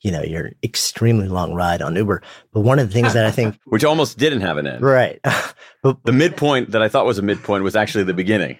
you 0.00 0.10
know, 0.10 0.22
your 0.22 0.50
extremely 0.62 1.28
long 1.28 1.54
ride 1.54 1.82
on 1.82 1.94
Uber. 1.94 2.22
But 2.52 2.60
one 2.60 2.78
of 2.78 2.88
the 2.88 2.92
things 2.92 3.14
that 3.14 3.24
I 3.24 3.30
think, 3.30 3.58
which 3.64 3.84
almost 3.84 4.18
didn't 4.18 4.40
have 4.40 4.58
an 4.58 4.66
end, 4.66 4.82
right? 4.82 5.20
but 5.82 6.02
the 6.04 6.12
midpoint 6.12 6.72
that 6.72 6.82
I 6.82 6.88
thought 6.88 7.06
was 7.06 7.18
a 7.18 7.22
midpoint 7.22 7.62
was 7.62 7.76
actually 7.76 8.04
the 8.04 8.14
beginning. 8.14 8.58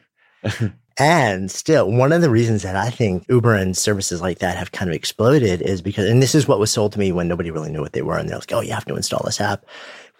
and 0.98 1.50
still, 1.50 1.90
one 1.90 2.12
of 2.12 2.22
the 2.22 2.30
reasons 2.30 2.62
that 2.62 2.76
I 2.76 2.90
think 2.90 3.26
Uber 3.28 3.54
and 3.54 3.76
services 3.76 4.20
like 4.20 4.38
that 4.38 4.56
have 4.56 4.72
kind 4.72 4.88
of 4.88 4.94
exploded 4.94 5.60
is 5.60 5.82
because, 5.82 6.08
and 6.08 6.22
this 6.22 6.34
is 6.36 6.46
what 6.46 6.60
was 6.60 6.70
sold 6.70 6.92
to 6.92 6.98
me 7.00 7.10
when 7.10 7.26
nobody 7.26 7.50
really 7.50 7.70
knew 7.70 7.80
what 7.80 7.94
they 7.94 8.02
were, 8.02 8.16
and 8.16 8.28
they're 8.28 8.38
like, 8.38 8.52
"Oh, 8.52 8.60
you 8.60 8.72
have 8.72 8.86
to 8.86 8.96
install 8.96 9.22
this 9.24 9.40
app." 9.40 9.66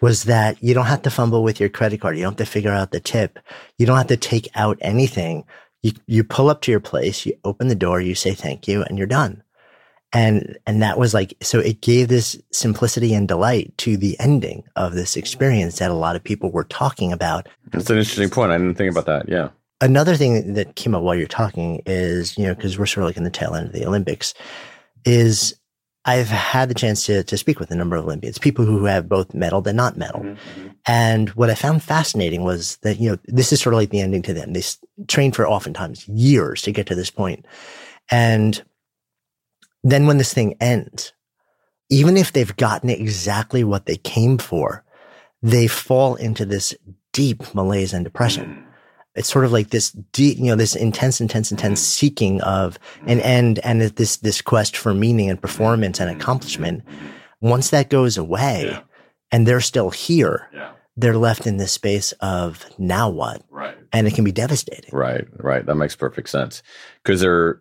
Was 0.01 0.23
that 0.23 0.61
you 0.61 0.73
don't 0.73 0.87
have 0.87 1.03
to 1.03 1.09
fumble 1.09 1.43
with 1.43 1.59
your 1.59 1.69
credit 1.69 2.01
card. 2.01 2.17
You 2.17 2.23
don't 2.23 2.31
have 2.31 2.45
to 2.45 2.51
figure 2.51 2.71
out 2.71 2.91
the 2.91 2.99
tip. 2.99 3.39
You 3.77 3.85
don't 3.85 3.97
have 3.97 4.07
to 4.07 4.17
take 4.17 4.49
out 4.55 4.77
anything. 4.81 5.45
You, 5.83 5.93
you 6.07 6.23
pull 6.23 6.49
up 6.49 6.61
to 6.61 6.71
your 6.71 6.79
place, 6.79 7.25
you 7.25 7.33
open 7.43 7.67
the 7.67 7.75
door, 7.75 8.01
you 8.01 8.15
say 8.15 8.33
thank 8.33 8.67
you, 8.67 8.83
and 8.83 8.97
you're 8.97 9.07
done. 9.07 9.43
And, 10.13 10.57
and 10.67 10.81
that 10.81 10.99
was 10.99 11.13
like, 11.13 11.35
so 11.41 11.59
it 11.59 11.81
gave 11.81 12.09
this 12.09 12.39
simplicity 12.51 13.13
and 13.13 13.27
delight 13.27 13.73
to 13.77 13.95
the 13.95 14.19
ending 14.19 14.63
of 14.75 14.93
this 14.93 15.15
experience 15.15 15.79
that 15.79 15.89
a 15.89 15.95
lot 15.95 16.15
of 16.15 16.23
people 16.23 16.51
were 16.51 16.65
talking 16.65 17.13
about. 17.13 17.47
That's 17.71 17.89
an 17.89 17.97
interesting 17.97 18.29
point. 18.29 18.51
I 18.51 18.57
didn't 18.57 18.75
think 18.75 18.91
about 18.91 19.05
that. 19.05 19.29
Yeah. 19.29 19.49
Another 19.79 20.15
thing 20.15 20.53
that 20.53 20.75
came 20.75 20.93
up 20.93 21.01
while 21.01 21.15
you're 21.15 21.27
talking 21.27 21.81
is, 21.85 22.37
you 22.37 22.45
know, 22.45 22.53
because 22.53 22.77
we're 22.77 22.85
sort 22.85 23.03
of 23.03 23.09
like 23.09 23.17
in 23.17 23.23
the 23.23 23.29
tail 23.29 23.55
end 23.55 23.67
of 23.67 23.73
the 23.73 23.85
Olympics, 23.85 24.33
is 25.05 25.55
I've 26.03 26.29
had 26.29 26.67
the 26.69 26.73
chance 26.73 27.05
to, 27.05 27.23
to 27.23 27.37
speak 27.37 27.59
with 27.59 27.69
a 27.69 27.75
number 27.75 27.95
of 27.95 28.05
Olympians, 28.05 28.39
people 28.39 28.65
who 28.65 28.85
have 28.85 29.07
both 29.07 29.33
medaled 29.33 29.67
and 29.67 29.77
not 29.77 29.95
medaled. 29.95 30.35
Mm-hmm. 30.35 30.67
And 30.87 31.29
what 31.29 31.51
I 31.51 31.55
found 31.55 31.83
fascinating 31.83 32.43
was 32.43 32.77
that, 32.77 32.99
you 32.99 33.11
know, 33.11 33.17
this 33.25 33.53
is 33.53 33.61
sort 33.61 33.73
of 33.73 33.79
like 33.79 33.91
the 33.91 34.01
ending 34.01 34.23
to 34.23 34.33
them. 34.33 34.53
They 34.53 34.63
train 35.07 35.31
for 35.31 35.47
oftentimes 35.47 36.07
years 36.07 36.63
to 36.63 36.71
get 36.71 36.87
to 36.87 36.95
this 36.95 37.11
point. 37.11 37.45
And 38.09 38.63
then 39.83 40.07
when 40.07 40.17
this 40.17 40.33
thing 40.33 40.55
ends, 40.59 41.13
even 41.89 42.17
if 42.17 42.31
they've 42.31 42.55
gotten 42.55 42.89
exactly 42.89 43.63
what 43.63 43.85
they 43.85 43.97
came 43.97 44.39
for, 44.39 44.83
they 45.43 45.67
fall 45.67 46.15
into 46.15 46.45
this 46.45 46.73
deep 47.13 47.53
malaise 47.53 47.93
and 47.93 48.03
depression. 48.03 48.65
Mm-hmm 49.11 49.15
it's 49.15 49.29
sort 49.29 49.45
of 49.45 49.51
like 49.51 49.69
this 49.69 49.91
deep, 49.91 50.37
you 50.37 50.45
know, 50.45 50.55
this 50.55 50.75
intense, 50.75 51.19
intense, 51.19 51.51
intense 51.51 51.81
mm-hmm. 51.81 51.85
seeking 51.85 52.41
of 52.41 52.79
an 53.07 53.19
end 53.19 53.59
and 53.59 53.81
this, 53.81 54.17
this 54.17 54.41
quest 54.41 54.77
for 54.77 54.93
meaning 54.93 55.29
and 55.29 55.41
performance 55.41 55.99
and 55.99 56.09
accomplishment. 56.09 56.83
Once 57.41 57.71
that 57.71 57.89
goes 57.89 58.17
away 58.17 58.67
yeah. 58.67 58.81
and 59.31 59.45
they're 59.45 59.61
still 59.61 59.89
here, 59.89 60.47
yeah. 60.53 60.71
they're 60.95 61.17
left 61.17 61.45
in 61.45 61.57
this 61.57 61.73
space 61.73 62.13
of 62.21 62.65
now 62.77 63.09
what? 63.09 63.43
Right. 63.49 63.77
And 63.91 64.07
it 64.07 64.13
can 64.13 64.23
be 64.23 64.31
devastating. 64.31 64.91
Right. 64.93 65.27
Right. 65.33 65.65
That 65.65 65.75
makes 65.75 65.95
perfect 65.95 66.29
sense. 66.29 66.63
Cause 67.03 67.19
they're, 67.19 67.59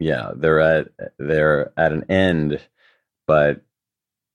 yeah, 0.00 0.32
they're 0.34 0.60
at, 0.60 0.88
they're 1.18 1.72
at 1.76 1.92
an 1.92 2.10
end, 2.10 2.60
but 3.26 3.60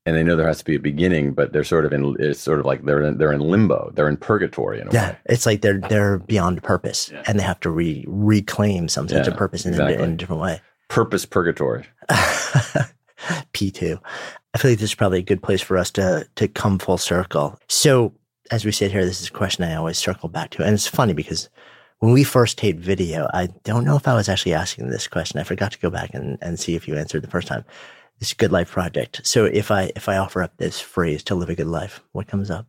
and 0.05 0.15
they 0.15 0.23
know 0.23 0.35
there 0.35 0.47
has 0.47 0.59
to 0.59 0.65
be 0.65 0.75
a 0.75 0.79
beginning, 0.79 1.33
but 1.33 1.53
they're 1.53 1.63
sort 1.63 1.85
of 1.85 1.93
in 1.93 2.15
it's 2.19 2.39
sort 2.39 2.59
of 2.59 2.65
like 2.65 2.83
they're 2.83 3.01
in, 3.01 3.17
they're 3.17 3.31
in 3.31 3.41
limbo, 3.41 3.91
they're 3.95 4.09
in 4.09 4.17
purgatory 4.17 4.81
in 4.81 4.87
a 4.87 4.91
yeah, 4.91 5.11
way. 5.11 5.17
it's 5.25 5.45
like 5.45 5.61
they're 5.61 5.79
they're 5.79 6.19
beyond 6.19 6.61
purpose, 6.63 7.09
yeah. 7.11 7.23
and 7.27 7.39
they 7.39 7.43
have 7.43 7.59
to 7.61 7.69
re 7.69 8.03
reclaim 8.07 8.87
some 8.89 9.07
sense 9.07 9.27
yeah, 9.27 9.33
of 9.33 9.37
purpose 9.37 9.65
in, 9.65 9.71
exactly. 9.71 9.95
in, 9.95 10.01
in, 10.01 10.11
a 10.11 10.15
different 10.15 10.41
way. 10.41 10.61
purpose 10.89 11.25
purgatory. 11.25 11.85
P2. 13.53 13.97
I 14.53 14.57
feel 14.57 14.71
like 14.71 14.79
this 14.79 14.89
is 14.89 14.95
probably 14.95 15.19
a 15.19 15.23
good 15.23 15.41
place 15.41 15.61
for 15.61 15.77
us 15.77 15.89
to 15.91 16.27
to 16.35 16.47
come 16.47 16.79
full 16.79 16.97
circle. 16.97 17.57
So 17.67 18.13
as 18.51 18.65
we 18.65 18.71
sit 18.71 18.91
here, 18.91 19.05
this 19.05 19.21
is 19.21 19.29
a 19.29 19.31
question 19.31 19.63
I 19.63 19.75
always 19.75 19.97
circle 19.97 20.29
back 20.29 20.49
to. 20.51 20.63
And 20.63 20.73
it's 20.73 20.87
funny 20.87 21.13
because 21.13 21.49
when 21.99 22.11
we 22.11 22.23
first 22.23 22.57
taped 22.57 22.81
video, 22.81 23.29
I 23.33 23.47
don't 23.63 23.85
know 23.85 23.95
if 23.95 24.07
I 24.07 24.13
was 24.13 24.27
actually 24.27 24.53
asking 24.53 24.89
this 24.89 25.07
question. 25.07 25.39
I 25.39 25.43
forgot 25.43 25.71
to 25.71 25.79
go 25.79 25.89
back 25.89 26.13
and, 26.13 26.37
and 26.41 26.59
see 26.59 26.75
if 26.75 26.87
you 26.87 26.95
answered 26.95 27.23
the 27.23 27.29
first 27.29 27.47
time. 27.47 27.63
Good 28.31 28.53
life 28.53 28.71
project. 28.71 29.21
So 29.25 29.43
if 29.43 29.71
I 29.71 29.91
if 29.95 30.07
I 30.07 30.17
offer 30.17 30.41
up 30.41 30.55
this 30.57 30.79
phrase 30.79 31.23
to 31.23 31.35
live 31.35 31.49
a 31.49 31.55
good 31.55 31.67
life, 31.67 32.01
what 32.13 32.27
comes 32.27 32.49
up? 32.49 32.67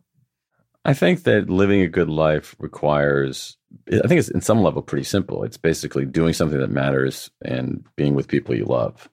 I 0.84 0.94
think 0.94 1.22
that 1.22 1.48
living 1.48 1.80
a 1.80 1.88
good 1.88 2.10
life 2.10 2.56
requires 2.58 3.56
I 3.88 4.06
think 4.06 4.18
it's 4.18 4.28
in 4.28 4.40
some 4.40 4.62
level 4.62 4.82
pretty 4.82 5.04
simple. 5.04 5.44
It's 5.44 5.56
basically 5.56 6.04
doing 6.04 6.32
something 6.32 6.58
that 6.58 6.70
matters 6.70 7.30
and 7.44 7.84
being 7.96 8.14
with 8.14 8.28
people 8.28 8.54
you 8.54 8.64
love. 8.64 9.08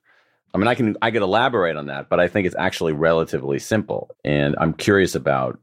I 0.53 0.57
mean, 0.57 0.67
I 0.67 0.75
can 0.75 0.97
I 1.01 1.11
could 1.11 1.21
elaborate 1.21 1.77
on 1.77 1.87
that, 1.87 2.09
but 2.09 2.19
I 2.19 2.27
think 2.27 2.45
it's 2.45 2.55
actually 2.57 2.93
relatively 2.93 3.59
simple. 3.59 4.09
And 4.23 4.55
I'm 4.59 4.73
curious 4.73 5.15
about 5.15 5.59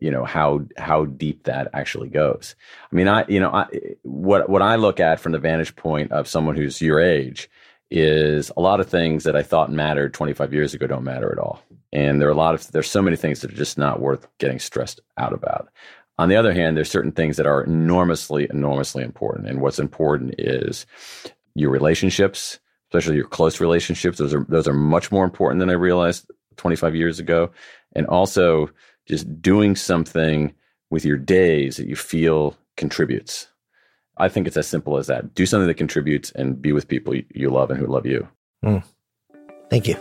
you 0.00 0.10
know 0.10 0.24
how 0.24 0.66
how 0.76 1.04
deep 1.04 1.44
that 1.44 1.68
actually 1.72 2.08
goes. 2.08 2.54
I 2.92 2.96
mean, 2.96 3.08
I 3.08 3.24
you 3.28 3.40
know 3.40 3.50
I, 3.50 3.66
what 4.02 4.48
what 4.48 4.62
I 4.62 4.76
look 4.76 5.00
at 5.00 5.20
from 5.20 5.32
the 5.32 5.38
vantage 5.38 5.76
point 5.76 6.12
of 6.12 6.28
someone 6.28 6.56
who's 6.56 6.80
your 6.80 7.00
age 7.00 7.48
is 7.90 8.50
a 8.56 8.60
lot 8.60 8.80
of 8.80 8.88
things 8.88 9.24
that 9.24 9.36
I 9.36 9.42
thought 9.42 9.72
mattered 9.72 10.12
25 10.14 10.52
years 10.52 10.74
ago 10.74 10.86
don't 10.86 11.04
matter 11.04 11.32
at 11.32 11.38
all. 11.38 11.62
And 11.92 12.20
there 12.20 12.28
are 12.28 12.32
a 12.32 12.36
lot 12.36 12.54
of 12.54 12.70
there's 12.72 12.90
so 12.90 13.02
many 13.02 13.16
things 13.16 13.40
that 13.40 13.52
are 13.52 13.56
just 13.56 13.78
not 13.78 14.00
worth 14.00 14.28
getting 14.38 14.58
stressed 14.58 15.00
out 15.16 15.32
about. 15.32 15.68
On 16.18 16.28
the 16.28 16.36
other 16.36 16.52
hand, 16.52 16.76
there's 16.76 16.90
certain 16.90 17.12
things 17.12 17.36
that 17.36 17.46
are 17.46 17.62
enormously, 17.62 18.46
enormously 18.50 19.04
important. 19.04 19.48
And 19.48 19.60
what's 19.60 19.78
important 19.78 20.34
is 20.38 20.84
your 21.54 21.70
relationships, 21.70 22.58
especially 22.88 23.16
your 23.16 23.28
close 23.28 23.60
relationships. 23.60 24.18
Those 24.18 24.34
are 24.34 24.44
those 24.48 24.68
are 24.68 24.74
much 24.74 25.10
more 25.10 25.24
important 25.24 25.60
than 25.60 25.70
I 25.70 25.74
realized 25.74 26.30
25 26.56 26.94
years 26.94 27.18
ago. 27.18 27.50
And 27.94 28.06
also 28.06 28.70
just 29.06 29.40
doing 29.40 29.76
something 29.76 30.52
with 30.90 31.04
your 31.04 31.16
days 31.16 31.76
that 31.76 31.86
you 31.86 31.96
feel 31.96 32.56
contributes. 32.76 33.48
I 34.18 34.28
think 34.28 34.46
it's 34.46 34.56
as 34.56 34.66
simple 34.66 34.96
as 34.96 35.06
that. 35.06 35.34
Do 35.34 35.46
something 35.46 35.68
that 35.68 35.74
contributes 35.74 36.30
and 36.32 36.60
be 36.60 36.72
with 36.72 36.88
people 36.88 37.14
you 37.34 37.50
love 37.50 37.70
and 37.70 37.78
who 37.78 37.86
love 37.86 38.06
you. 38.06 38.28
Mm. 38.64 38.82
Thank 39.70 39.86
you. 39.86 39.96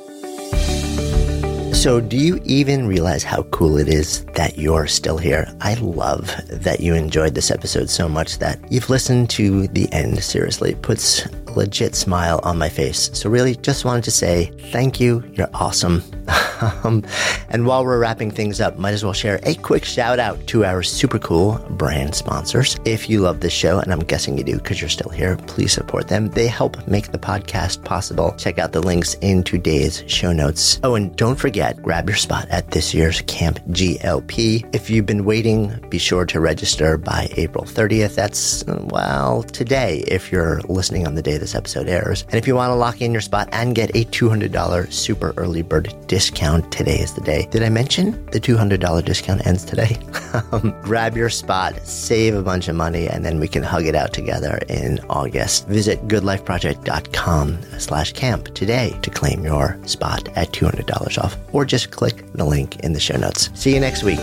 So, 1.73 2.01
do 2.01 2.17
you 2.17 2.41
even 2.43 2.87
realize 2.87 3.23
how 3.23 3.43
cool 3.43 3.77
it 3.77 3.87
is 3.87 4.25
that 4.33 4.57
you're 4.57 4.87
still 4.87 5.19
here? 5.19 5.47
I 5.61 5.75
love 5.75 6.33
that 6.49 6.79
you 6.79 6.95
enjoyed 6.95 7.35
this 7.35 7.51
episode 7.51 7.89
so 7.91 8.09
much 8.09 8.39
that 8.39 8.71
you've 8.71 8.89
listened 8.89 9.29
to 9.31 9.67
the 9.67 9.87
end. 9.93 10.23
Seriously, 10.23 10.71
it 10.71 10.81
puts 10.81 11.25
a 11.25 11.46
legit 11.55 11.95
smile 11.95 12.39
on 12.43 12.57
my 12.57 12.69
face. 12.69 13.09
So, 13.13 13.29
really, 13.29 13.55
just 13.55 13.85
wanted 13.85 14.03
to 14.05 14.11
say 14.11 14.51
thank 14.71 14.99
you. 14.99 15.23
You're 15.33 15.49
awesome. 15.53 16.03
Um, 16.83 17.03
and 17.49 17.67
while 17.67 17.85
we're 17.85 17.99
wrapping 17.99 18.31
things 18.31 18.59
up, 18.59 18.77
might 18.77 18.93
as 18.93 19.03
well 19.03 19.13
share 19.13 19.39
a 19.43 19.53
quick 19.55 19.85
shout 19.85 20.17
out 20.17 20.47
to 20.47 20.65
our 20.65 20.81
super 20.81 21.19
cool 21.19 21.59
brand 21.71 22.15
sponsors. 22.15 22.77
If 22.83 23.09
you 23.09 23.19
love 23.19 23.41
this 23.41 23.53
show, 23.53 23.79
and 23.79 23.93
I'm 23.93 23.99
guessing 23.99 24.37
you 24.37 24.43
do 24.43 24.57
because 24.57 24.81
you're 24.81 24.89
still 24.89 25.11
here, 25.11 25.37
please 25.47 25.71
support 25.71 26.07
them. 26.07 26.29
They 26.29 26.47
help 26.47 26.87
make 26.87 27.11
the 27.11 27.19
podcast 27.19 27.83
possible. 27.83 28.33
Check 28.37 28.57
out 28.57 28.71
the 28.71 28.81
links 28.81 29.13
in 29.21 29.43
today's 29.43 30.03
show 30.07 30.31
notes. 30.31 30.79
Oh, 30.83 30.95
and 30.95 31.15
don't 31.15 31.35
forget, 31.35 31.81
grab 31.81 32.09
your 32.09 32.17
spot 32.17 32.47
at 32.49 32.71
this 32.71 32.93
year's 32.93 33.21
Camp 33.21 33.59
GLP. 33.69 34.67
If 34.73 34.89
you've 34.89 35.05
been 35.05 35.25
waiting, 35.25 35.79
be 35.89 35.99
sure 35.99 36.25
to 36.25 36.39
register 36.39 36.97
by 36.97 37.29
April 37.37 37.65
30th. 37.65 38.15
That's, 38.15 38.63
well, 38.65 39.43
today 39.43 40.03
if 40.07 40.31
you're 40.31 40.61
listening 40.61 41.05
on 41.05 41.15
the 41.15 41.21
day 41.21 41.37
this 41.37 41.46
episode 41.55 41.87
airs. 41.87 42.23
And 42.23 42.35
if 42.35 42.47
you 42.47 42.55
want 42.55 42.71
to 42.71 42.75
lock 42.75 43.01
in 43.01 43.11
your 43.11 43.21
spot 43.21 43.49
and 43.51 43.75
get 43.75 43.89
a 43.95 44.05
$200 44.05 44.91
super 44.91 45.33
early 45.37 45.61
bird 45.61 45.93
discount, 46.07 46.27
discount. 46.27 46.71
Today 46.71 46.99
is 46.99 47.13
the 47.13 47.21
day. 47.21 47.47
Did 47.51 47.63
I 47.63 47.69
mention 47.69 48.25
the 48.27 48.39
$200 48.39 49.05
discount 49.05 49.45
ends 49.45 49.63
today? 49.65 49.97
Um, 50.51 50.75
grab 50.83 51.17
your 51.17 51.29
spot, 51.29 51.75
save 51.87 52.35
a 52.35 52.43
bunch 52.43 52.67
of 52.67 52.75
money, 52.75 53.07
and 53.07 53.25
then 53.25 53.39
we 53.39 53.47
can 53.47 53.63
hug 53.63 53.87
it 53.87 53.95
out 53.95 54.13
together 54.13 54.59
in 54.67 54.99
August. 55.09 55.67
Visit 55.67 56.07
goodlifeproject.com 56.07 57.57
slash 57.79 58.13
camp 58.13 58.53
today 58.53 58.95
to 59.01 59.09
claim 59.09 59.43
your 59.43 59.79
spot 59.85 60.27
at 60.37 60.51
$200 60.51 61.23
off, 61.23 61.37
or 61.53 61.65
just 61.65 61.89
click 61.91 62.31
the 62.33 62.45
link 62.45 62.79
in 62.81 62.93
the 62.93 62.99
show 62.99 63.17
notes. 63.17 63.49
See 63.55 63.73
you 63.73 63.79
next 63.79 64.03
week. 64.03 64.19